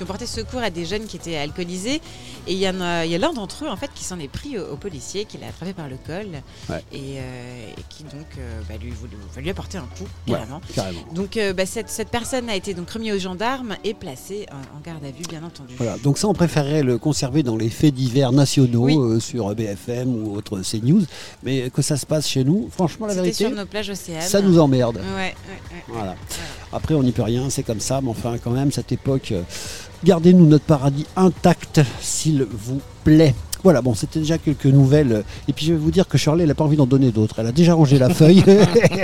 [0.00, 2.00] qui ont porté secours à des jeunes qui étaient alcoolisés.
[2.46, 4.18] Et il y, en a, il y a l'un d'entre eux, en fait, qui s'en
[4.18, 6.26] est pris au, au policier, qui l'a attrapé par le col
[6.70, 6.82] Ouais.
[6.90, 8.92] et, euh, et qui donc euh, bah, lui,
[9.34, 10.62] va lui apporter un coup, Ouais, carrément.
[10.74, 11.00] carrément.
[11.12, 14.78] Donc, euh, bah, cette, cette personne a été donc remise aux gendarmes et placée en,
[14.78, 15.74] en garde à vue, bien entendu.
[15.76, 19.20] Voilà, donc ça on préférerait le conserver dans les faits divers nationaux Oui.
[19.20, 21.02] sur BFM ou autre CNews,
[21.42, 24.22] mais que ça se passe chez nous, franchement la vérité, sur nos plages océanes.
[24.22, 24.98] ça nous emmerde.
[25.16, 25.34] Ouais.
[25.88, 26.14] Voilà.
[26.72, 29.34] Après on n'y peut rien, c'est comme ça, mais enfin quand même cette époque,
[30.04, 33.34] gardez-nous notre paradis intact s'il vous plaît.
[33.62, 35.22] Voilà, bon, c'était déjà quelques nouvelles.
[35.46, 37.40] Et puis je vais vous dire que Shirley, elle n'a pas envie d'en donner d'autres.
[37.40, 38.42] Elle a déjà rangé la feuille.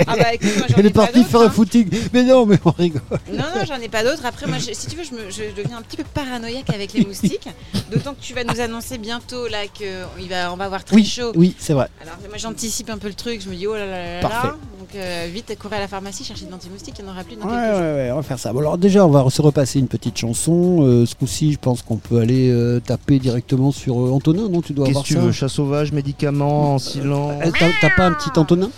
[0.07, 1.49] Ah bah écoute, moi, j'en elle est partie faire un hein.
[1.51, 1.87] footing.
[2.13, 3.01] Mais non, mais on rigole.
[3.31, 4.25] Non, non, j'en ai pas d'autres.
[4.25, 6.93] Après, moi, je- si tu veux, je, me- je deviens un petit peu paranoïaque avec
[6.93, 7.47] les moustiques.
[7.91, 11.05] D'autant que tu vas nous annoncer bientôt là qu'on va, on va avoir très Oui,
[11.05, 11.33] chaud.
[11.35, 11.87] oui, c'est vrai.
[12.01, 13.41] Alors, moi, j'anticipe un peu le truc.
[13.43, 14.55] Je me dis, oh là là là là.
[14.93, 16.95] Donc, euh, vite, courir à la pharmacie, chercher de l'anti-moustique.
[16.99, 17.79] Il n'y en aura plus dans Ouais, quelques jours.
[17.81, 18.53] ouais, ouais, on va faire ça.
[18.53, 20.77] Bon, alors déjà, on va se repasser une petite chanson.
[20.81, 24.61] Euh, ce coup-ci, je pense qu'on peut aller euh, taper directement sur euh, Antonin, non
[24.61, 25.19] Tu dois Qu'est-ce avoir que tu ça.
[25.19, 28.69] veux Chat sauvage, médicaments, en silence Euh, T'as t'as pas un petit Antonin?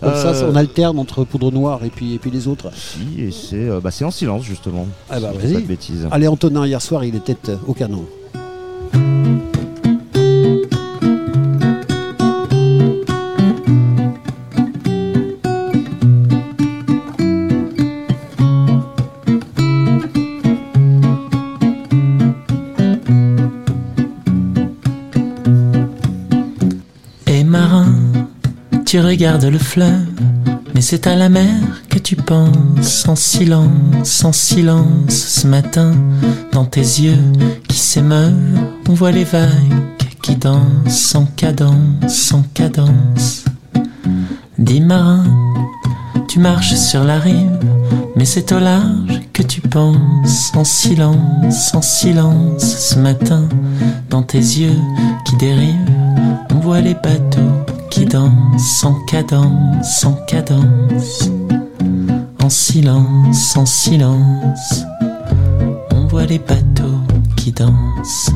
[0.00, 2.70] Comme ça, on alterne entre Poudre Noire et puis, et puis les autres.
[2.74, 4.86] Si, et c'est euh, bah, c'est en silence justement.
[5.10, 5.54] Ah bah Si je dis vas-y.
[5.56, 6.08] Pas de bêtises.
[6.10, 7.36] Allez, Antonin, hier soir, il était
[7.66, 8.06] au canon.
[28.90, 30.08] Tu regardes le fleuve,
[30.74, 31.46] mais c'est à la mer
[31.88, 35.14] que tu penses en silence, en silence.
[35.14, 35.92] Ce matin,
[36.50, 37.22] dans tes yeux
[37.68, 38.34] qui s'émeuvent,
[38.88, 39.48] on voit les vagues
[40.22, 43.44] qui dansent en cadence, en cadence.
[44.58, 45.22] Dis marin,
[46.26, 47.60] tu marches sur la rive,
[48.16, 52.64] mais c'est au large que tu penses en silence, en silence.
[52.64, 53.48] Ce matin,
[54.08, 54.80] dans tes yeux
[55.24, 55.76] qui dérivent,
[56.50, 61.30] on voit les bateaux qui dansent en cadence, en cadence.
[62.42, 64.84] En silence, en silence,
[65.92, 67.00] on voit les bateaux
[67.36, 68.30] qui dansent.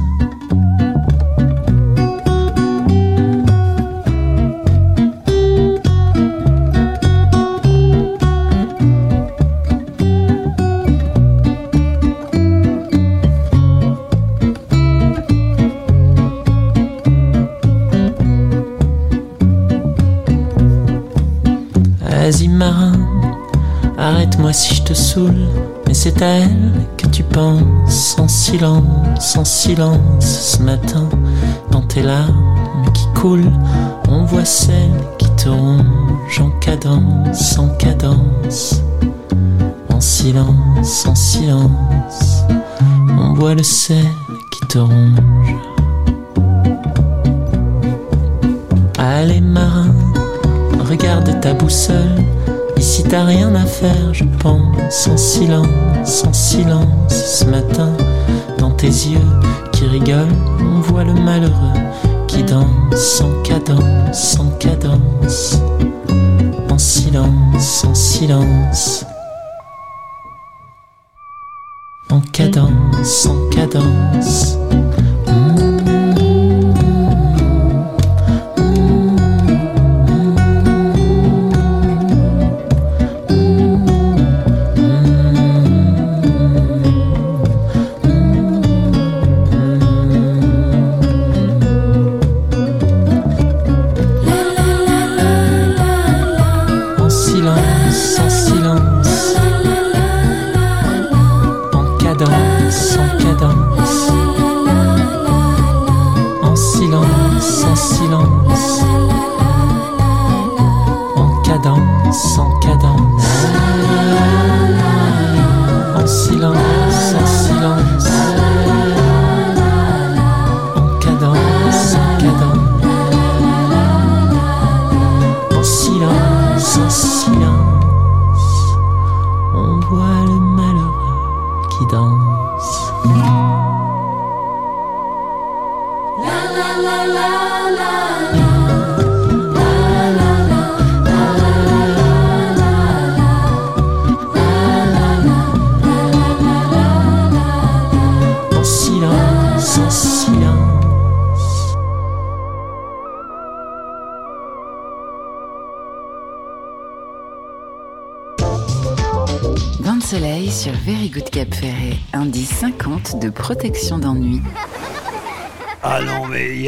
[22.25, 22.95] Vas-y marin,
[23.99, 25.47] arrête-moi si je te saoule,
[25.87, 30.25] mais c'est à elle que tu penses en silence, en silence.
[30.25, 31.07] Ce matin,
[31.71, 33.53] dans tes larmes qui coulent,
[34.09, 38.81] on voit celle qui te ronge en cadence, en cadence.
[39.91, 42.43] En silence, en silence,
[43.21, 44.07] on voit le sel
[44.51, 45.74] qui te ronge.
[51.45, 52.25] Ta boussole.
[52.79, 57.13] Ici t'as rien à faire, je pense, en silence, en silence.
[57.13, 57.93] Ce matin,
[58.59, 59.31] dans tes yeux
[59.71, 61.81] qui rigolent, on voit le malheureux
[62.27, 65.59] qui danse sans cadence, sans cadence.
[66.71, 69.05] En silence, en silence.
[72.09, 74.57] En cadence, en cadence.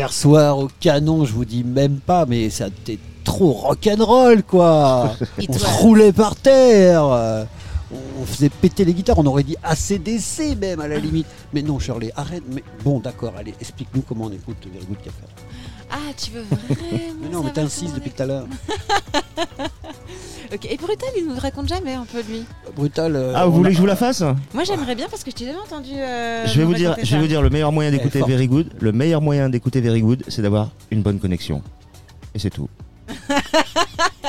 [0.06, 5.16] Hier soir au canon, je vous dis même pas, mais ça était trop rock'n'roll quoi.
[5.48, 7.02] On se roulait par terre.
[8.20, 11.26] On faisait péter les guitares, on aurait dit ACDC même à la limite.
[11.52, 12.42] Mais non, Shirley, arrête.
[12.48, 15.22] Mais bon, d'accord, allez, explique-nous comment on écoute Very Good Café.
[15.90, 18.46] Ah, tu veux vraiment Mais non, mais t'insistes depuis tout à l'heure.
[20.52, 22.44] Ok, et Brutal, il nous raconte jamais un peu lui.
[22.76, 23.16] Brutal.
[23.16, 24.22] euh, Ah, vous on voulez a- que je vous la fasse
[24.54, 25.90] Moi j'aimerais bien parce que je t'ai jamais entendu.
[25.94, 27.22] euh, Je vais nous vous dire, raconter je vais ça.
[27.22, 28.20] vous dire le meilleur moyen d'écouter.
[28.26, 28.72] Very Good.
[28.80, 31.62] Le meilleur moyen d'écouter Very Good, c'est d'avoir une bonne connexion.
[32.34, 32.68] Et c'est tout.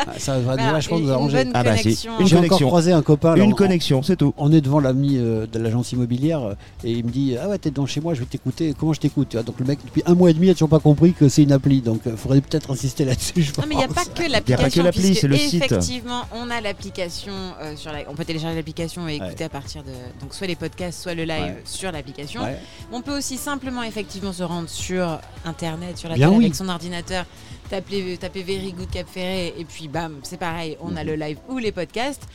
[0.08, 1.44] Ah, Ça va Bah, vachement une- nous arranger.
[1.54, 1.84] Ah bah si.
[1.84, 2.12] connexion.
[2.20, 2.68] Une J'ai encore connexion.
[2.68, 3.36] croisé un copain.
[3.36, 4.34] là, Une on- connexion, c'est tout.
[4.38, 7.58] On est devant l'ami euh, de l'agence immobilière euh, et il me dit Ah ouais,
[7.58, 8.74] t'es devant chez moi, je vais t'écouter.
[8.80, 9.30] Comment je t'écoute?
[9.30, 11.14] Tu vois Donc le mec, depuis un mois et demi, il a toujours pas compris
[11.14, 11.82] que c'est une appli.
[11.82, 13.42] Donc il faudrait peut-être insister là-dessus.
[13.42, 14.64] je Non mais il n'y a pas que Y a l'application.
[14.64, 15.64] pas que l'appli, c'est le site.
[15.64, 18.00] Effectivement, on a l'application euh, sur la...
[18.10, 19.90] On peut télécharger l'application et écouter à partir de
[20.22, 21.62] donc soit les podcasts, soit le live Ouais.
[21.66, 22.42] sur l'application.
[22.44, 22.58] Ouais.
[22.92, 26.46] On peut aussi simplement effectivement se rendre sur internet, sur la Bien télé oui.
[26.46, 27.26] avec son ordinateur,
[27.70, 31.08] taper, taper Very Good Cap Ferret et puis bam, c'est pareil, on a Mhm.
[31.10, 32.28] le live ou les podcasts.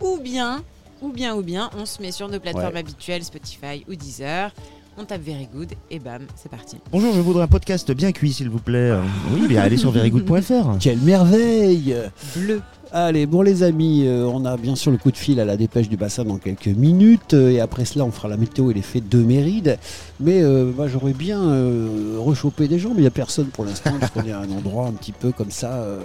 [0.00, 0.62] Ou bien,
[1.02, 2.80] ou bien, ou bien, on se met sur nos plateformes Ouais.
[2.80, 4.52] habituelles, Spotify ou Deezer.
[5.00, 6.76] On tape Very Good et bam, c'est parti.
[6.90, 8.90] Bonjour, je voudrais un podcast bien cuit, s'il vous plaît.
[8.90, 9.00] Euh,
[9.32, 10.76] Oui, bien allez sur verygood.fr.
[10.80, 11.94] Quelle merveille
[12.34, 12.60] Bleu.
[12.90, 15.56] Allez, bon les amis, euh, on a bien sûr le coup de fil à la
[15.56, 17.34] dépêche du bassin dans quelques minutes.
[17.34, 19.78] euh, et après cela, on fera la météo et les fêtes de Méride.
[20.20, 23.64] Mais euh, bah, j'aurais bien euh, rechopé des gens, mais il n'y a personne pour
[23.64, 25.74] l'instant, parce qu'on est à un endroit un petit peu comme ça.
[25.74, 26.00] euh,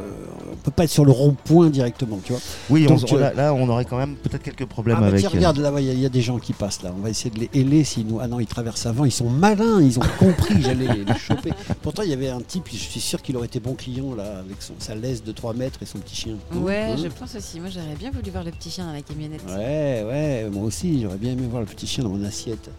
[0.51, 2.41] on peut pas être sur le rond-point directement, tu vois.
[2.69, 5.01] Oui, on, Donc, on- euh, là, là, on aurait quand même peut-être quelques problèmes Ah
[5.01, 5.19] bah avec.
[5.21, 6.93] tiens, regarde, là, il y, a- il y a des gens qui passent là.
[6.95, 7.83] On va essayer de les héler.
[7.83, 8.19] S'ils nous...
[8.19, 9.05] Ah non, ils traversent avant.
[9.05, 9.81] Ils sont malins.
[9.81, 10.55] Ils ont compris.
[10.55, 11.51] que J'allais les, les choper.
[11.81, 12.65] Pourtant, il y avait un type.
[12.71, 15.53] Je suis sûr qu'il aurait été bon client là, avec son, sa laisse de 3
[15.55, 16.35] mètres et son petit chien.
[16.53, 17.59] Ouais, Hein je pense aussi.
[17.59, 19.41] Moi, j'aurais bien voulu voir le petit chien dans la camionnette.
[19.47, 22.69] Ouais, ouais, moi aussi, j'aurais bien aimé voir le petit chien dans mon assiette.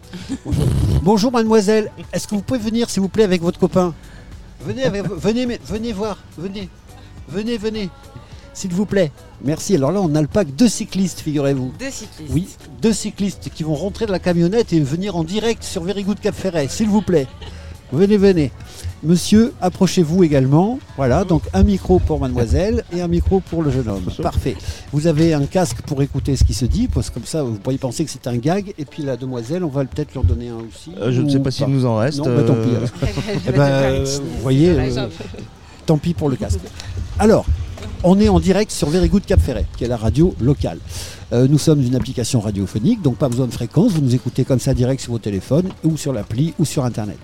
[1.03, 3.95] Bonjour, Bonjour, mademoiselle, est-ce que vous pouvez venir s'il vous plaît avec votre copain
[4.61, 6.69] Venez, avec- venez, mais- venez voir, venez,
[7.27, 7.89] venez, venez,
[8.53, 9.11] s'il vous plaît.
[9.43, 11.73] Merci, alors là on a le pack deux cyclistes, figurez-vous.
[11.79, 12.29] Deux cyclistes.
[12.31, 12.47] Oui,
[12.79, 16.19] deux cyclistes qui vont rentrer de la camionnette et venir en direct sur Very Good
[16.19, 17.25] Cap Ferret, s'il vous plaît.
[17.91, 18.51] Venez, venez.
[19.03, 20.79] Monsieur, approchez-vous également.
[20.97, 24.05] Voilà, donc un micro pour mademoiselle et un micro pour le jeune homme.
[24.23, 24.55] Parfait.
[24.91, 27.53] Vous avez un casque pour écouter ce qui se dit, parce que comme ça, vous
[27.55, 28.73] pourriez penser que c'est un gag.
[28.79, 30.91] Et puis la demoiselle, on va peut-être leur donner un aussi.
[30.99, 32.69] Euh, je ne sais pas s'il nous en reste, Non, bah, tant pis.
[32.73, 32.87] euh.
[33.27, 35.07] Elle Eh ben, euh, vous voyez, euh,
[35.85, 36.59] tant pis pour le casque.
[37.19, 37.45] Alors,
[38.03, 40.79] on est en direct sur Very Good Cap Ferret, qui est la radio locale.
[41.33, 43.91] Euh, nous sommes une application radiophonique, donc pas besoin de fréquence.
[43.91, 47.17] Vous nous écoutez comme ça direct sur vos téléphones, ou sur l'appli, ou sur Internet.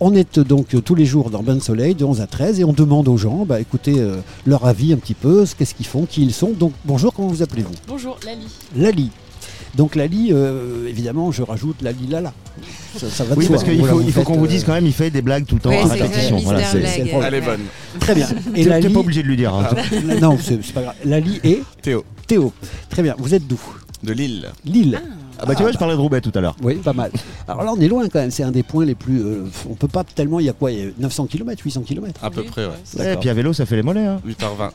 [0.00, 2.60] On est donc euh, tous les jours dans Bain de Soleil de 11 à 13
[2.60, 5.74] et on demande aux gens, bah, écoutez, euh, leur avis un petit peu, ce qu'est-ce
[5.74, 6.50] qu'ils font, qui ils sont.
[6.50, 7.72] Donc bonjour, comment vous appelez-vous?
[7.86, 8.46] Bonjour, Lali.
[8.76, 9.10] Lali.
[9.76, 12.32] Donc Lali, euh, évidemment, je rajoute Lali Lala.
[12.96, 13.56] Ça, ça va de Oui, soi.
[13.56, 15.60] parce qu'il Voilà, faut, qu'on vous dise quand même, il fait des blagues tout le
[15.60, 16.38] temps Oui, à répétition.
[16.38, 16.60] Voilà.
[16.74, 17.60] Elle est bonne.
[17.98, 18.28] Très bien.
[18.54, 19.52] Et Lali, pas obligé de lui dire.
[19.54, 19.68] hein.
[20.20, 20.94] non, c'est c'est pas grave.
[21.04, 22.52] Lali et Théo, Théo.
[22.88, 23.14] Très bien.
[23.18, 23.60] Vous êtes d'où?
[24.02, 24.48] De Lille.
[24.64, 25.00] Lille.
[25.02, 25.08] Ah
[25.46, 26.56] bah tu vois, je parlais de Roubaix tout à l'heure.
[26.62, 27.10] Oui, pas mal.
[27.48, 28.30] Alors là, on est loin quand même.
[28.30, 29.20] C'est un des points les plus.
[29.22, 30.40] euh, on peut pas tellement.
[30.40, 32.66] Il y a quoi Il y a 900 km, 800 km À peu Oui, près,
[32.66, 32.72] ouais.
[32.98, 33.14] ouais.
[33.14, 34.06] Et puis à vélo, ça fait les mollets.
[34.06, 34.20] Hein.
[34.26, 34.70] 8h20.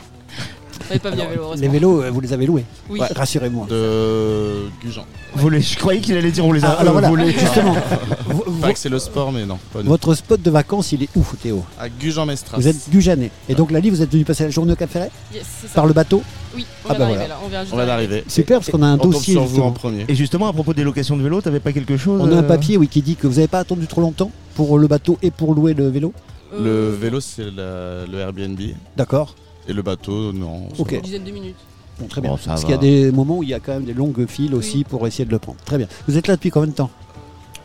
[0.90, 1.62] Vélo, heureusement.
[1.62, 3.00] Les vélos, euh, vous les avez loués Oui.
[3.16, 3.68] Rassurez-moi.
[3.70, 5.06] De Gujan.
[5.36, 5.62] Volés.
[5.62, 7.32] Je croyais qu'il allait dire on les a Ah, alors euh, voilà, volés.
[7.32, 7.76] justement,
[8.74, 9.58] que c'est le sport, mais non.
[9.74, 9.90] Pas nous.
[9.90, 12.58] votre spot de vacances, il est où, Théo À Gujan-Mestras.
[12.58, 13.32] Vous êtes Gujanais.
[13.48, 15.74] Et donc, Lali, vous êtes venu passer la journée au Cap Ferret Yes, c'est ça.
[15.76, 16.24] Par le bateau
[16.56, 17.28] Oui, on Ah vient bah d'arriver voilà.
[17.28, 17.40] là.
[17.46, 18.08] On vient juste On va d'arriver.
[18.08, 18.30] d'arriver.
[18.30, 19.34] Super, parce qu'on a un On tombe dossier.
[19.34, 19.68] sur vous justement.
[19.68, 20.06] en premier.
[20.08, 22.40] Et justement, à propos des locations de vélo, t'avais pas quelque chose On a un
[22.40, 25.18] euh, papier oui, qui dit que vous n'avez pas attendu trop longtemps pour le bateau
[25.22, 26.14] et pour louer le vélo.
[26.60, 28.60] Le vélo, c'est la- le Airbnb.
[28.98, 29.36] D'accord.
[29.70, 30.68] Et le bateau, non.
[30.78, 30.92] Ok.
[30.94, 31.56] Une dizaine de minutes.
[32.00, 32.32] Bon, très bien.
[32.32, 34.26] Bon, Parce qu'il y a des moments où il y a quand même des longues
[34.26, 34.84] files aussi Oui.
[34.84, 35.60] pour essayer de le prendre.
[35.66, 35.88] Très bien.
[36.08, 36.90] Vous êtes là depuis combien de temps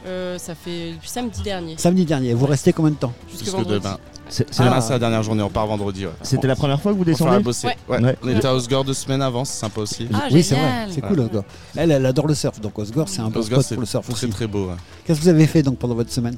[0.06, 1.76] Euh, ça fait depuis samedi dernier.
[1.78, 2.34] Samedi dernier.
[2.34, 3.78] Vous restez combien de temps Jusque Jusque vendredi.
[3.80, 3.96] demain.
[4.28, 5.42] C'est- c'est Demain, la- c'est la dernière journée.
[5.42, 6.04] On part vendredi.
[6.04, 6.12] ouais.
[6.22, 7.68] C'était la première fois que vous descendez bosser.
[7.88, 8.16] Ouais.
[8.22, 10.06] On était à Osgore deux semaines avant, c'est sympa aussi.
[10.12, 10.64] Ah, oui, c'est vrai.
[10.64, 10.90] génial.
[10.92, 11.44] C'est cool, Osgore.
[11.76, 12.60] Elle, elle adore le surf.
[12.60, 14.28] Donc, Osgore, c'est un bon Osgore, spot c'est pour le surf très aussi.
[14.28, 14.66] très beau.
[14.68, 14.74] ouais.
[15.06, 16.36] Qu'est-ce que vous avez fait donc pendant votre semaine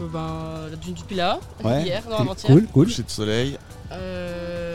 [0.00, 1.82] Euh, ben, la dune du Pilat, Ouais.
[1.84, 2.46] hier, non, avant-hier.
[2.46, 2.86] Cool, cool.
[2.86, 3.58] Coucher de soleil.
[3.92, 4.71] Euh,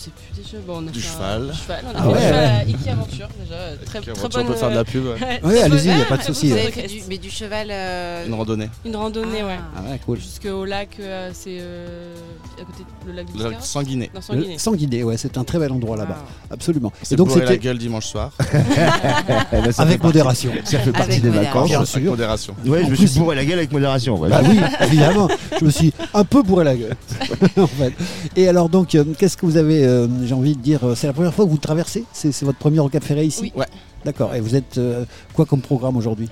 [0.00, 0.58] sais plus déjà.
[0.66, 1.50] Bon, on a Du fait cheval.
[1.50, 1.84] du cheval.
[1.84, 2.20] On a Ah fait ouais.
[2.20, 3.54] cheval à Iki Aventure déjà.
[3.84, 4.42] Très, Iki très Aventure, bonne.
[4.42, 5.16] on peut faire de la euh, pub, ouais.
[5.16, 6.72] très Oui, bonne- allez-y, y a ah, pas de très souci, ouais.
[7.08, 7.68] mais du cheval.
[7.70, 8.68] euh, Une randonnée.
[8.84, 9.46] Une randonnée, Ah.
[9.46, 9.58] ouais.
[9.76, 10.18] Ah ouais, cool.
[10.18, 12.14] Jusqu'au lac, euh, c'est euh,
[12.60, 14.10] à côté de le lac du Sanguiné.
[14.14, 14.52] Non, Sanguiné.
[14.54, 16.16] Le- Sanguiné, ouais, c'est un très bel endroit là-bas.
[16.50, 16.54] Ah.
[16.54, 16.92] Absolument.
[17.02, 18.32] C'est Et donc, bourré la c'était gueule dimanche soir.
[18.42, 20.50] Eh ben, avec partie- modération.
[20.64, 21.68] Ça fait partie Avec des vacances.
[21.68, 22.00] Bien Avec sûr.
[22.10, 22.54] modération.
[22.66, 24.18] Ouais, je me suis bourré la gueule avec modération.
[24.18, 24.28] ouais.
[24.28, 25.28] Bah oui, évidemment.
[25.58, 26.96] Je me suis un peu bourré la gueule.
[27.56, 27.92] en fait.
[28.36, 31.06] Et alors donc, euh, qu'est-ce que vous avez, euh, j'ai envie de dire, euh, c'est
[31.06, 33.52] la première fois que vous traversez C'est c'est votre premier au Cap Ferret ici Oui.
[33.56, 33.66] Ouais.
[34.04, 34.34] D'accord.
[34.34, 35.04] Et vous êtes euh,
[35.34, 36.28] quoi comme programme aujourd'hui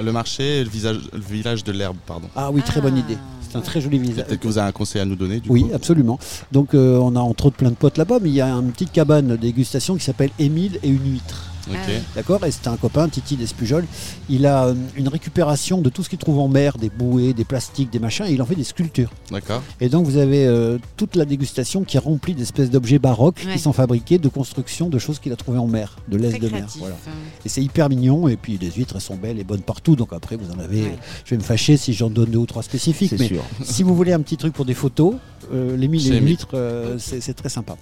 [0.00, 2.28] Le marché et le, visage, le village de l'herbe, pardon.
[2.36, 3.00] Ah oui, très bonne Ah.
[3.10, 3.18] idée.
[3.50, 4.26] C'est un très joli visage.
[4.26, 5.70] Peut-être que vous avez un conseil à nous donner, du Oui, coup.
[5.74, 6.20] absolument.
[6.52, 8.70] Donc euh, on a entre autres plein de potes là-bas, mais il y a une
[8.70, 11.46] petite cabane de dégustation qui s'appelle Émile et une huître.
[11.70, 11.76] Ah.
[12.14, 13.84] D'accord Et c'est un copain, Titi d'Espujol.
[14.28, 17.44] Il a euh, une récupération de tout ce qu'il trouve en mer, des bouées, des
[17.44, 19.10] plastiques, des machins, et il en fait des sculptures.
[19.30, 19.62] D'accord.
[19.80, 23.52] Et donc vous avez euh, toute la dégustation qui est remplie d'espèces d'objets baroques Ouais.
[23.54, 26.48] qui sont fabriqués de construction de choses qu'il a trouvées en mer, de l'aise de
[26.48, 26.66] mer.
[26.78, 26.94] Voilà.
[27.06, 27.10] hein.
[27.44, 30.12] Et c'est hyper mignon, et puis les huîtres elles sont belles et bonnes partout, donc
[30.12, 30.82] après vous en avez...
[30.82, 30.98] Ouais.
[31.24, 33.42] Je vais me fâcher si j'en donne deux ou trois spécifiques, C'est mais sûr.
[33.62, 35.14] si vous voulez un petit truc pour des photos,
[35.52, 37.76] euh, les mille Chez et huîtres, euh, c'est très sympa.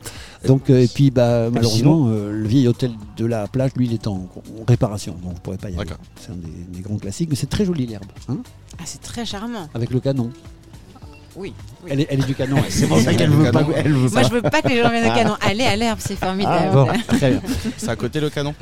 [0.47, 3.95] Donc, euh, et puis bah, malheureusement, euh, le vieil hôtel de la plage, lui, il
[3.95, 5.91] est en, en réparation, donc vous ne pourrez pas y aller.
[6.21, 8.39] C'est un des, des grands classiques, mais c'est très joli l'herbe, hein,
[8.79, 9.69] Ah, c'est très charmant.
[9.75, 10.31] avec le canon.
[11.37, 11.53] Oui.
[11.85, 11.91] oui.
[11.93, 12.57] Elle est, elle est du canon.
[12.69, 13.63] C'est pour ça qu'elle Le veut pas.
[13.63, 15.37] veut Moi, je veux pas que les gens viennent au canon.
[15.41, 16.73] Allez à l'herbe, c'est Ah, formidable.
[16.73, 17.43] bon, très bien.
[17.77, 18.55] C'est à côté le canon?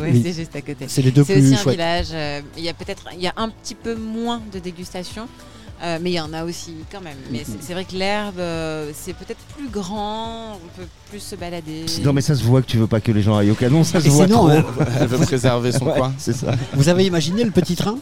[0.00, 0.22] Oui, Oui.
[0.24, 0.86] c'est juste à côté.
[0.88, 2.06] C'est les deux plus aussi un village.
[2.12, 5.28] euh, Il y a peut-être, il y a un petit peu moins de dégustation,
[5.82, 7.16] euh, mais il y en a aussi quand même.
[7.30, 11.34] Mais c'est- c'est vrai que l'herbe, euh, c'est peut-être plus grand, on peut plus se
[11.36, 11.84] balader.
[12.04, 13.84] Non, mais ça se voit que tu veux pas que les gens aillent au canon,
[13.84, 14.50] ça se Et voit sinon, trop.
[14.50, 14.62] euh,
[15.00, 16.12] Elle veut préserver son Ouais, coin.
[16.18, 16.54] C'est ça.
[16.74, 17.96] vous avez imaginé le petit train?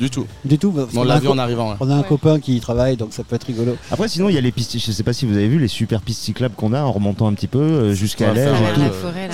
[0.00, 0.26] Du tout.
[0.44, 1.70] Du tout parce Mais on l'a un vu en arrivant.
[1.70, 1.76] ouais.
[1.80, 2.08] On a un Ouais.
[2.08, 3.76] copain qui y travaille, donc ça peut être rigolo.
[3.90, 4.76] Après, sinon, il y a les pistes.
[4.78, 7.26] Je sais pas si vous avez vu les super pistes cyclables qu'on a en remontant
[7.28, 9.28] un petit peu euh, jusqu'à l'Ège Ah ouais,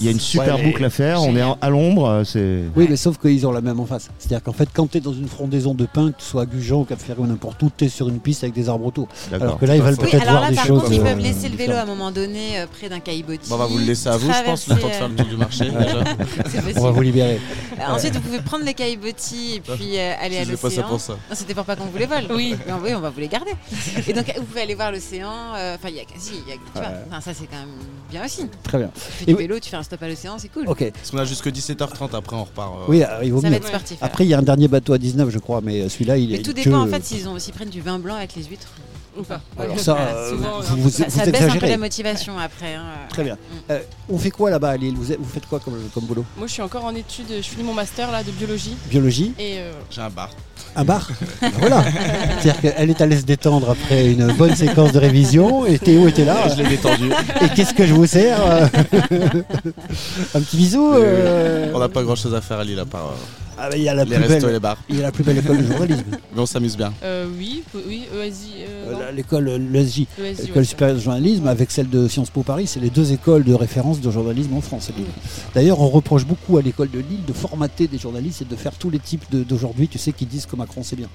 [0.00, 1.22] Il y a une super Ouais, boucle à faire.
[1.22, 2.22] On est à l'ombre.
[2.24, 2.62] C'est.
[2.76, 4.08] Oui, mais sauf qu'ils ont la même en face.
[4.18, 6.46] C'est-à-dire qu'en fait, quand tu es dans une frondaison de pins, que tu sois à
[6.46, 9.08] Gujan, au Cap ou n'importe où, tu es sur une piste avec des arbres autour.
[9.32, 10.80] Alors que là, ils veulent Oui, peut-être voir là, des par choses.
[10.82, 13.50] contre, ils euh, peuvent laisser le vélo à un moment donné euh, près d'un caillebotis.
[13.52, 15.26] On va vous le laisser à vous, je pense, le temps de faire le tour
[15.26, 15.64] du marché
[16.76, 17.40] On va vous libérer.
[17.88, 20.76] Ensuite, vous pouvez prendre les caillebotis et puis euh, aller à Je l'ai pas ça
[20.82, 20.88] l'océan.
[20.88, 21.12] pour ça.
[21.12, 22.24] Non, c'était pour pas qu'on vous les vole.
[22.30, 22.54] Oui.
[22.66, 23.52] Mais oui, on va vous les garder.
[24.06, 25.54] Et donc, vous pouvez aller voir l'océan.
[25.56, 26.32] euh, Enfin, il y a quasi.
[26.46, 27.68] il y a- tu vois, enfin, ça, c'est quand même
[28.10, 28.46] bien aussi.
[28.62, 28.90] Très bien.
[28.94, 30.68] Tu fais Et du vélo, tu fais un stop à l'océan, c'est cool.
[30.68, 30.90] Ok.
[30.92, 32.72] Parce qu'on a jusque 17h30, après on repart.
[32.72, 33.52] euh, Oui, euh, il vaut Ça mieux.
[33.52, 33.98] va être sportif.
[34.00, 36.36] Après, il y a un dernier bateau à 19, je crois, mais celui-là, il Mais
[36.36, 36.42] est.
[36.42, 38.68] tout que- dépend en fait s'ils ont s'ils prennent du vin blanc avec les huîtres.
[39.18, 39.40] Ou pas.
[39.58, 41.76] Alors ça, Voilà, euh, souvent, vous, euh, vous, Ça, vous ça baisse un peu la
[41.76, 42.74] motivation après.
[42.74, 42.82] hein.
[43.10, 43.34] Très bien.
[43.34, 43.56] Mm.
[43.72, 44.94] Euh, on fait quoi là-bas, à Lille?
[44.96, 46.24] Vous, faites quoi comme, comme boulot?
[46.38, 47.26] Moi, je suis encore en études.
[47.28, 48.74] Je finis mon master là de biologie.
[48.88, 49.34] Biologie?
[49.38, 50.30] Et euh, J'ai un bar.
[50.74, 51.08] Un bar?
[51.42, 51.84] Ben Voilà.
[52.40, 56.24] C'est-à-dire qu'elle est allée se détendre après une bonne séquence de révision et Théo était
[56.24, 56.48] là.
[56.48, 57.10] Je l'ai détendu.
[57.42, 58.66] Et qu'est-ce que je vous sers euh?
[60.34, 63.08] Un petit bisou euh, On n'a pas grand chose à faire à Lille à part
[63.08, 64.52] euh, Ah bah, il y a la les plus restos et belle.
[64.54, 64.76] les bars.
[64.88, 66.04] Il y a la plus belle école de journalisme.
[66.34, 66.92] Mais on s'amuse bien.
[67.04, 68.50] euh, oui, oui, ESI.
[68.68, 70.64] euh, L'école, l'ESJ, ESI, l'école ouais.
[70.64, 74.00] supérieure de journalisme, avec celle de Sciences Po Paris, c'est les deux écoles de référence
[74.00, 74.90] de journalisme en France.
[74.96, 75.06] Lille.
[75.54, 78.72] D'ailleurs, on reproche beaucoup à l'école de Lille de formater des journalistes et de faire
[78.74, 81.08] tous les types de- d'aujourd'hui, tu sais, qui disent que Macron c'est bien.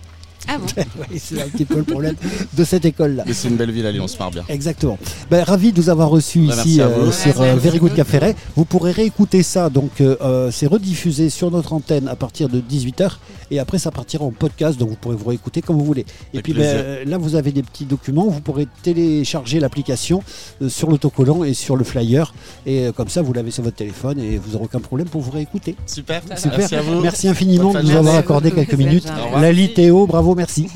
[0.47, 0.65] Ah bon
[1.11, 2.15] Oui, c'est un petit peu le problème
[2.53, 3.23] de cette école-là.
[3.25, 4.43] Mais c'est une belle ville à Lyon, on se marre bien.
[4.49, 4.97] Exactement.
[5.29, 8.35] Ben, ravi de vous avoir reçu Ouais, ici euh, sur Ouais, euh, Very Good Ferret.
[8.55, 9.69] Vous pourrez réécouter ça.
[9.69, 13.17] Donc, euh, euh, c'est rediffusé sur notre antenne à partir de 18h.
[13.51, 14.77] Et après, ça partira en podcast.
[14.77, 16.05] Donc, vous pourrez vous réécouter comme vous voulez.
[16.33, 18.27] Et Avec puis, ben, là, vous avez des petits documents.
[18.27, 20.21] Vous pourrez télécharger l'application
[20.67, 22.33] sur l'autocollant et sur le flyer.
[22.65, 25.31] Et comme ça, vous l'avez sur votre téléphone et vous n'aurez aucun problème pour vous
[25.31, 25.75] réécouter.
[25.85, 26.21] Super.
[26.35, 26.57] Super.
[26.57, 27.01] Merci à vous.
[27.01, 29.07] Merci infiniment Bonne de nous avoir accordé quelques minutes.
[29.39, 30.67] Lali, Théo, bravo, merci.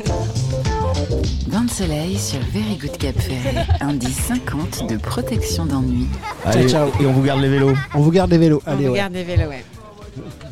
[1.48, 3.66] Bain de soleil sur Very Good Cap Ferret.
[3.82, 6.08] Indice 50 de protection d'ennui.
[6.46, 6.90] Allez, ciao.
[7.00, 7.74] Et on vous garde les vélos.
[7.94, 8.62] On vous garde les vélos.
[8.66, 8.90] On Allez, ouais.
[8.92, 9.66] regarde des vélos, ouais.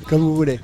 [0.07, 0.59] Comme vous voulez.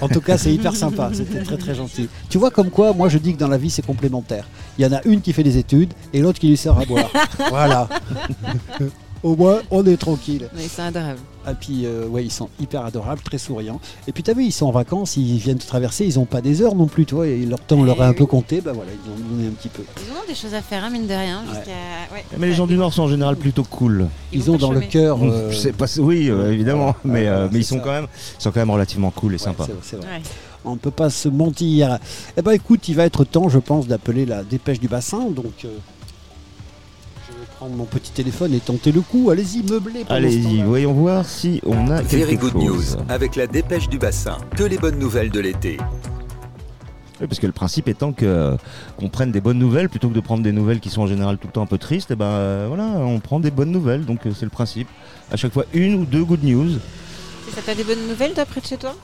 [0.00, 1.10] En tout cas, c'est hyper sympa.
[1.12, 2.08] C'était très très gentil.
[2.28, 4.46] Tu vois comme quoi, moi je dis que dans la vie c'est complémentaire.
[4.78, 6.84] Il y en a une qui fait des études et l'autre qui lui sert à
[6.84, 7.10] boire.
[7.50, 7.88] voilà.
[9.22, 10.48] Au moins, on est tranquille.
[10.56, 11.18] Mais c'est adorable.
[11.48, 13.80] Et puis, euh, ouais, ils sont hyper adorables, très souriants.
[14.08, 16.40] Et puis, t'as vu, ils sont en vacances, ils viennent te traverser, ils n'ont pas
[16.40, 17.26] des heures non plus, toi.
[17.26, 19.52] Et leur temps, on leur a un peu compté, bah voilà, ils ont donné un
[19.52, 19.82] petit peu.
[19.98, 21.42] Ils ont des choses à faire, hein, mine de rien.
[22.12, 22.24] ouais.
[22.38, 24.08] Mais les gens du Nord sont en général plutôt cool.
[24.32, 25.18] Ils, ont dans le cœur.
[25.22, 27.82] Euh, pas- oui, euh, évidemment, mais, euh, mais ils sont ça.
[27.84, 28.06] quand même,
[28.38, 29.66] ils sont quand même relativement cool et sympas.
[29.66, 30.22] c'est- c'est vrai.
[30.64, 31.98] On ne peut pas se mentir.
[32.36, 35.30] Eh ben écoute, il va être temps, je pense, d'appeler la dépêche du bassin.
[35.30, 35.68] Donc, euh,
[37.60, 39.28] prendre mon petit téléphone et tenter le coup.
[39.28, 40.06] Allez-y, meublez.
[40.08, 42.96] Allez-y, voyons voir si on a Very quelque Good chose.
[42.96, 44.38] News avec la dépêche du bassin.
[44.56, 45.76] Que les bonnes nouvelles de l'été.
[47.20, 48.56] Oui, parce que le principe étant que euh,
[48.96, 51.36] qu'on prenne des bonnes nouvelles plutôt que de prendre des nouvelles qui sont en général
[51.36, 52.10] tout le temps un peu tristes.
[52.10, 54.06] Et ben euh, voilà, on prend des bonnes nouvelles.
[54.06, 54.88] Donc euh, c'est le principe.
[55.30, 56.76] À chaque fois une ou deux good news.
[56.76, 58.96] Et Ça t'a des bonnes nouvelles, toi, près de chez toi?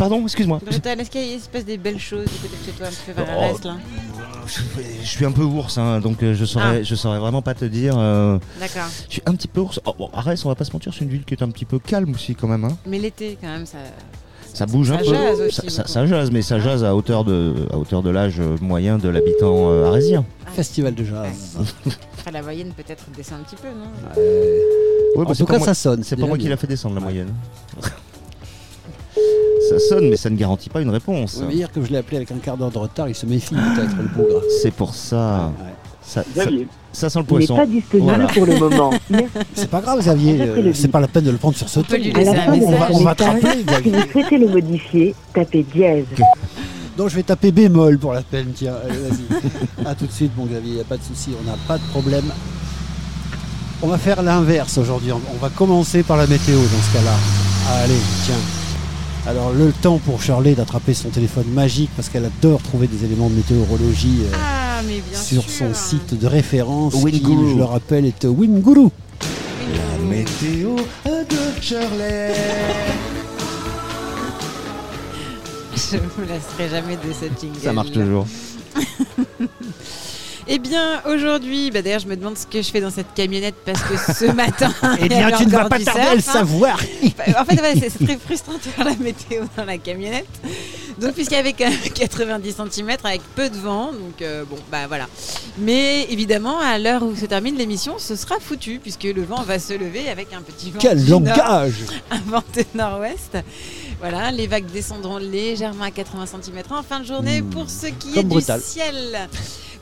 [0.00, 0.60] Pardon, excuse-moi.
[0.64, 2.86] Britta, est-ce qu'il y a une espèce des belles choses du côté de chez toi,
[2.86, 3.42] un peu vers Oh.
[3.42, 3.76] Arès, là
[5.02, 6.82] Je suis un peu ours, hein, donc euh, je saurais, Ah.
[6.82, 7.94] je saurais vraiment pas te dire.
[7.98, 8.88] euh, D'accord.
[9.08, 9.78] je suis un petit peu ours.
[9.84, 11.66] Oh, bon, Arès, on va pas se mentir, c'est une ville qui est un petit
[11.66, 12.64] peu calme aussi quand même.
[12.64, 12.78] hein.
[12.86, 13.76] Mais l'été, quand même, ça.
[14.54, 15.04] Ça bouge Ça un peu.
[15.04, 18.08] jase aussi ça, ça- ça jase, mais ça jase à hauteur de, à hauteur de
[18.10, 20.24] l'âge euh, moyen de l'habitant euh, arésien.
[20.56, 21.58] Festival de jazz.
[22.18, 23.84] Après, la moyenne peut-être descend un petit peu, non?
[24.16, 26.56] Ouais, En bah, c'est tout pas cas, moi- ça sonne, c'est pas moi qui l'a
[26.56, 27.28] fait descendre la moyenne.
[29.68, 31.32] Ça sonne, mais ça ne garantit pas une réponse.
[31.32, 33.26] Ça veut dire que je l'ai appelé avec un quart d'heure de retard, il se
[33.26, 34.42] méfie peut-être, le bougre.
[34.62, 35.52] C'est pour ça.
[36.02, 36.66] Ça, ça, Xavier.
[36.92, 37.56] ça sent le Il n'est poisson.
[37.56, 38.26] pas disponible Voilà.
[38.28, 38.90] pour le moment.
[39.54, 41.94] C'est pas grave, Xavier, euh, c'est pas la peine de le prendre sur ce ton.
[41.94, 43.92] On va- on va, te rappeler, si Xavier.
[43.92, 46.06] vous souhaitez le modifier, tapez dièse.
[46.96, 49.86] Donc je vais taper bémol pour la peine, tiens, vas-y.
[49.86, 51.84] à tout de suite, mon Xavier, y a pas de souci, on n'a pas de
[51.90, 52.24] problème.
[53.82, 57.14] On va faire l'inverse aujourd'hui, on va commencer par la météo dans ce cas-là.
[57.84, 57.94] Allez,
[58.26, 58.34] tiens.
[59.26, 63.28] Alors le temps pour Charlie d'attraper son téléphone magique parce qu'elle adore trouver des éléments
[63.28, 65.66] de météorologie euh, Ah, mais bien sur sûr.
[65.68, 68.88] son site de référence qui, je le rappelle, est Winguru.
[69.76, 72.34] La météo de Shirley.
[75.76, 77.58] Je me lasserai jamais de cette jingle.
[77.60, 78.26] Ça marche toujours.
[80.52, 83.54] Eh bien, aujourd'hui, bah, d'ailleurs, je me demande ce que je fais dans cette camionnette
[83.64, 84.72] parce que ce matin.
[85.00, 86.22] Eh bien, tu ne vas pas tarder surf, à le hein.
[86.22, 86.80] savoir.
[87.38, 90.26] en fait, ouais, c'est très frustrant de faire la météo dans la camionnette.
[90.98, 94.56] Donc, puisqu'il y avait quand même 90 cm avec peu de vent, donc euh, bon,
[94.72, 95.06] bah voilà.
[95.56, 99.60] Mais évidemment, à l'heure où se termine l'émission, ce sera foutu puisque le vent va
[99.60, 100.80] se lever avec un petit vent.
[100.80, 101.74] Quel langage
[102.10, 103.38] Un vent de nord-ouest.
[104.00, 108.08] Voilà, les vagues descendront légèrement à 80 cm en fin de journée pour ce qui
[108.10, 108.14] Hmm.
[108.14, 108.60] comme est brutal.
[108.60, 109.28] du ciel.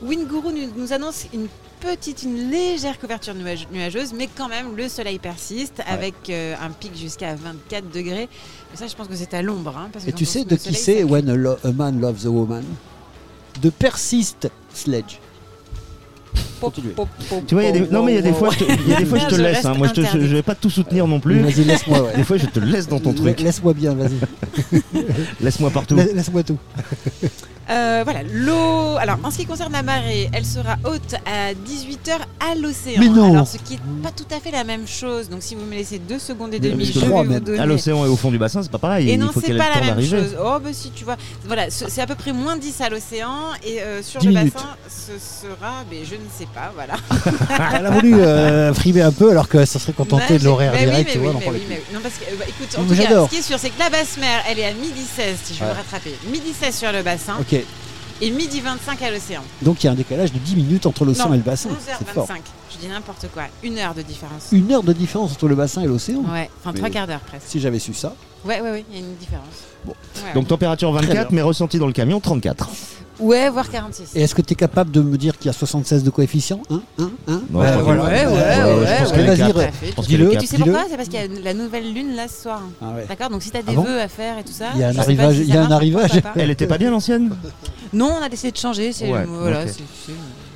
[0.01, 1.47] Winguru nous, nous annonce une
[1.81, 6.69] petite, une légère couverture nuage- nuageuse, mais quand même le soleil persiste avec euh, un
[6.69, 8.29] pic jusqu'à 24 degrés.
[8.71, 9.75] Mais ça, je pense que c'est à l'ombre.
[9.77, 12.25] hein, parce que Et tu sais de qui c'est When a, lo- a Man Loves
[12.25, 12.63] a Woman?
[13.61, 15.19] De Persist Sledge.
[16.61, 16.93] Continue.
[17.47, 17.87] Tu vois, il y a des...
[17.89, 19.27] non mais il y a des fois, je te, il y a des fois, je
[19.27, 19.65] te Je laisse.
[19.65, 19.73] hein.
[19.77, 21.39] Moi, je, te, je, vais pas tout soutenir non plus.
[21.39, 22.01] Vas-y, laisse-moi.
[22.03, 22.15] ouais.
[22.17, 23.39] Des fois, je te laisse dans ton truc.
[23.39, 24.19] Laisse-moi bien, vas-y.
[25.41, 25.95] Laisse-moi partout.
[25.95, 26.57] La- Laisse-moi tout.
[27.69, 28.97] Euh, voilà, l'eau.
[28.99, 32.99] Alors, en ce qui concerne la marée, elle sera haute à 18h à l'océan.
[32.99, 33.33] Mais non.
[33.33, 35.29] Alors, ce qui n'est pas tout à fait la même chose.
[35.29, 37.59] Donc, si vous me laissez deux secondes et demie, je vais vous donner.
[37.59, 39.09] À l'océan et au fond du bassin, c'est pas pareil.
[39.09, 40.35] Et non, c'est pas la même chose.
[40.43, 41.15] Oh, bah si, tu vois.
[41.45, 43.35] Voilà, ce- c'est à peu près moins 10 à l'océan.
[43.63, 44.53] Et euh, sur 10 le minutes.
[44.53, 45.83] bassin, ce sera.
[45.91, 46.95] Mais je ne sais pas, voilà.
[47.79, 50.71] Elle a voulu euh, frimer un peu alors que ça serait contenté Bah, de l'horaire
[50.73, 51.05] oui, direct.
[51.07, 51.93] mais tu vois, oui, mais oui, mais oui.
[51.93, 53.79] Non, parce que, euh, bah, écoute, en tout cas, ce qui est sûr, c'est que
[53.79, 56.15] la basse mer, elle est à midi 16, si je veux me rattraper.
[56.31, 57.33] Midi 16 sur le bassin.
[57.39, 57.58] Ok.
[58.21, 59.41] Et midi 25 à l'océan.
[59.61, 61.69] Donc il y a un décalage de 10 minutes entre l'océan et le bassin.
[61.85, 62.27] C'est fort.
[62.27, 62.33] 11h25.
[62.73, 63.43] Je dis n'importe quoi.
[63.63, 64.47] Une heure de différence.
[64.51, 67.45] Une heure de différence entre le bassin et l'océan Ouais, enfin trois quarts d'heure presque.
[67.47, 68.13] Si j'avais su ça.
[68.45, 69.45] Ouais, ouais, ouais, il y a une différence.
[69.85, 69.91] Bon.
[70.25, 71.35] Ouais, Donc température Très 24, bien.
[71.35, 72.69] mais ressenti dans le camion 34.
[73.21, 74.11] ouais, voire 46.
[74.15, 76.61] Et est-ce que tu es capable de me dire qu'il y a 76 de coefficient
[76.69, 79.35] Hein Hein Hein Non, Ouais, Ouais, ouais, Ouais, ouais, ouais, ouais.
[79.35, 80.37] Vas-y, dis-le.
[80.37, 80.85] Tu sais pourquoi?
[80.89, 82.61] C'est parce qu'il y a la nouvelle lune là ce soir.
[82.81, 83.05] Ah ouais.
[83.09, 83.29] D'accord?
[83.29, 83.83] Donc si t'as des Ah bon?
[83.83, 84.67] vœux à faire et tout ça.
[84.75, 86.11] Il y a un arrivage- si y a un arrivage.
[86.35, 87.33] Elle était pas bien l'ancienne?
[87.93, 88.91] Non, on a décidé de changer.
[88.93, 89.65] C'est Ouais, voilà,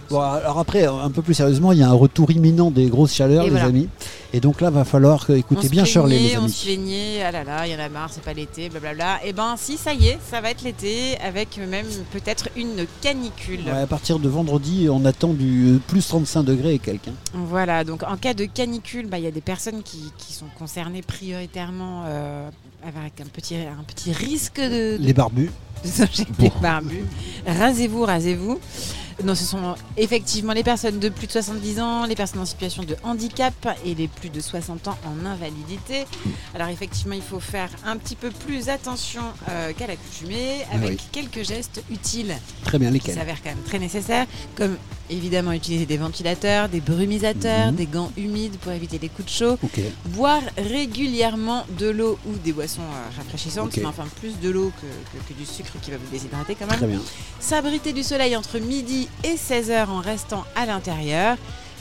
[0.10, 3.14] Bon, alors après, un peu plus sérieusement, il y a un retour imminent des grosses
[3.14, 3.66] chaleurs, Et les voilà.
[3.68, 3.90] amis.
[4.34, 6.52] Et donc là, va falloir on se bien Shirley, les On amis.
[6.52, 9.26] se plaignait, ah là là, il y en a marre, c'est pas l'été, blablabla.
[9.26, 13.62] Et ben si, ça y est, ça va être l'été avec même peut-être une canicule.
[13.66, 17.08] Ouais, à partir de vendredi, on attend du plus 35 degrés et quelques.
[17.08, 17.14] hein.
[17.34, 20.48] Voilà, donc en cas de canicule, bah, il y a des personnes qui, qui sont
[20.60, 22.50] concernées prioritairement euh,
[22.88, 25.50] avec un petit, un petit risque de, Les barbus.
[25.90, 27.04] s'injecter barbu.
[27.46, 28.60] Rasez-vous, rasez-vous.
[29.24, 32.82] Non, ce sont effectivement les personnes de plus de 70 ans, les personnes en situation
[32.84, 33.54] de handicap
[33.86, 36.06] et les plus de 60 ans en invalidité.
[36.56, 40.98] Alors effectivement, il faut faire un petit peu plus attention euh, qu'à l'accoutumée avec Oui.
[41.12, 43.16] quelques gestes utiles Très bien, qui lesquels?
[43.16, 44.26] s'avèrent quand même très nécessaires,
[44.56, 44.78] comme
[45.10, 47.76] évidemment utiliser des ventilateurs, des brumisateurs, Mhm.
[47.76, 49.58] des gants humides pour éviter les coups de chaud,
[50.06, 55.18] boire régulièrement de l'eau ou des boissons euh, rafraîchissantes, mais enfin plus de l'eau que,
[55.18, 56.80] que- que du sucre qui va vous déshydrater quand même.
[57.40, 61.38] S'abriter du soleil entre midi et 16h en restant à l'intérieur.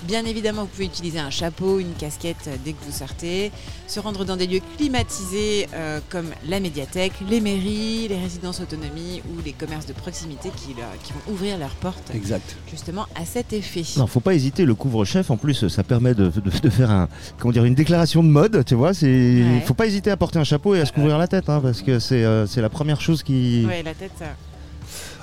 [0.06, 3.52] Bien évidemment, vous pouvez utiliser un chapeau, une casquette euh, dès que vous sortez.
[3.86, 9.22] Se rendre dans des lieux climatisés euh, comme la médiathèque, les mairies, les résidences autonomie
[9.30, 12.56] ou les commerces de proximité qui, leur- qui vont ouvrir leurs portes Exact.
[12.70, 13.84] justement à cet effet.
[13.96, 14.64] Non, faut pas hésiter.
[14.64, 18.22] Le couvre-chef, en plus, ça permet de, de- de faire un, comment dire, une déclaration
[18.24, 18.64] de mode.
[18.64, 19.62] Tu vois, c'est, Ouais.
[19.64, 21.80] faut pas hésiter à porter un chapeau et à se couvrir la tête, hein, parce
[21.82, 23.64] que c'est, euh, c'est la première chose qui.
[23.66, 24.10] Ouais, la tête.
[24.18, 24.26] ça-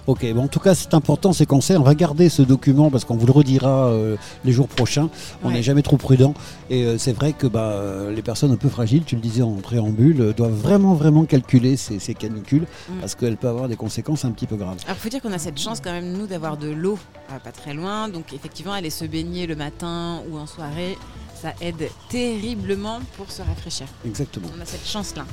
[0.10, 1.78] Ok, bon, en tout cas, c'est important ces conseils.
[1.78, 5.07] On va garder ce document parce qu'on vous le redira euh, les jours prochains.
[5.43, 5.53] On Ouais.
[5.53, 6.34] n'est jamais trop prudent.
[6.72, 9.43] Et euh, c'est vrai que bah, euh, les personnes un peu fragiles, tu le disais
[9.43, 12.93] en préambule, euh, doivent vraiment, vraiment calculer ces, ces canicules Mm.
[13.01, 14.78] parce qu'elles peuvent avoir des conséquences un petit peu graves.
[14.86, 16.97] Alors, il faut dire qu'on a cette chance quand même, nous, d'avoir de l'eau
[17.43, 18.10] pas très loin.
[18.10, 20.97] Donc, effectivement, aller se baigner le matin ou en soirée,
[21.39, 23.86] ça aide terriblement pour se rafraîchir.
[24.07, 24.47] Exactement.
[24.57, 25.26] On a cette chance-là.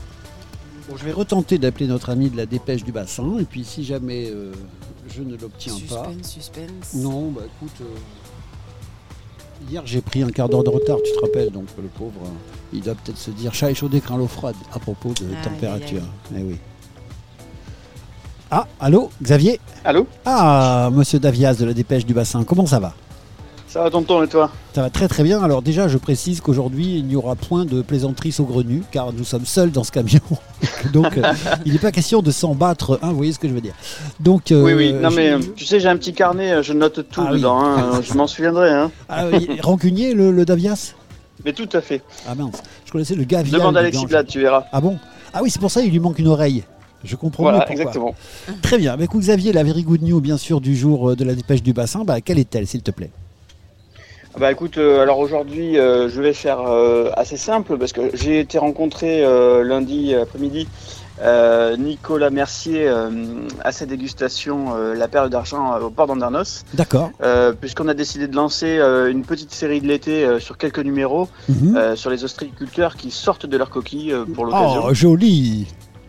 [0.89, 3.39] Bon, je vais retenter d'appeler notre ami de la dépêche du bassin.
[3.41, 4.53] Et puis, si jamais euh,
[5.15, 6.05] je ne l'obtiens pas.
[6.07, 6.95] Suspense, suspense.
[6.95, 7.77] Non, bah écoute.
[7.81, 7.85] euh,
[9.71, 12.29] Hier, j'ai pris un quart d'heure de retard, tu te rappelles, donc le pauvre, euh,
[12.75, 16.03] il doit peut-être se dire chat échaudé craint l'eau froide à propos de température.
[16.37, 16.57] Eh oui.
[18.51, 19.59] Ah, allô, Xavier?
[19.85, 20.07] Allô?
[20.25, 22.95] Ah, monsieur Davias de la dépêche du bassin, comment ça va?
[23.77, 25.43] Ça va tonton et toi Ça va très très bien.
[25.43, 29.45] Alors déjà, je précise qu'aujourd'hui, il n'y aura point de plaisanterie saugrenue, car nous sommes
[29.45, 30.21] seuls dans ce camion.
[30.95, 31.23] donc, euh,
[31.67, 33.75] il n'est pas question de s'en battre, hein, vous voyez ce que je veux dire.
[34.19, 36.73] Donc, euh, Oui, oui, non je- mais tu sais, j'ai un petit carnet, euh, je
[36.73, 37.37] note tout Ah oui.
[37.37, 38.71] dedans, hein, je m'en souviendrai.
[38.71, 38.91] Hein.
[39.11, 39.25] Ah,
[39.63, 40.95] rancunier, le, le Davias
[41.45, 42.01] Mais tout à fait.
[42.27, 44.09] Ah mince, je connaissais le gars Demande du Alexis Gange.
[44.09, 44.65] Blad, tu verras.
[44.73, 44.99] Ah bon
[45.35, 46.65] Ah oui, c'est pour ça il lui manque une oreille.
[47.05, 47.75] Je comprends Voilà, pourquoi.
[47.75, 48.15] exactement.
[48.63, 48.97] Très bien.
[48.99, 52.05] Écoute, Xavier, la very good news, bien sûr, du jour de la dépêche du bassin,
[52.05, 53.11] bah, quelle est-elle, s'il te plaît?
[54.39, 58.39] Bah écoute, euh, alors aujourd'hui, euh, je vais faire euh, assez simple parce que j'ai
[58.39, 60.69] été rencontré euh, lundi après-midi
[61.23, 63.09] euh, Nicolas Mercier euh,
[63.65, 66.65] à sa dégustation euh, La Perle d'Argent au port d'Andernos.
[66.75, 67.11] D'accord.
[67.23, 70.81] Euh, puisqu'on a décidé de lancer euh, une petite série de l'été euh, sur quelques
[70.81, 71.75] numéros Mhm.
[71.75, 74.83] euh, sur les ostréiculteurs qui sortent de leur coquille euh, pour l'occasion.
[74.85, 75.67] Oh, joli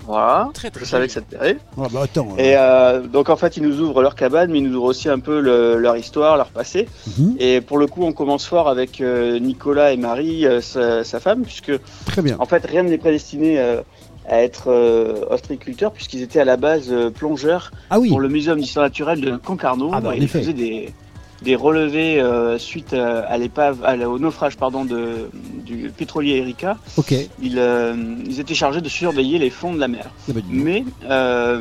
[0.08, 0.50] Voilà,
[0.80, 1.58] je savais que ça te plairait.
[1.76, 2.30] Bah attends.
[2.38, 5.10] Et euh, donc en fait, ils nous ouvrent leur cabane, mais ils nous ouvrent aussi
[5.10, 6.88] un peu le- leur histoire, leur passé.
[7.20, 7.36] Mhm.
[7.40, 11.20] Et pour le coup, on commence fort avec euh, Nicolas et Marie, euh, sa, sa
[11.20, 11.74] femme, puisque
[12.06, 12.38] Très bien.
[12.40, 13.82] en fait, rien ne les prédestinait euh,
[14.30, 18.10] à être euh, ostréiculteurs, puisqu'ils étaient à la base euh, plongeurs Ah oui.
[18.10, 19.92] pour le Muséum d'histoire naturelle de Concarneau.
[19.94, 20.40] Ah bah, ils effet.
[20.40, 20.94] faisaient des,
[21.42, 25.30] des relevés euh, suite à, à l'épave, au naufrage pardon, de,
[25.66, 26.78] du pétrolier Erika.
[26.98, 27.14] Ok.
[27.42, 30.10] Ils, euh, ils étaient chargés de surveiller les fonds de la mer.
[30.30, 30.42] Ah bah.
[30.50, 31.60] Mais euh,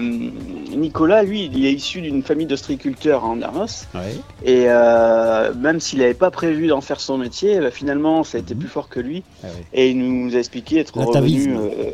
[0.76, 3.86] Nicolas, lui, il est issu d'une famille d'ostriculteurs à Andernos.
[3.94, 4.00] Ouais.
[4.44, 8.40] Et euh, même s'il n'avait pas prévu d'en faire son métier, bah, finalement, ça a
[8.40, 9.22] été plus fort que lui.
[9.42, 9.64] Ah ouais.
[9.72, 11.90] Et il nous a expliqué être revenu euh,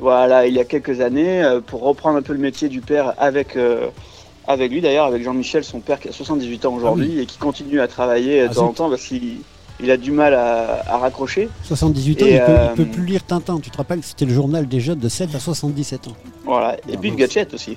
[0.00, 3.14] voilà, il y a quelques années euh, pour reprendre un peu le métier du père
[3.18, 3.86] avec, euh,
[4.46, 7.80] avec lui, d'ailleurs, avec Jean-Michel, son père qui a 78 ans aujourd'hui et qui continue
[7.80, 9.38] à travailler euh, de Ah, temps en temps parce qu'il
[9.80, 11.48] il a du mal à, à raccrocher.
[11.64, 13.58] 78 ans, Et, il, peut, euh, il peut plus lire Tintin.
[13.58, 16.12] Tu te rappelles que c'était le journal des jeunes de 7 à 77 ans.
[16.44, 17.10] Voilà, et Ah, puis.
[17.12, 17.76] Gadget aussi.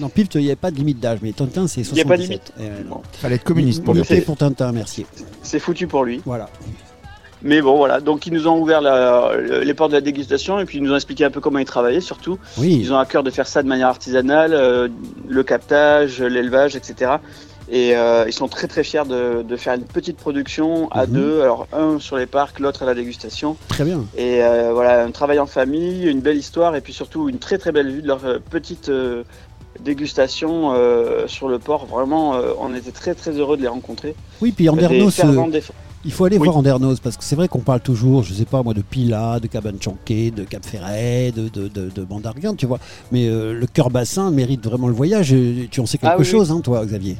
[0.00, 2.04] Non, Pift, il n'y avait pas de limite d'âge, mais Tintin, c'est Il y a
[2.04, 2.52] pas de 77.
[2.58, 2.88] limite.
[2.88, 3.00] Non.
[3.12, 4.02] Fallait être communiste pour lui.
[4.22, 5.06] pour Tintin, merci.
[5.42, 6.20] C'est foutu pour lui.
[6.24, 6.48] Voilà.
[7.42, 8.00] Mais bon, voilà.
[8.00, 9.32] Donc, ils nous ont ouvert la-
[9.62, 11.64] les portes de la dégustation et puis ils nous ont expliqué un peu comment ils
[11.64, 12.38] travaillaient, surtout.
[12.56, 12.76] Oui.
[12.80, 14.88] Ils ont à cœur de faire ça de manière artisanale, euh,
[15.28, 17.12] le captage, l'élevage, etc.
[17.70, 21.12] Et euh, ils sont très très fiers de, de faire une petite production à Mhm.
[21.12, 21.42] deux.
[21.42, 23.56] Alors, un sur les parcs, l'autre à la dégustation.
[23.68, 24.04] Très bien.
[24.16, 27.58] Et euh, voilà, un travail en famille, une belle histoire et puis surtout une très
[27.58, 28.20] très belle vue de leur
[28.50, 28.90] petite
[29.80, 30.74] dégustation
[31.26, 31.86] sur le port.
[31.86, 34.14] Vraiment, on était très très heureux de les rencontrer.
[34.40, 35.10] Oui, puis Des Andernos,
[35.50, 35.70] déf-
[36.04, 38.62] Il faut aller voir Andernos parce que c'est vrai qu'on parle toujours, je sais pas
[38.62, 42.78] moi, de Pila, de Cabanchonquet, de Cap Ferret, de, de, de, de Mandarguin, tu vois.
[43.10, 45.32] Mais euh, le cœur bassin mérite vraiment le voyage.
[45.32, 47.16] Et Tu en sais quelque Ah oui, chose, hein, toi, Xavier?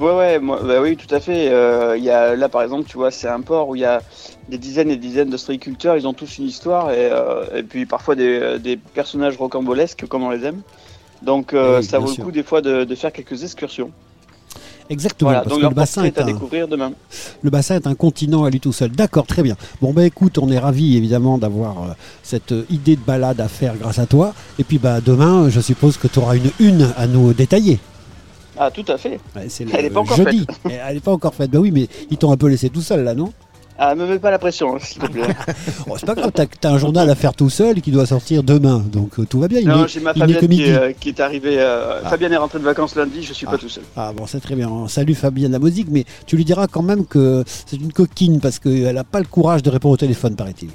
[0.00, 1.50] Ouais, ouais, moi, bah oui, tout à fait.
[1.50, 3.84] Euh, Il y a, là, par exemple, tu vois, c'est un port où il y
[3.84, 4.00] a
[4.48, 5.96] des dizaines et des dizaines d'ostréiculteurs.
[5.96, 10.22] Ils ont tous une histoire et, euh, et puis parfois des, des personnages rocambolesques comme
[10.22, 10.62] on les aime.
[11.22, 12.22] Donc, euh, Oui, ça vaut sûr.
[12.24, 13.90] le coup des fois de, de faire quelques excursions.
[14.90, 16.92] Exactement, Voilà, parce donc que leur le bassin est est à un- découvrir demain.
[17.42, 18.90] Le bassin est un continent à lui tout seul.
[18.90, 19.56] D'accord, très bien.
[19.82, 21.86] Bon, bah écoute, on est ravis évidemment d'avoir euh,
[22.22, 24.32] cette euh, idée de balade à faire grâce à toi.
[24.58, 27.78] Et puis bah demain, je suppose que tu auras une une à nous détailler.
[28.60, 29.20] Ah, tout à fait.
[29.36, 30.46] Ouais, c'est Elle le n'est pas encore jeudi.
[30.64, 30.72] faite.
[30.88, 31.50] Elle n'est pas encore faite.
[31.50, 33.32] Bah oui, mais ils t'ont un peu laissé tout seul là, non?
[33.80, 35.22] Ah, me mets pas la pression, hein, s'il te plaît.
[35.88, 38.42] Oh, C'est pas grave, t'as as un journal à faire tout seul qui doit sortir
[38.42, 38.84] demain.
[38.92, 39.60] Donc euh, tout va bien.
[39.60, 40.62] Il non, j'ai ma Fabienne qui, midi.
[40.64, 41.56] est, euh, qui est arrivée.
[41.60, 42.10] euh, Ah.
[42.10, 43.84] Fabienne est rentrée de vacances lundi, je suis pas tout seul.
[43.96, 44.68] Ah bon, c'est très bien.
[44.88, 48.58] Salut Fabienne la musique, mais tu lui diras quand même que c'est une coquine parce
[48.58, 50.70] qu'elle n'a pas le courage de répondre au téléphone, paraît-il.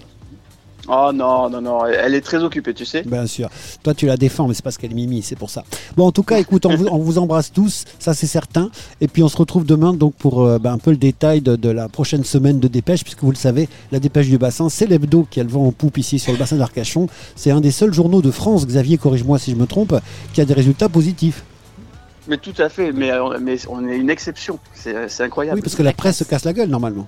[0.90, 3.04] Oh non, non, non, elle est très occupée, tu sais.
[3.04, 3.50] Bien sûr.
[3.84, 5.64] Toi, tu la défends, mais c'est parce qu'elle est mimi, c'est pour ça.
[5.96, 8.70] Bon, en tout cas, écoute, on vous, on vous embrasse tous, ça c'est certain.
[9.00, 11.56] Et puis on se retrouve demain donc pour euh, ben, un peu le détail de,
[11.56, 14.86] de la prochaine semaine de dépêche, puisque vous le savez, la dépêche du bassin, c'est
[14.86, 17.08] l'hebdo qui a le vent en poupe ici sur le bassin d'Arcachon.
[17.38, 19.96] C'est un des seuls journaux de France, Xavier, corrige-moi si je me trompe,
[20.34, 21.44] qui a des résultats positifs.
[22.28, 24.60] Mais tout à fait, mais, on- mais on est une exception.
[24.74, 25.58] C'est c'est incroyable.
[25.60, 27.06] Oui, parce que la presse se casse la gueule normalement.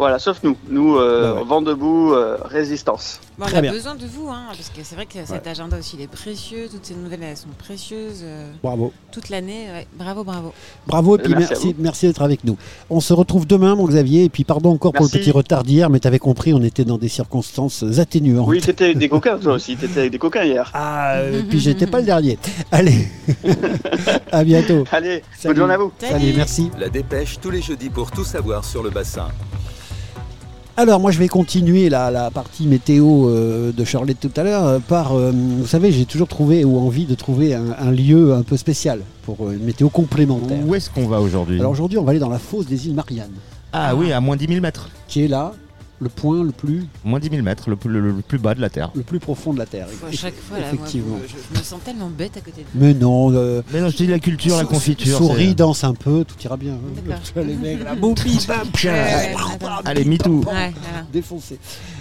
[0.00, 0.56] Voilà, sauf nous.
[0.70, 1.44] Nous, euh, Bah ouais.
[1.46, 3.20] vent debout, euh, résistance.
[3.38, 3.72] Bon, Très on a bien.
[3.72, 6.68] besoin de vous, hein, parce que c'est vrai que cet agenda aussi il est précieux,
[6.72, 8.22] toutes ces nouvelles elles sont précieuses.
[8.22, 8.94] euh, Bravo.
[9.12, 9.86] Toute l'année, ouais.
[9.98, 10.54] bravo, bravo.
[10.86, 11.34] Bravo, et puis
[11.78, 12.56] Merci d'être avec nous.
[12.88, 15.90] On se retrouve demain, mon Xavier, et puis pardon encore pour le petit retard d'hier,
[15.90, 18.48] mais tu avais compris, on était dans des circonstances atténuantes.
[18.48, 19.76] Oui, t'étais avec des coquins, toi aussi.
[19.76, 20.70] T'étais avec des coquins hier.
[20.72, 22.38] Ah, et puis j'étais pas le dernier.
[22.72, 23.06] Allez,
[24.32, 24.84] à bientôt.
[24.92, 25.54] Allez, Salut.
[25.54, 25.92] bonne journée à vous.
[26.00, 26.70] Salut, merci.
[26.78, 29.28] La dépêche tous les jeudis pour tout savoir sur le bassin.
[30.76, 34.64] Alors moi je vais continuer la, la partie météo euh, de Charlotte tout à l'heure
[34.66, 38.32] euh, par, euh, vous savez, j'ai toujours trouvé ou envie de trouver un, un lieu
[38.32, 40.58] un peu spécial pour une météo complémentaire.
[40.66, 41.58] Où est-ce qu'on va aujourd'hui?
[41.60, 43.30] Alors aujourd'hui on va aller dans la fosse des îles Mariannes,
[43.72, 44.88] Ah oui, à moins 10 000 mètres.
[45.06, 45.52] qui est là
[46.00, 48.60] le point le plus, Moins 10 000 mètres, le, plus- le- le plus bas de
[48.60, 48.90] la Terre.
[48.94, 49.86] le plus profond de la Terre.
[50.08, 51.18] À chaque fois, là, moi, Effectivement.
[51.26, 53.96] je, je me sens tellement bête à côté de Mais non, euh, Mais non, je
[53.98, 55.18] te dis la culture, la sou- confiture.
[55.18, 56.72] souris, c'est- danse un peu, tout ira bien.
[56.72, 56.78] hein.
[57.06, 57.22] D'accord.
[57.22, 58.92] Tu vois, les mecs, là, boum, bim, bam, Tiens.
[58.92, 59.68] Ouais, ouais, attends.
[59.84, 60.04] Allez.
[60.08, 60.70] Ouais, voilà.
[61.12, 61.58] défoncé.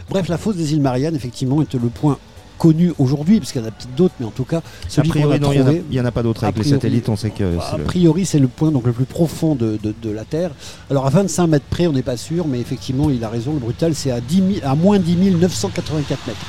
[0.10, 2.18] Bref, la fosse des îles Mariannes, effectivement, est le point
[2.60, 5.10] connu aujourd'hui, parce qu'il y en a peut-être d'autres, mais en tout cas, A celui
[5.10, 5.84] qu'on a il en a- trouvé.
[5.89, 6.43] il y en a pas d'autres.
[6.43, 8.86] A Avec les satellites, on sait que A c'est le- priori, c'est le point donc,
[8.86, 10.51] le plus profond de, de- de la Terre.
[10.91, 13.60] Alors, à 25 mètres près, on n'est pas sûr, mais effectivement, il a raison, le
[13.60, 16.39] brutal, c'est à, 10 000 à moins 10 984 mètres.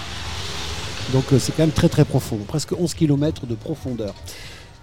[1.12, 4.14] Donc, euh, c'est quand même très très profond, presque 11 km de profondeur.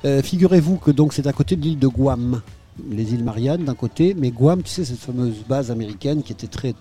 [0.05, 2.41] Euh, Figurez-vous que donc c'est à côté de l'île de Guam.
[2.89, 6.47] Les îles Mariannes d'un côté, mais Guam, tu sais, cette fameuse base américaine qui était
[6.47, 6.73] très,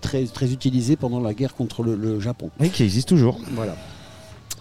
[0.00, 2.50] très, très utilisée pendant la guerre contre le, le Japon.
[2.60, 3.38] Oui, qui existe toujours.
[3.52, 3.76] Voilà.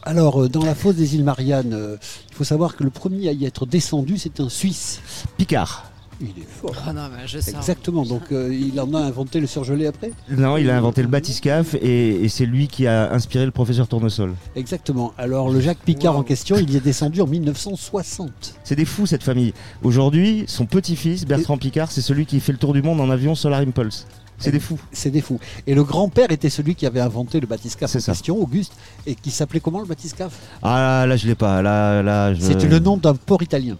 [0.03, 1.97] Alors, euh, dans la fosse des îles Mariannes, euh,
[2.29, 5.01] il faut savoir que le premier à y être descendu, c'est un Suisse.
[5.37, 5.86] Picard.
[6.19, 6.73] Il est fort.
[6.87, 7.55] Oh non, mais je sors.
[7.59, 11.07] Exactement, donc euh, il en a inventé le surgelé après Non, il a inventé le
[11.07, 14.33] bathyscaphe et, et c'est lui qui a inspiré le professeur Tournesol.
[14.55, 15.13] Exactement.
[15.17, 18.55] Alors, le Jacques Picard en question, il y est descendu en 1960.
[18.63, 19.53] C'est des fous cette famille.
[19.83, 23.35] Aujourd'hui, son petit-fils, Bertrand Picard, c'est celui qui fait le tour du monde en avion
[23.35, 24.07] Solar Impulse.
[24.39, 24.79] C'est des fous.
[24.91, 25.39] C'est des fous.
[25.65, 28.11] Et le grand-père était celui qui avait inventé le bathyscaphe en ça.
[28.11, 28.73] question, Auguste,
[29.07, 31.61] et qui s'appelait comment le bathyscaphe Ah là, je l'ai pas.
[31.61, 32.41] Là, là, je...
[32.41, 33.77] C'était le nom d'un port italien.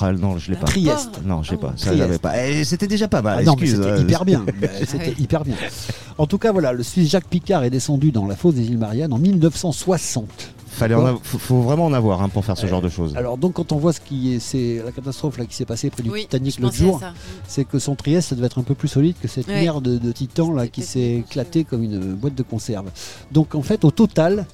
[0.00, 0.66] Ah, non, je l'ai pas.
[0.66, 1.20] Trieste.
[1.24, 1.72] Non, je l'ai pas.
[1.76, 2.32] Ça, j'avais pas.
[2.46, 3.38] Eh, c'était déjà pas mal.
[3.40, 4.44] Ah non, mais excuse, c'était euh, hyper bien.
[4.60, 5.56] Bah, Ah C'était hyper bien.
[6.18, 8.78] En tout cas, voilà, le Suisse Jacques Picard est descendu dans la fosse des îles
[8.78, 10.28] Mariannes en 1960.
[10.68, 12.88] Fallait en avoir- faut, faut vraiment en avoir hein, pour faire ce Euh, genre de
[12.88, 13.16] choses.
[13.16, 15.90] Alors donc quand on voit ce qui est, c'est la catastrophe là qui s'est passée
[15.90, 17.12] près du Oui, Titanic je l'autre pensais à jour, ça.
[17.48, 19.60] c'est que son Trieste ça devait être un peu plus solide que cette Ouais.
[19.62, 22.90] merde de, de titan là qui s'est éclatée comme une boîte de conserve.
[23.32, 24.46] Donc en fait au total,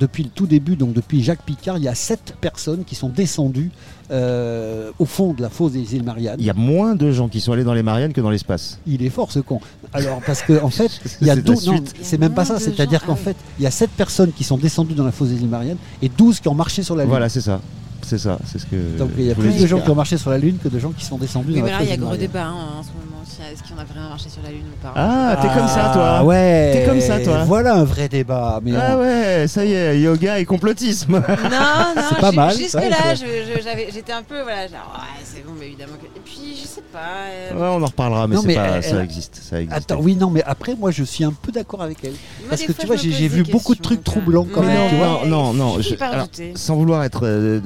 [0.00, 3.08] depuis le tout début, donc depuis Jacques Picard, il y a sept personnes qui sont
[3.08, 3.70] descendues
[4.10, 6.36] euh, au fond de la fosse des îles Mariannes.
[6.38, 8.78] Il y a moins de gens qui sont allés dans les Mariannes que dans l'espace.
[8.86, 9.60] Il est fort ce con.
[9.92, 10.90] Alors parce que en fait,
[11.20, 11.94] il y a C'est la 12 non, suite.
[12.02, 14.94] c'est même pas ça, c'est-à-dire qu'en fait, il y a 7 personnes qui sont descendues
[14.94, 17.10] dans la fosse des îles Mariannes et 12 qui ont marché sur la lune.
[17.10, 17.60] Voilà, c'est ça.
[18.02, 18.38] C'est ça.
[18.46, 18.96] C'est ce que.
[18.98, 20.78] Donc il y a plus de gens qui ont marché sur la lune que de
[20.78, 22.78] gens qui sont descendus Oui, dans mais la là, il y a gros débat hein,
[22.78, 23.07] en ce moment.
[23.52, 26.16] Est-ce qu'on a vraiment marché sur la Lune ou pas Ah, t'es comme ça, toi.
[26.18, 26.70] Ah ouais.
[26.74, 27.44] T'es comme ça, toi.
[27.44, 28.60] Voilà un vrai débat.
[28.62, 31.12] Mais Ah on- ouais, ça y est, yoga et complotisme.
[31.14, 35.52] Non, non, C'est pas mal, Jusque là, j'étais un peu, voilà, genre, ouais, c'est bon,
[35.58, 36.17] mais évidemment que.
[36.28, 36.98] Puis, je sais pas.
[37.30, 39.40] euh, Ouais, on en reparlera, mais, Non, mais pas, elle- ça elle- existe.
[39.42, 39.90] Ça existe.
[39.90, 42.12] Attends, oui, non, mais après, moi, je suis un peu d'accord avec elle.
[42.48, 44.66] Parce que fois, tu vois, j'ai vu beaucoup de trucs troublants quand Ouais.
[44.66, 45.22] même, tu vois.
[45.26, 45.80] non, non, non.
[45.80, 47.20] Je alors, sans vouloir être.
[47.24, 47.60] euh,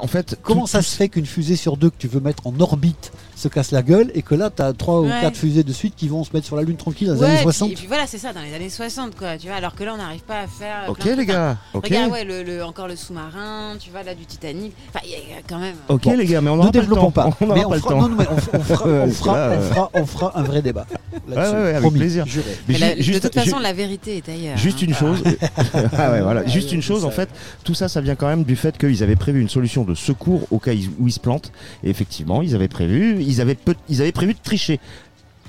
[0.00, 2.20] en fait, Comment tout- ça tout- se fait qu'une fusée sur deux que tu veux
[2.20, 5.10] mettre en orbite se casse la gueule et que là, tu as trois ou Ouais,
[5.10, 7.20] quatre quatre fusées de suite qui vont se mettre sur la Lune tranquille dans les
[7.20, 7.70] Ouais, années et puis- 60.
[7.70, 9.92] Et puis, voilà, c'est ça, dans les années 60, quoi, tu vois, alors que là,
[9.94, 10.84] on n'arrive pas à faire.
[10.86, 11.58] euh, Ok, les gars.
[11.74, 14.72] Regarde, ouais, le- encore le sous-marin, tu vois, là, du Titanic.
[14.88, 15.74] Enfin, il y a quand même.
[15.88, 17.12] Ok les gars, mais on ne n'aura pas le temps.
[17.40, 18.05] On n'aura pas le temps.
[18.08, 20.06] Non, non, mais on, on fera, Ouais, on, parce que fera, là, on, fera, on
[20.06, 20.86] fera un vrai débat.
[20.90, 21.54] Ouais, là-dessus.
[21.54, 22.26] ouais, ouais, avec Promis, plaisir.
[22.26, 22.46] juré.
[22.68, 24.56] Mais Mais la- ju- juste- de toute façon, la vérité est ailleurs.
[24.56, 24.86] Juste hein.
[24.86, 25.22] une chose,
[25.98, 26.46] ah ouais, voilà.
[26.46, 27.28] Juste ouais, une chose, en fait,
[27.64, 30.46] tout ça, ça vient quand même du fait qu'ils avaient prévu une solution de secours
[30.50, 31.52] au cas où ils se plantent.
[31.84, 34.80] Et effectivement, ils avaient prévu, ils avaient, peu- ils avaient prévu de tricher.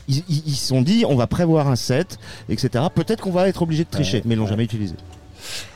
[0.09, 2.85] Ils se sont dit, on va prévoir un set, etc.
[2.95, 4.93] Peut-être qu'on va être obligé de tricher, mais ils l'ont jamais utilisé.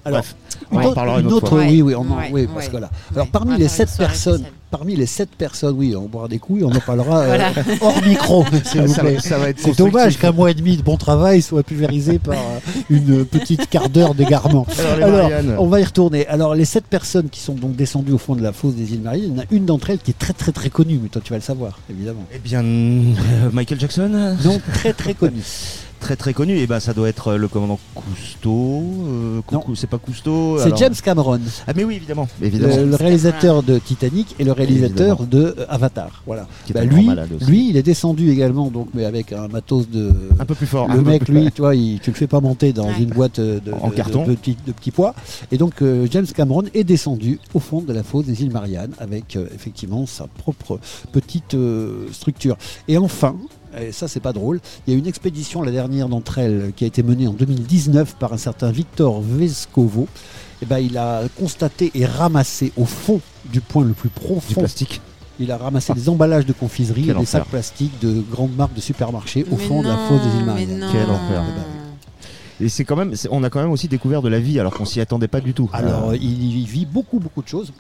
[0.04, 0.36] Alors, Bref,
[0.72, 1.60] on en autre- parlera une une autre autre, fois.
[1.68, 2.48] oui, oui, on en- Ouais, oui, ouais.
[2.54, 2.90] parce que là.
[3.14, 6.64] Alors, parmi les sept personnes, parmi les sept personnes, oui, on boira des coups et
[6.64, 7.38] on en parlera euh,
[7.82, 10.82] hors micro, s'il vous Ça ça va être C'est dommage qu'un mois et demi de
[10.82, 12.60] bon travail soit pulvérisé par euh,
[12.90, 14.66] une petite quart d'heure d'égarement.
[15.02, 16.26] Alors, on va y retourner.
[16.28, 19.02] Alors, les sept personnes qui sont donc descendues au fond de la fosse des îles
[19.02, 21.10] Mariannes, il y en a une d'entre elles qui est très très très connue, mais
[21.10, 22.24] toi tu vas le savoir, évidemment.
[22.34, 24.36] Eh bien, euh, Michael Jackson?
[24.44, 25.42] Non, très très connue.
[26.02, 28.82] Très très connu, et ben ça doit être euh, le commandant Cousteau.
[29.08, 29.42] euh,
[29.76, 30.58] c'est pas Cousteau.
[30.58, 32.76] C'est alors- James Cameron, Ah mais oui évidemment, évidemment.
[32.76, 36.24] le, le réalisateur de Titanic et le réalisateur de euh, Avatar.
[36.26, 36.48] Voilà.
[36.74, 40.12] Bah, lui, il est descendu également, donc, mais avec un matos de.
[40.40, 40.88] Un peu plus fort.
[40.88, 42.88] Le un peu mec, plus- lui, tu vois, il, tu le fais pas monter dans
[42.88, 43.00] Ouais.
[43.00, 44.26] une boîte de, En de- carton.
[44.26, 45.14] de petits, de petits pois.
[45.52, 48.94] Et donc, euh, James Cameron est descendu au fond de la fosse des îles Mariannes
[49.00, 50.80] avec euh, effectivement sa propre
[51.12, 52.58] petite euh, structure.
[52.88, 53.36] Et enfin,
[53.80, 56.84] et ça c'est pas drôle, il y a une expédition, la dernière d'entre elles, qui
[56.84, 60.08] a été menée en 2019 par un certain Victor Vescovo.
[60.62, 64.60] Et ben, il a constaté et ramassé au fond du point le plus Du profond
[64.62, 65.02] plastique.
[65.40, 68.76] il a ramassé des emballages de confiserie Quel et des sacs plastiques de grandes marques
[68.76, 70.80] de supermarchés au Mais fond de la fosse des îles mais Mariannes.
[70.80, 70.88] non.
[70.92, 71.44] Quel enfer.
[72.60, 74.86] Et c'est quand même, on a quand même aussi découvert de la vie alors qu'on
[74.86, 75.68] s'y attendait pas du tout.
[75.74, 77.74] Alors, Euh, il y vit beaucoup, beaucoup de choses.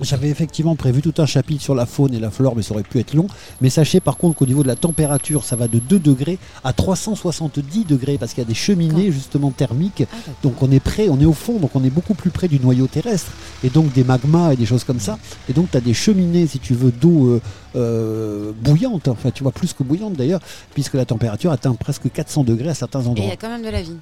[0.00, 2.82] J'avais effectivement prévu tout un chapitre sur la faune et la flore, mais ça aurait
[2.82, 3.26] pu être long.
[3.60, 6.72] Mais sachez par contre qu'au niveau de la température, ça va de 2 degrés à
[6.72, 10.04] 370 degrés, parce qu'il y a des cheminées justement thermiques.
[10.10, 10.16] Ah.
[10.42, 12.58] Donc on est près, on est au fond, donc on est beaucoup plus près du
[12.58, 13.30] noyau terrestre,
[13.62, 15.18] et donc des magmas et des choses comme ça.
[15.48, 17.40] Et donc tu as des cheminées, si tu veux, d'eau euh,
[17.76, 20.40] euh, bouillante, enfin tu vois, plus que bouillante d'ailleurs,
[20.74, 23.26] puisque la température atteint presque 400 degrés à certains Et il endroits.
[23.26, 23.96] y a quand même de la vie.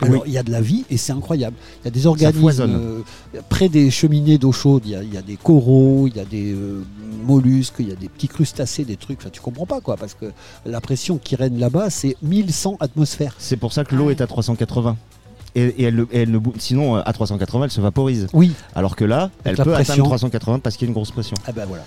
[0.00, 1.56] Alors, il y a de la vie et c'est incroyable.
[1.82, 3.02] Il y a des organismes euh,
[3.48, 4.82] près des cheminées d'eau chaude.
[4.84, 6.82] Il y, a, il y a des coraux, il y a des euh,
[7.24, 9.18] mollusques, il y a des petits crustacés, des trucs.
[9.20, 10.26] Enfin, tu comprends pas quoi, parce que
[10.64, 13.34] la pression qui règne là-bas, c'est 1100 atmosphères.
[13.38, 14.96] C'est pour ça que l'eau est à 380.
[15.56, 18.26] Et, et elle, elle ne sinon euh, à 380 elle se vaporise.
[18.34, 18.52] Oui.
[18.74, 19.94] Alors que là, elle Avec peut pression.
[19.94, 21.34] atteindre 380 parce qu'il y a une grosse pression.
[21.46, 21.82] Ah ben voilà.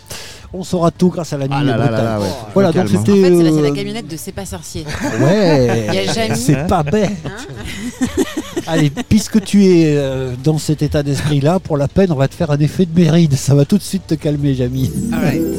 [0.51, 2.03] On saura tout grâce à la nuit Ah là là brutale.
[2.03, 2.28] là là, ouais.
[2.55, 2.95] Voilà, donc hein.
[2.95, 3.22] En c'était.
[3.22, 4.84] fait, c'est la, euh, camionnette de C'est pas sorcier.
[5.22, 5.88] Ouais,
[6.34, 7.11] c'est pas bête.
[7.24, 8.15] Hein
[8.67, 12.34] Allez, puisque tu es euh, dans cet état d'esprit-là, pour la peine, on va te
[12.34, 13.36] faire un effet de méride.
[13.36, 14.91] Ça va tout de suite te calmer, Jamie.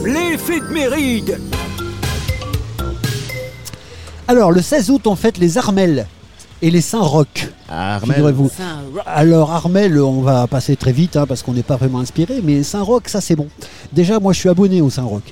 [0.05, 1.39] L'effet de méride
[4.27, 6.07] Alors, le 16 août, on fête les Armelles
[6.63, 7.49] et les Saint-Roch.
[7.69, 8.17] Armel.
[8.17, 8.51] Figurez-vous.
[8.55, 9.03] C'est un rock.
[9.07, 12.63] Alors, Armel, on va passer très vite hein, parce qu'on n'est pas vraiment inspiré, mais
[12.63, 13.49] Saint-Roch, ça c'est bon.
[13.93, 15.23] Déjà, moi je suis abonné au Saint-Roch.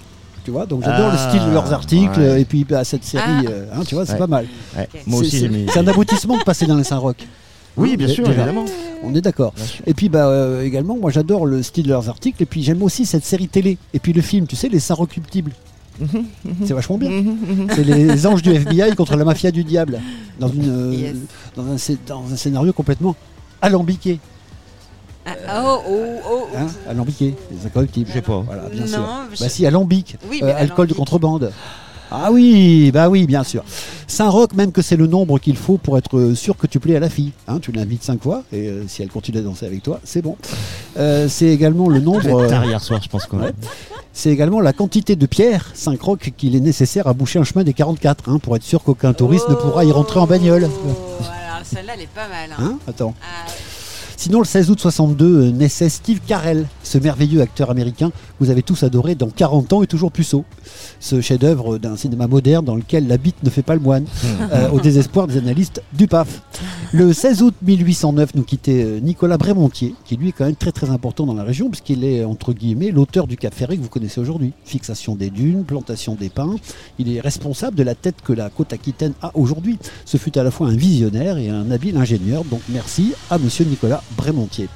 [0.44, 2.40] Tu vois, donc j'adore le Ah, style de leurs articles ouais.
[2.40, 3.42] et puis bah, cette série, Ah.
[3.50, 4.18] euh, hein, tu vois, c'est Ouais.
[4.18, 4.46] pas mal.
[4.76, 4.88] Ouais.
[5.06, 5.66] Moi aussi c'est- j'ai mis.
[5.70, 7.16] C'est un aboutissement de passer dans les Saint-Roch.
[7.76, 8.38] Oui, bien Hein, sûr, déjà.
[8.42, 8.64] évidemment.
[9.04, 9.52] On est d'accord.
[9.86, 12.82] Et puis bah, euh, également, moi j'adore le style de leurs articles et puis j'aime
[12.82, 13.76] aussi cette série télé.
[13.92, 15.52] Et puis le film, tu sais, les Saint-Recuptibles.
[16.64, 17.10] C'est vachement bien.
[17.74, 20.00] C'est les anges du FBI contre la mafia du diable.
[20.38, 21.16] Dans, une, euh, Yes.
[21.56, 21.76] dans, un,
[22.06, 23.16] dans un scénario complètement
[23.60, 24.20] alambiqué.
[25.26, 25.94] Ah, oh, oh,
[26.30, 26.46] oh.
[26.56, 28.08] Hein alambiqué, les incorruptibles.
[28.08, 28.40] Je sais pas.
[28.46, 29.08] Voilà, bien Non, sûr.
[29.34, 30.16] je- Bah si, alambic.
[30.30, 31.52] Oui, Euh, mais alcool de contrebande.
[32.10, 33.64] Ah oui, bah oui, bien sûr.
[34.06, 37.00] Saint-Roch, même que c'est le nombre qu'il faut pour être sûr que tu plais à
[37.00, 37.32] la fille.
[37.46, 40.22] Hein, tu l'invites cinq fois et euh, si elle continue à danser avec toi, c'est
[40.22, 40.36] bon.
[40.98, 42.42] Euh, c'est également le nombre.
[42.42, 43.52] Euh, tard hier soir, je pense qu'on ouais.
[44.12, 47.62] C'est également la quantité de pierres, 5 rocs, qu'il est nécessaire à boucher un chemin
[47.62, 50.68] des 44, hein, pour être sûr qu'aucun touriste ne pourra y rentrer en bagnole.
[50.68, 50.90] Oh,
[51.22, 52.50] alors celle-là, elle est pas mal.
[52.58, 52.72] Hein.
[52.72, 53.14] Hein Attends.
[53.22, 53.48] Ah,
[54.20, 58.50] Sinon, le 16 août 62 euh, naissait Steve Carell, ce merveilleux acteur américain que vous
[58.50, 60.44] avez tous adoré dans 40 ans et toujours puceau.
[60.98, 64.06] Ce chef-d'œuvre d'un cinéma moderne dans lequel la bite ne fait pas le moine,
[64.52, 66.42] euh, au désespoir des analystes du PAF.
[66.92, 70.72] Le 16 août 1809 nous quittait euh, Nicolas Brémontier, qui lui est quand même très
[70.72, 73.88] très important dans la région, puisqu'il est entre guillemets l'auteur du Cap Ferré que vous
[73.88, 74.52] connaissez aujourd'hui.
[74.64, 76.56] Fixation des dunes, plantation des pins.
[76.98, 79.78] Il est responsable de la tête que la côte aquitaine a aujourd'hui.
[80.04, 83.64] Ce fut à la fois un visionnaire et un habile ingénieur, donc merci à monsieur
[83.64, 84.68] Nicolas Brémontier.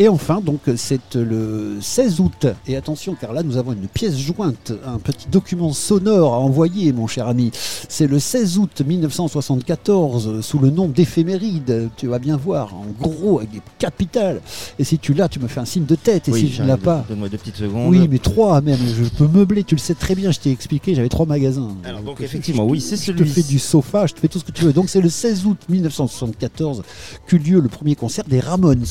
[0.00, 2.46] Et enfin, donc, c'est le 16 août.
[2.68, 6.92] Et attention, car là, nous avons une pièce jointe, un petit document sonore à envoyer,
[6.92, 7.50] mon cher ami.
[7.88, 11.90] C'est le 16 août 1974, sous le nom d'éphéméride.
[11.96, 14.40] Tu vas bien voir, en gros, avec des capitales.
[14.78, 16.28] Et si tu l'as, tu me fais un signe de tête.
[16.28, 17.04] Et Oui, si je ne l'ai pas.
[17.08, 17.88] Donne-moi deux petites secondes.
[17.90, 18.78] Oui, mais trois même.
[18.78, 21.74] Je peux meubler, tu le sais très bien, je t'ai expliqué, j'avais trois magasins.
[21.84, 23.34] Alors, donc, je- effectivement, oui, c'est Je te celui-ci.
[23.42, 24.72] fais du sofa, je te fais tout ce que tu veux.
[24.72, 26.82] Donc c'est le 16 août 1974
[27.26, 28.84] qu'eut lieu le premier concert des Ramones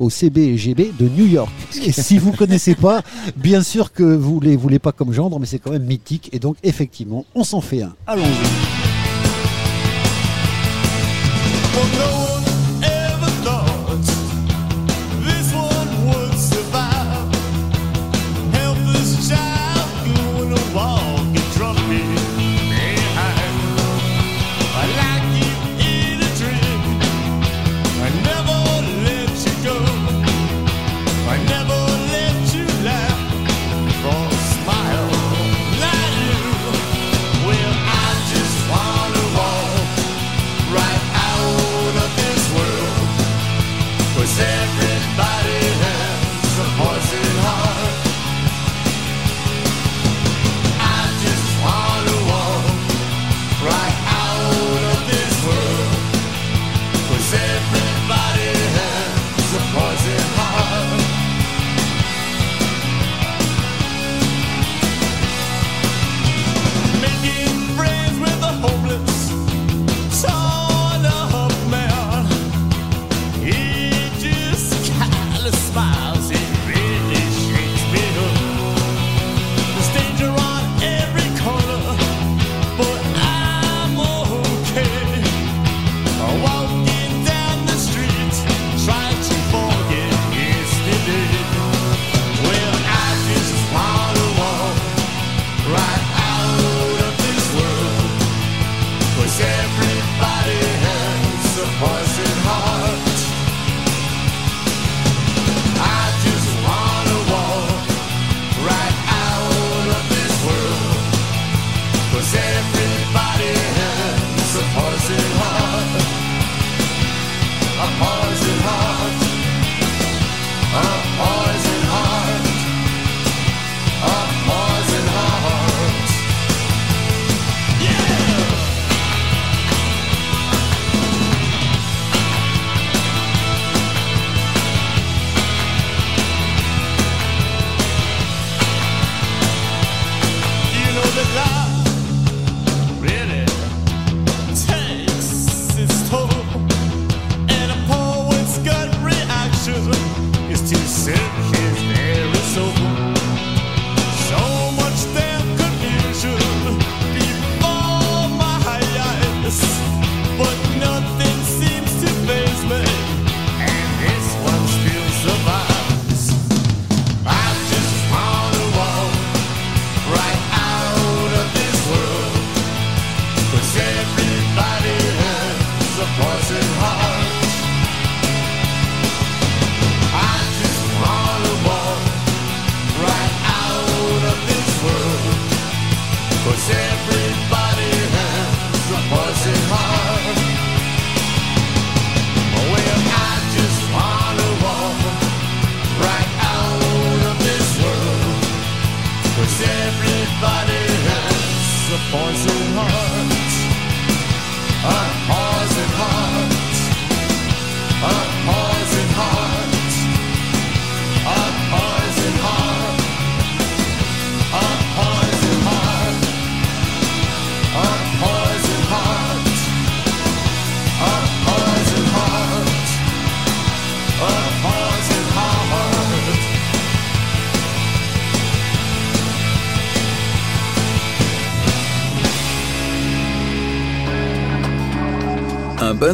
[0.00, 1.52] au CBGB de New York.
[1.84, 3.02] Et si vous connaissez pas,
[3.36, 6.30] bien sûr que vous les voulez pas comme gendre, mais c'est quand même mythique.
[6.32, 7.94] Et donc effectivement, on s'en fait un.
[8.06, 8.79] Allons-y.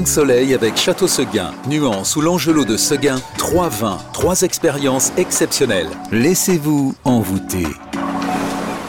[0.01, 5.89] De soleil avec Château Seguin, Nuance ou l'Angelot de Seguin, trois vins, trois expériences exceptionnelles.
[6.13, 7.65] Laissez-vous envoûter.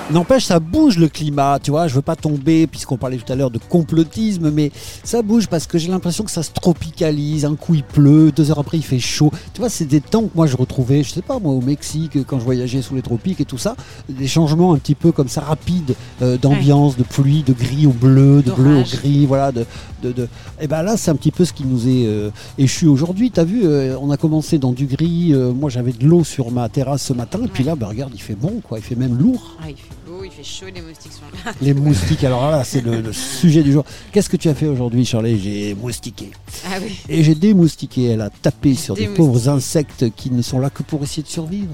[0.09, 1.89] N'empêche, ça bouge le climat, tu vois.
[1.89, 4.71] Je veux pas tomber, puisqu'on parlait tout à l'heure de complotisme, mais
[5.03, 7.43] ça bouge parce que j'ai l'impression que ça se tropicalise.
[7.43, 9.31] Un coup il pleut, deux heures après il fait chaud.
[9.53, 12.25] Tu vois, c'est des temps que moi je retrouvais, je sais pas moi, au Mexique,
[12.25, 13.75] quand je voyageais sous les tropiques et tout ça.
[14.07, 17.91] Des changements un petit peu comme ça, rapides, euh, d'ambiance, de pluie, de gris au
[17.91, 19.51] bleu, de bleu au gris, voilà.
[19.51, 19.65] De,
[20.03, 20.29] de, de-
[20.61, 23.29] Et ben là, c'est un petit peu ce qui nous est euh, échu aujourd'hui.
[23.29, 25.33] T'as vu, euh, on a commencé dans du gris.
[25.33, 28.13] euh, moi, j'avais de l'eau sur ma terrasse ce matin, et puis là, bah, regarde,
[28.15, 28.79] il fait bon, quoi.
[28.79, 29.57] Il fait même lourd.
[29.61, 31.51] Ah, il fait beau, il fait chaud, les moustiques sont là.
[31.61, 33.83] Les moustiques, alors là, c'est le, le sujet du jour.
[34.11, 36.31] Qu'est-ce que tu as fait aujourd'hui, Charlie J'ai moustiqué.
[36.65, 36.97] Ah oui.
[37.09, 38.05] Et j'ai démoustiqué.
[38.05, 41.27] Elle a tapé sur des pauvres insectes qui ne sont là que pour essayer de
[41.27, 41.73] survivre.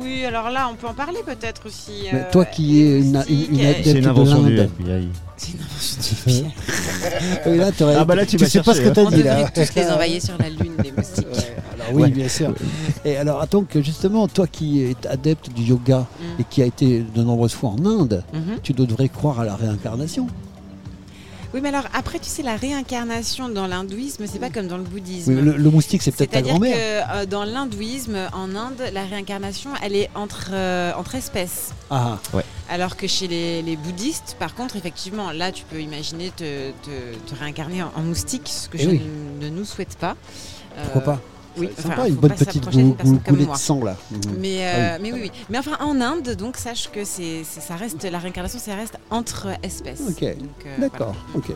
[0.00, 2.04] Oui, alors là, on peut en parler peut-être aussi.
[2.12, 4.70] Mais euh, toi qui es une, une, une adepte C'est une invention de l'Inde.
[4.78, 5.08] FBI.
[5.36, 6.48] C'est une invention
[7.46, 7.48] du.
[7.50, 9.22] Et là, Ah bah là, tu tu sais pas ce que cherché, t'as On dit
[9.22, 9.36] là.
[9.44, 11.26] devrait tous les envoyer sur la lune, les moustiques.
[11.74, 12.10] Alors oui, Ouais.
[12.10, 12.54] bien sûr.
[13.04, 16.40] Et alors, attends que justement, toi qui es adepte du yoga Mm.
[16.40, 18.58] et qui a été de nombreuses fois en Inde, Mhm.
[18.62, 20.26] tu devrais croire à la réincarnation.
[21.52, 24.84] Oui, mais alors après, tu sais, la réincarnation dans l'hindouisme, c'est pas comme dans le
[24.84, 25.34] bouddhisme.
[25.34, 27.08] Oui, le, le moustique, c'est peut-être ta C'est-à-dire que grand-mère.
[27.12, 31.70] euh, dans l'hindouisme, en Inde, la réincarnation, elle est entre, euh, entre espèces.
[31.90, 32.44] Ah, Ouais.
[32.72, 37.16] Alors que chez les, les bouddhistes, par contre, effectivement, là, tu peux imaginer te, te-
[37.26, 39.00] te réincarner en, en moustique, ce que Eh je oui.
[39.40, 40.14] ne, ne nous souhaite pas.
[40.78, 41.20] Euh, pourquoi pas?
[41.58, 43.56] Oui, C'est enfin, sympa, une faut bonne petite goulée de moi.
[43.56, 43.96] sang là.
[44.10, 44.20] Mhm.
[44.38, 45.30] Mais, Ah euh, mais oui, oui.
[45.50, 49.48] Mais enfin, en Inde, donc sache que c'est, ça reste la réincarnation, ça reste entre
[49.62, 50.02] espèces.
[50.08, 50.34] Ok, euh,
[50.78, 51.50] D'accord, ok.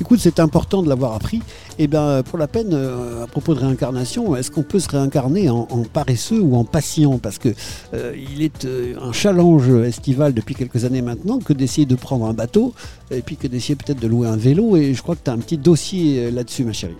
[0.00, 1.42] Écoute, c'est important de l'avoir appris.
[1.78, 5.48] Et bien, pour la peine, euh, à propos de réincarnation, est-ce qu'on peut se réincarner
[5.48, 7.18] en, en paresseux ou en patient?
[7.18, 7.48] Parce que
[7.94, 12.26] euh, il est euh, un challenge estival depuis quelques années maintenant que d'essayer de prendre
[12.26, 12.74] un bateau
[13.10, 14.76] et puis que d'essayer peut-être de louer un vélo.
[14.76, 16.96] Et je crois que tu as un petit dossier euh, là-dessus, ma chérie.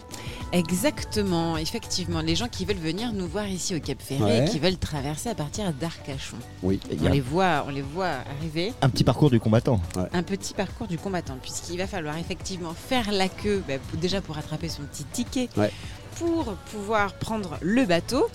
[0.52, 2.20] Exactement, effectivement.
[2.20, 4.44] Les gens qui veulent venir nous voir ici au Cap Ferré Ouais.
[4.46, 6.36] et qui veulent traverser à partir d'Arcachon.
[6.62, 8.72] Oui, On les voit, on les voit arriver.
[8.82, 9.80] Un petit parcours du combattant.
[10.12, 14.38] Un petit parcours du combattant, puisqu'il va falloir effectivement faire la queue, bah, déjà pour
[14.38, 15.70] attraper son petit ticket, Ouais.
[16.18, 18.26] pour pouvoir prendre le bateau.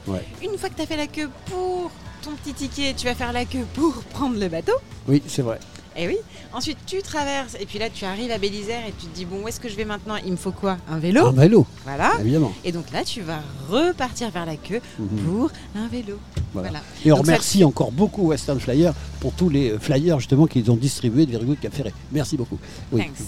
[0.42, 1.92] Une fois que tu as fait la queue pour
[2.22, 4.74] ton petit ticket, tu vas faire la queue pour prendre le bateau.
[5.08, 5.60] Oui, c'est vrai.
[5.96, 6.18] Et oui.
[6.54, 9.44] Ensuite, tu traverses, et puis là, tu arrives à Bélisère et tu te dis bon,
[9.44, 10.16] où est-ce que je vais maintenant?
[10.26, 10.78] Il me faut quoi?
[10.90, 11.66] Un vélo Un vélo.
[11.84, 12.14] Voilà.
[12.20, 12.52] Évidemment.
[12.64, 13.40] Et donc là, tu vas
[13.70, 15.08] repartir vers la queue Mhm.
[15.26, 16.18] pour un vélo.
[16.54, 16.70] Voilà.
[16.70, 16.84] Voilà.
[17.06, 20.70] Et on Donc ça- remercie encore beaucoup Western Flyer pour tous les flyers justement qu'ils
[20.72, 21.94] ont distribués de Virgule Cap Ferré.
[22.12, 22.60] Merci beaucoup.
[22.92, 23.02] Oui.
[23.02, 23.28] Thanks.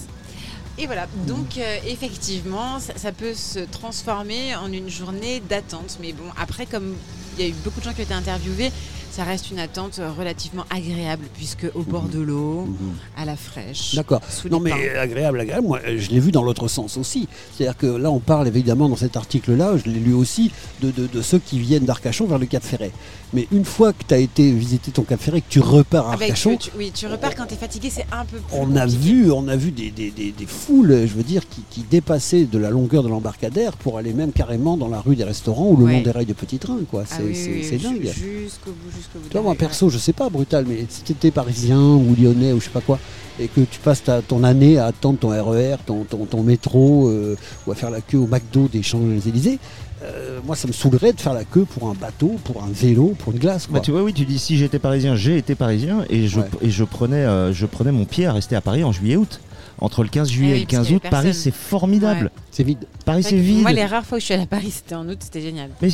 [0.78, 5.96] Et voilà, donc euh, effectivement, ça, ça peut se transformer en une journée d'attente.
[6.02, 6.94] Mais bon, après, comme
[7.38, 8.70] il y a eu beaucoup de gens qui ont été interviewés,
[9.10, 12.68] ça reste une attente euh, relativement agréable, puisque au bord de l'eau,
[13.16, 13.92] à la fraîche.
[13.92, 13.96] Mhm.
[13.96, 14.20] D'accord.
[14.50, 14.76] Non mais pins.
[15.00, 15.66] agréable, agréable.
[15.66, 17.26] Moi, euh, je l'ai vu dans l'autre sens aussi.
[17.56, 20.50] C'est-à-dire que là, on parle évidemment dans cet article-là, je l'ai lu aussi,
[20.82, 22.92] de, de- de ceux qui viennent d'Arcachon vers le Cap Ferret.
[23.36, 26.12] Mais une fois que tu as été visiter ton Cap Ferret, que tu repars à
[26.14, 28.38] Ah bah, Arcachon, tu- tu- oui, tu repars quand tu es fatigué, c'est un peu
[28.38, 28.56] plus.
[28.58, 31.60] on a vu, on a vu des, des- des- des foules, je veux dire, qui,
[31.68, 35.24] qui dépassaient de la longueur de l'embarcadère pour aller même carrément dans la rue des
[35.24, 35.92] restaurants ou le Ouais.
[35.98, 37.02] long des rails de petits trains, quoi.
[37.04, 38.04] Ah C'est oui, oui, dingue.
[38.04, 39.24] Jusqu'au bout, jusqu'au bout.
[39.24, 41.78] Tu de vois, la moi perso, je sais pas, brutal, mais si tu étais parisien
[41.78, 42.98] ou lyonnais ou je sais pas quoi,
[43.38, 47.08] et que tu passes ta- ton année à attendre ton RER, ton, ton- ton métro,
[47.10, 47.36] euh,
[47.66, 49.58] ou à faire la queue au McDo des Champs-Élysées,
[50.02, 53.14] euh, moi ça me saoulerait de faire la queue pour un bateau, pour un vélo,
[53.18, 53.66] pour une glace.
[53.66, 53.74] Quoi.
[53.78, 56.46] Bah, tu vois, oui, tu dis si j'étais parisien, j'ai été parisien et je, Ouais.
[56.62, 59.40] et je, prenais, euh, je prenais mon pied à rester à Paris en juillet-août.
[59.80, 61.54] Entre le 15 juillet Eh oui, et le parce 15 qu'il y août, Paris c'est
[61.54, 62.24] formidable.
[62.24, 62.42] Ouais.
[62.50, 62.78] C'est vide.
[63.04, 63.60] Paris C'est vide.
[63.60, 65.68] Moi, les rares fois où je suis allée à Paris, c'était en août, c'était génial.
[65.82, 65.88] Mais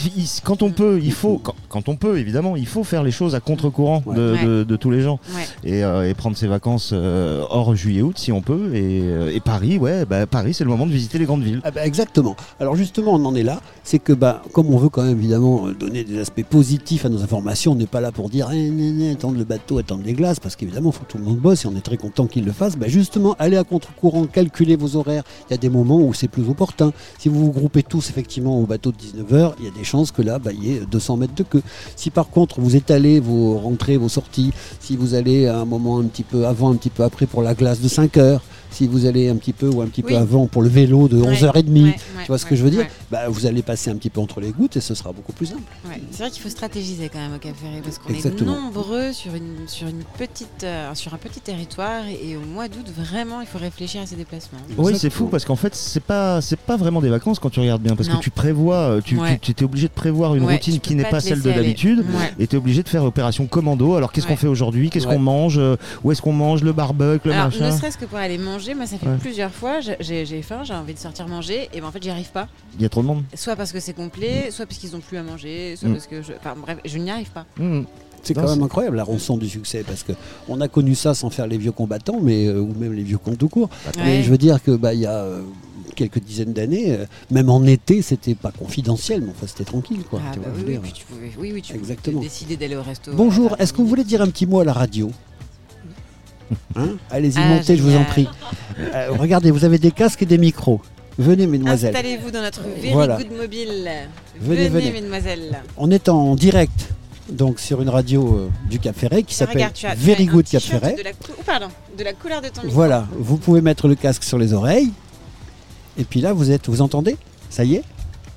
[0.44, 3.34] quand on peut, il faut, quand, quand on peut, évidemment, il faut faire les choses
[3.34, 4.44] à contre-courant de, Ouais.
[4.44, 5.42] de- de tous les gens Ouais.
[5.68, 8.70] et, euh, et prendre ses vacances euh, hors juillet-août si on peut.
[8.74, 11.60] Et, euh, et Paris, ouais, bah, Paris, c'est le moment de visiter les grandes villes.
[11.64, 12.36] Ah bah, exactement.
[12.60, 13.60] Alors justement, on en est là.
[13.82, 17.22] C'est que bah, comme on veut quand même évidemment donner des aspects positifs à nos
[17.22, 20.12] informations, on n'est pas là pour dire eh, né, né, attendre le bateau, attendre les
[20.12, 22.26] glaces, parce qu'évidemment, il faut que tout le monde bosse et on est très content
[22.28, 22.76] qu'il le fasse.
[22.76, 25.24] Bah, justement, allez à contre-courant, calculez vos horaires.
[25.48, 26.92] Il y a des moments où c'est plus opportun.
[27.18, 30.12] Si vous vous groupez tous effectivement au bateau de 19h, il y a des chances
[30.12, 31.62] que là, bah, il y ait 200 mètres de queue.
[31.96, 35.98] Si par contre vous étalez vos rentrées, vos sorties, si vous allez à un moment
[35.98, 38.42] un petit peu avant, un petit peu après pour la glace de 5 heures,
[38.72, 40.12] si vous allez un petit peu ou un petit Oui.
[40.12, 42.64] peu avant pour le vélo de Ouais, 11h30, ouais, tu vois ce ouais, que je
[42.64, 42.90] veux dire ouais.
[43.10, 45.46] bah, Vous allez passer un petit peu entre les gouttes et ce sera beaucoup plus
[45.46, 45.62] simple.
[45.88, 49.12] Ouais, C'est vrai qu'il faut stratégiser quand même au Cap Ferré parce qu'on est nombreux
[49.12, 53.40] sur une, sur, une petite, euh, sur un petit territoire et au mois d'août, vraiment,
[53.40, 54.58] il faut réfléchir à ses déplacements.
[54.78, 57.60] Oui, c'est fou parce qu'en fait, c'est pas c'est pas vraiment des vacances quand tu
[57.60, 58.16] regardes bien parce Non.
[58.16, 59.38] que tu prévois, euh, tu, Ouais.
[59.40, 62.32] tu étais obligé de prévoir une Ouais, routine qui n'est pas celle de d'habitude Ouais.
[62.38, 63.94] et tu es obligé de faire opération commando.
[63.96, 64.32] Alors qu'est-ce Ouais.
[64.32, 64.88] qu'on fait aujourd'hui?
[64.90, 65.14] Qu'est-ce Ouais.
[65.14, 65.58] qu'on mange?
[65.58, 66.62] Euh, Où est-ce qu'on mange?
[66.62, 69.18] Le barbecue, le Alors, machin ne serait-ce que pour aller manger, moi ça fait Ouais.
[69.18, 72.30] plusieurs fois, j'ai- faim, j'ai envie de sortir manger, et ben en fait j'y arrive
[72.30, 72.48] pas.
[72.76, 73.22] Il y a trop de monde.
[73.34, 75.92] Soit parce que c'est complet, soit parce qu'ils ont plus à manger, soit Mm.
[75.92, 76.32] parce que je.
[76.38, 77.44] Enfin bref, je n'y arrive pas.
[77.58, 77.82] Mmh.
[78.24, 80.12] C'est quand même incroyable la rançon du succès parce que
[80.48, 83.18] on a connu ça sans faire les vieux combattants, mais euh, ou même les vieux
[83.18, 83.68] cons tout court.
[83.96, 84.02] Ouais.
[84.04, 85.42] Mais je veux dire que bah il y a euh,
[85.96, 90.20] quelques dizaines d'années, euh, même en été, c'était pas confidentiel, mais enfin c'était tranquille quoi.
[90.24, 92.18] Ah tu bah vois, oui, oui, puis tu pouvais, oui, oui, tu Exactement.
[92.18, 93.10] pouvais décider d'aller au resto.
[93.12, 95.10] Bonjour, est-ce que vous voulez dire un petit mot à la radio?
[96.76, 98.28] Hein Allez-y, Ah, montez, je vous en prie.
[98.78, 100.80] Euh, regardez, vous avez des casques et des micros.
[101.18, 101.94] Venez, mesdemoiselles.
[101.94, 103.18] Installez-vous dans notre Very Voilà.
[103.18, 103.90] Good Mobile.
[104.40, 104.90] Venez, Venez, venez.
[104.92, 105.62] mesdemoiselles.
[105.76, 106.88] On est en direct,
[107.30, 110.94] donc sur une radio euh, du Cap Ferret qui s'appelle Very Good Cap Ferret.
[110.96, 111.66] De la, cou- oh, pardon,
[111.98, 112.74] de la couleur de ton micro.
[112.74, 114.90] Voilà, vous pouvez mettre le casque sur les oreilles.
[115.98, 117.16] Et puis là, vous êtes, vous entendez?
[117.50, 117.82] Ça y est?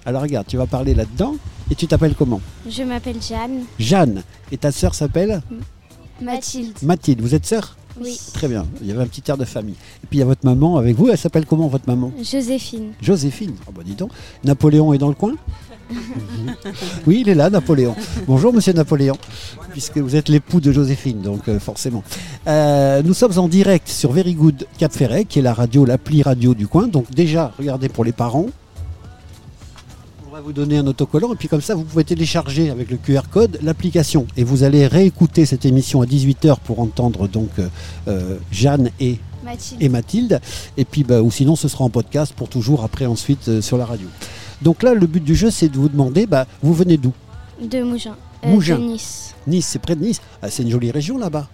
[0.05, 1.35] Alors regarde, tu vas parler là-dedans.
[1.71, 2.41] Et tu t'appelles comment?
[2.69, 3.63] Je m'appelle Jeanne.
[3.79, 4.21] Jeanne.
[4.51, 5.41] Et ta sœur s'appelle?
[6.21, 6.77] Mathilde.
[6.83, 7.21] Mathilde.
[7.21, 7.75] Vous êtes sœur?
[7.99, 8.19] Oui.
[8.34, 8.65] Très bien.
[8.81, 9.76] Il y avait un petit air de famille.
[10.03, 11.09] Et puis il y a votre maman avec vous.
[11.09, 12.11] Elle s'appelle comment votre maman?
[12.22, 12.91] Joséphine.
[13.01, 13.53] Joséphine.
[13.67, 14.11] Ah bah dis donc.
[14.43, 15.34] Napoléon est dans le coin?
[17.05, 17.95] Oui, il est là, Napoléon.
[18.27, 19.15] Bonjour, monsieur Napoléon,
[19.72, 22.03] puisque vous êtes l'époux de Joséphine, donc euh, forcément.
[22.47, 26.23] Euh, nous sommes en direct sur Very Good Cap Ferret, qui est la radio, l'appli
[26.23, 26.88] radio du coin.
[26.88, 28.47] Donc déjà, regardez pour les parents.
[30.35, 32.97] On va vous donner un autocollant et puis comme ça vous pouvez télécharger avec le
[32.97, 37.69] QR code l'application et vous allez réécouter cette émission à 18h pour entendre donc euh,
[38.09, 39.81] euh, Jeanne et Mathilde.
[39.81, 40.41] et Mathilde.
[40.75, 43.77] Et puis, bah, ou sinon, ce sera en podcast pour toujours après ensuite euh, sur
[43.77, 44.09] la radio.
[44.61, 47.13] Donc là, le but du jeu, c'est de vous demander, bah, vous venez d'où?
[47.61, 48.17] De Mougins.
[48.43, 48.77] Euh, Mougins.
[48.77, 49.35] De Nice.
[49.47, 50.19] Nice, c'est près de Nice.
[50.41, 51.47] Ah, c'est une jolie région là-bas.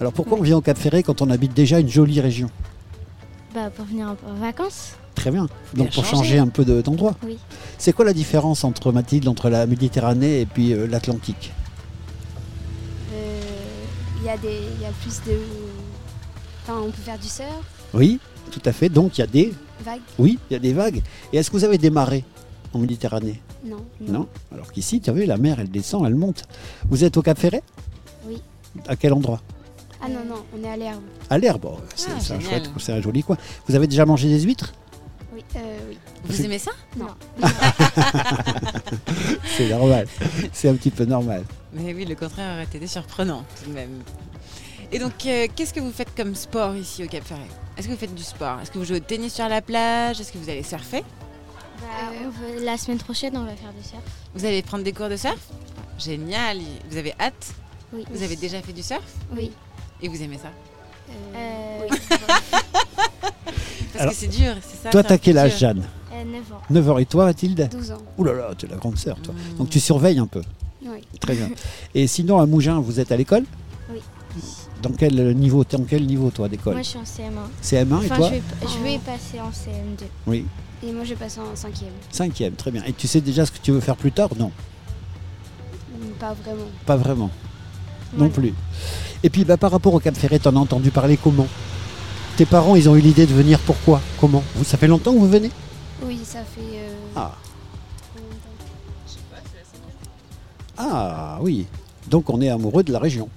[0.00, 2.48] Alors pourquoi on vient au Cap Ferré quand on habite déjà une jolie région?
[3.54, 4.94] Bah, pour venir en vacances.
[5.14, 5.46] Très bien.
[5.74, 6.16] bien Donc pour changer.
[6.24, 7.14] changer un peu de- d'endroit.
[7.24, 7.38] Oui.
[7.78, 11.52] C'est quoi la différence entre Mathilde, entre la Méditerranée et puis euh, l'Atlantique?
[13.12, 13.40] Euh,
[14.20, 15.38] Il y, a des- il y a plus de.
[16.62, 17.48] Enfin, on peut faire du surf,
[17.92, 18.18] Oui,
[18.50, 18.88] tout à fait.
[18.88, 19.52] Donc il y a des...
[19.84, 20.00] vagues.
[20.18, 21.02] Oui, il y a des vagues.
[21.32, 22.24] Et est-ce que vous avez des marées
[22.72, 23.40] en Méditerranée?
[23.64, 23.84] Non.
[24.00, 24.26] Non.
[24.52, 26.44] Alors qu'ici, tu as vu, la mer, elle descend, elle monte.
[26.88, 27.62] Vous êtes au Cap Ferret?
[28.26, 28.40] Oui.
[28.88, 29.40] À quel endroit?
[30.04, 31.02] Ah non, non, on est à l'herbe.
[31.30, 32.62] À l'herbe, oh, c'est Ah, c'est un génial.
[32.62, 33.36] chouette, c'est un joli coin.
[33.66, 34.72] Vous avez déjà mangé des huîtres?
[35.32, 35.42] Oui.
[35.56, 35.98] Euh, oui.
[36.24, 36.72] Vous aimez ça?
[36.96, 37.06] Non.
[39.56, 40.06] C'est normal,
[40.52, 41.44] c'est un petit peu normal.
[41.72, 44.02] Mais oui, le contraire aurait été surprenant tout de même.
[44.92, 47.40] Et donc, euh, qu'est-ce que vous faites comme sport ici au Cap Ferret?
[47.76, 48.60] Est-ce que vous faites du sport?
[48.60, 50.20] Est-ce que vous jouez au tennis sur la plage?
[50.20, 51.02] Est-ce que vous allez surfer?
[51.80, 51.86] Bah,
[52.24, 54.02] on veut- la semaine prochaine, on va faire du surf.
[54.34, 55.38] Vous allez prendre des cours de surf?
[55.98, 56.58] Génial
[56.90, 57.54] Vous avez hâte?
[57.92, 58.04] Oui.
[58.12, 59.02] Vous avez déjà fait du surf?
[59.36, 59.52] Oui.
[60.02, 60.50] Et vous aimez ça
[61.36, 61.88] Euh,
[63.92, 65.58] Parce Alors, que c'est dur, c'est ça Toi, t'as quel âge.
[65.58, 66.60] Jeanne Euh, 9 ans.
[66.70, 66.98] 9 ans.
[66.98, 67.98] Et toi, Mathilde 12 ans.
[68.18, 69.32] Ouh là là, tu es la grande sœur, toi.
[69.34, 69.56] Mmh.
[69.58, 70.42] Donc tu surveilles un peu.
[70.84, 70.98] Oui.
[71.20, 71.48] Très bien.
[71.94, 73.44] Et sinon, à Mougins, vous êtes à l'école
[73.90, 74.00] Oui.
[74.82, 77.46] Dans quel niveau T'es en quel niveau, toi, d'école Moi, je suis en CM1.
[77.62, 80.04] CM1 et toi je vais, je vais passer en CM2.
[80.26, 80.44] Oui.
[80.82, 81.84] Et moi, je vais passer en 5e.
[82.10, 82.82] Cinquième, très bien.
[82.84, 84.30] Et tu sais déjà ce que tu veux faire plus tard?
[84.36, 84.50] Non,
[86.18, 86.64] Pas vraiment.
[86.84, 87.30] pas vraiment.
[88.18, 88.52] Non plus.
[89.24, 91.46] Et puis, bah, par rapport au Cap Ferret, t'en as entendu parler comment?
[92.36, 94.00] Tes parents, ils ont eu l'idée de venir pourquoi?
[94.20, 94.44] Comment?
[94.54, 95.50] Vous, Ça fait longtemps que vous venez?
[96.04, 96.60] Oui, ça fait.
[96.60, 97.32] euh, Ah.
[98.14, 98.50] combien de temps
[100.76, 101.66] Ah oui.
[102.08, 103.28] Donc on est amoureux de la région.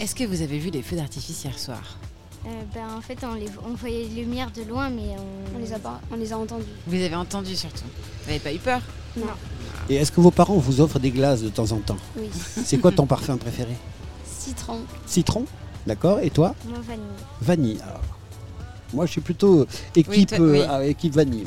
[0.00, 1.98] Est-ce que vous avez vu les feux d'artifice hier soir?
[2.46, 5.58] Euh, ben, en fait, on, les, on voyait les lumières de loin, mais on, On
[5.62, 6.64] les a pas, on les a entendus.
[6.86, 7.84] Vous les avez entendus surtout
[8.22, 8.80] Vous n'avez pas eu peur?
[9.16, 9.26] Non.
[9.90, 11.96] Et est-ce que vos parents vous offrent des glaces de temps en temps?
[12.16, 12.28] Oui.
[12.64, 13.76] C'est quoi ton parfum préféré?
[14.46, 14.78] Citron.
[15.06, 15.44] Citron
[15.86, 16.20] D'accord.
[16.20, 17.02] Et toi Moi, vanille.
[17.42, 17.78] Vanille.
[17.82, 18.00] Alors,
[18.94, 20.58] moi, je suis plutôt euh, équipe, Oui, toi- oui.
[20.60, 21.44] euh, ah, équipe vanille.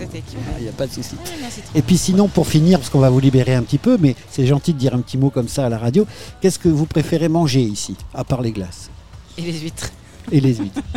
[0.57, 1.15] Il n'y a pas de souci.
[1.25, 1.47] Ah.
[1.75, 4.45] Et puis sinon, pour finir, parce qu'on va vous libérer un petit peu, mais c'est
[4.45, 6.05] gentil de dire un petit mot comme ça à la radio,
[6.41, 8.89] qu'est-ce que vous préférez manger ici, à part les glaces
[9.37, 9.89] Et les huîtres
[10.31, 10.81] et les huîtres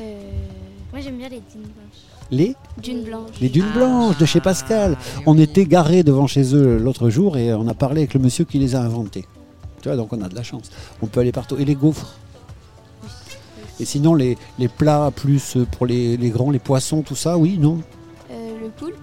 [0.00, 0.30] Euh,
[0.92, 2.00] moi, j'aime bien les dunes blanches.
[2.30, 3.40] Les Dunes blanches.
[3.40, 4.96] Les dunes blanches de chez Pascal.
[5.00, 8.20] Ah, On était garés devant chez eux l'autre jour et on a parlé avec le
[8.20, 9.24] monsieur qui les a inventés.
[9.80, 10.70] Tu vois, donc on a de la chance.
[11.02, 11.56] On peut aller partout.
[11.58, 12.14] Et les gaufres
[13.80, 17.38] Et sinon, les, les plats plus euh, pour les, les grands, les poissons, tout ça,
[17.38, 17.80] oui, non?
[18.30, 18.96] Euh, le poulpe.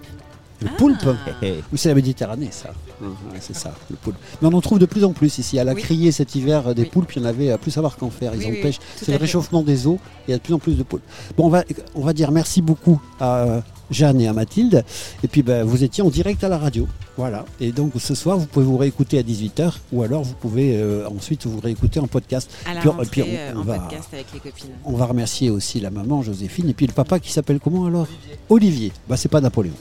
[0.60, 2.70] Le poulpe Oui, c'est la Méditerranée, ça.
[3.00, 4.16] Ouais, c'est ça, le poulpe.
[4.42, 5.58] Mais on en trouve de plus en plus ici.
[5.58, 5.82] À la Oui.
[5.82, 8.34] criée cet hiver, euh, des poulpes, il y en avait à plus savoir qu'en faire.
[8.34, 9.98] Ils Oui, C'est le réchauffement des eaux.
[10.26, 11.04] Il y a de plus en plus de poulpes.
[11.36, 11.62] Bon, on va,
[11.94, 14.84] on va dire merci beaucoup à Jeanne et à Mathilde.
[15.22, 16.86] Et puis, ben, vous étiez en direct à la radio.
[17.16, 17.44] Voilà.
[17.60, 21.08] Et donc, ce soir, vous pouvez vous réécouter à 18h ou alors vous pouvez euh,
[21.08, 22.50] ensuite vous réécouter en podcast.
[22.66, 24.70] À la Puis, rentrée, puis on- euh, on en va- podcast avec les copines.
[24.84, 28.06] on va remercier aussi la maman Joséphine et puis le papa qui s'appelle comment alors?
[28.48, 28.92] Olivier.
[29.08, 29.72] Bah c'est pas Napoléon.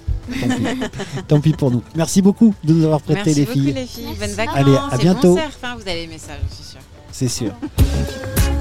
[0.42, 0.64] Tant pis.
[1.28, 1.84] Tant pis pour nous.
[1.96, 3.74] Merci beaucoup de nous avoir prêté Merci les beaucoup filles.
[3.74, 4.06] les filles.
[4.20, 4.56] Bonnes vacances.
[4.56, 5.36] Allez, à bientôt.
[5.36, 6.80] Bon surf, hein, vous allez aimer ça, je suis sûre.
[7.12, 7.52] C'est sûr.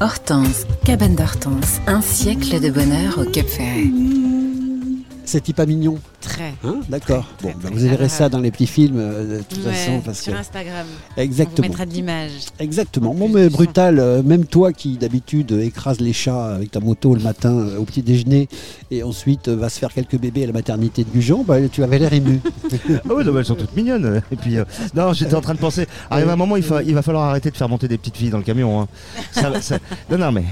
[0.00, 4.19] Hortense, cabane d'Hortense, un siècle de bonheur au Cap Ferret.
[5.30, 6.54] C'est pas mignon Très.
[6.64, 7.24] Hein D'accord.
[7.40, 10.00] Bon, bah, vous verrez ça dans les petits films euh, de toute Ouais, façon.
[10.04, 10.38] Parce sur que...
[10.38, 10.86] Instagram.
[11.16, 11.54] Exactement.
[11.58, 12.30] On vous mettra de l'image.
[12.58, 13.14] Exactement.
[13.14, 17.14] Bon, mais brutal, euh, même toi qui d'habitude euh, écrase les chats avec ta moto
[17.14, 18.48] le matin euh, au petit déjeuner
[18.90, 21.82] et ensuite euh, va se faire quelques bébés à la maternité de Gujan, bah, tu
[21.84, 22.40] avais l'air ému.
[22.90, 24.20] Ah oui, non, elles sont toutes mignonnes.
[24.32, 25.86] Et puis, euh, non, j'étais en train de penser.
[26.10, 28.30] Arrive un moment, il, fa- il va falloir arrêter de faire monter des petites filles
[28.30, 28.80] dans le camion.
[28.82, 28.88] hein.
[29.32, 29.78] Ça- ça-
[30.10, 30.44] Non, non, mais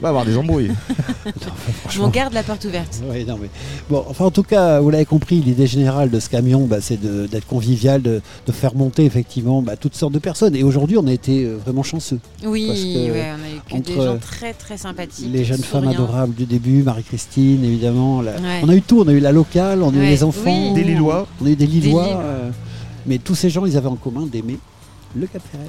[0.00, 0.70] va avoir des embrouilles.
[2.00, 3.00] On garde la porte ouverte.
[3.08, 3.48] Ouais, non, mais...
[3.90, 7.00] Bon, enfin, en tout cas, vous l'avez compris, l'idée générale de ce camion, bah, c'est
[7.00, 10.54] d'être convivial, de, de faire monter effectivement bah, toutes sortes de personnes.
[10.54, 12.20] Et aujourd'hui, on a été euh, vraiment chanceux.
[12.44, 15.28] Oui, Parce que ouais, on a eu que entre des gens très très sympathiques.
[15.32, 18.22] Les jeunes femmes adorables du début, Marie-Christine, évidemment.
[18.22, 18.60] la- Ouais.
[18.62, 20.74] On a eu tout, on a eu la locale, on a eu les enfants, oui.
[20.74, 21.26] Des Lillois.
[21.42, 22.04] on a eu des Lillois.
[22.06, 22.20] Lillois.
[22.22, 22.50] euh,
[23.06, 24.58] mais tous ces gens, ils avaient en commun d'aimer
[25.16, 25.64] le Cap Ferret.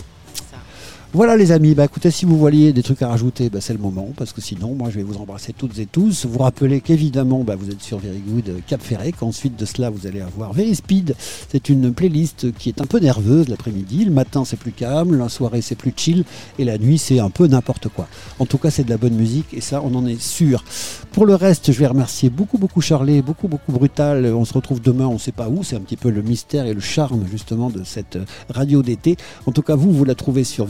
[1.11, 3.79] Voilà les amis, bah écoutez, si vous voyez des trucs à rajouter, bah, c'est le
[3.79, 6.27] moment, parce que sinon, moi je vais vous embrasser toutes et tous.
[6.27, 9.89] Vous rappelez qu'évidemment, bah, vous êtes sur Very Good euh, Cap Ferret, qu'ensuite de cela,
[9.89, 11.15] vous allez avoir Very Speed.
[11.51, 14.05] C'est une playlist qui est un peu nerveuse l'après-midi.
[14.05, 16.25] Le matin, c'est plus calme, la soirée, c'est plus chill,
[16.59, 18.07] et la nuit, c'est un peu n'importe quoi.
[18.37, 20.63] En tout cas, c'est de la bonne musique, et ça, on en est sûr.
[21.11, 24.27] Pour le reste, je vais remercier beaucoup, beaucoup Charlet, beaucoup, beaucoup Brutal.
[24.27, 25.63] On se retrouve demain, on ne sait pas où.
[25.63, 29.17] C'est un petit peu le mystère et le charme, justement, de cette euh, radio d'été.
[29.47, 30.67] En tout cas, vous, vous la trouvez sur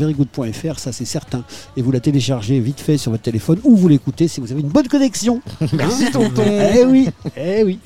[0.78, 1.44] ça c'est certain.
[1.78, 4.62] Et vous la téléchargez vite fait sur votre téléphone ou vous l'écoutez si vous avez
[4.62, 5.42] une bonne connexion.
[5.74, 6.44] Merci, tonton.
[6.46, 7.80] Eh oui, eh oui.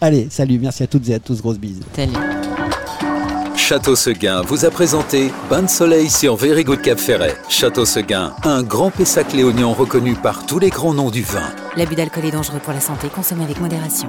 [0.00, 1.80] Allez, salut, merci à toutes et à tous, grosse bise.
[1.94, 2.12] Salut.
[3.56, 7.34] Château Seguin vous a présenté Bain de soleil sur Very Good Cap Ferret.
[7.48, 11.50] Château Seguin, un grand Pessac léognan reconnu par tous les grands noms du vin.
[11.76, 14.08] L'abus d'alcool est dangereux pour la santé, consommez avec modération.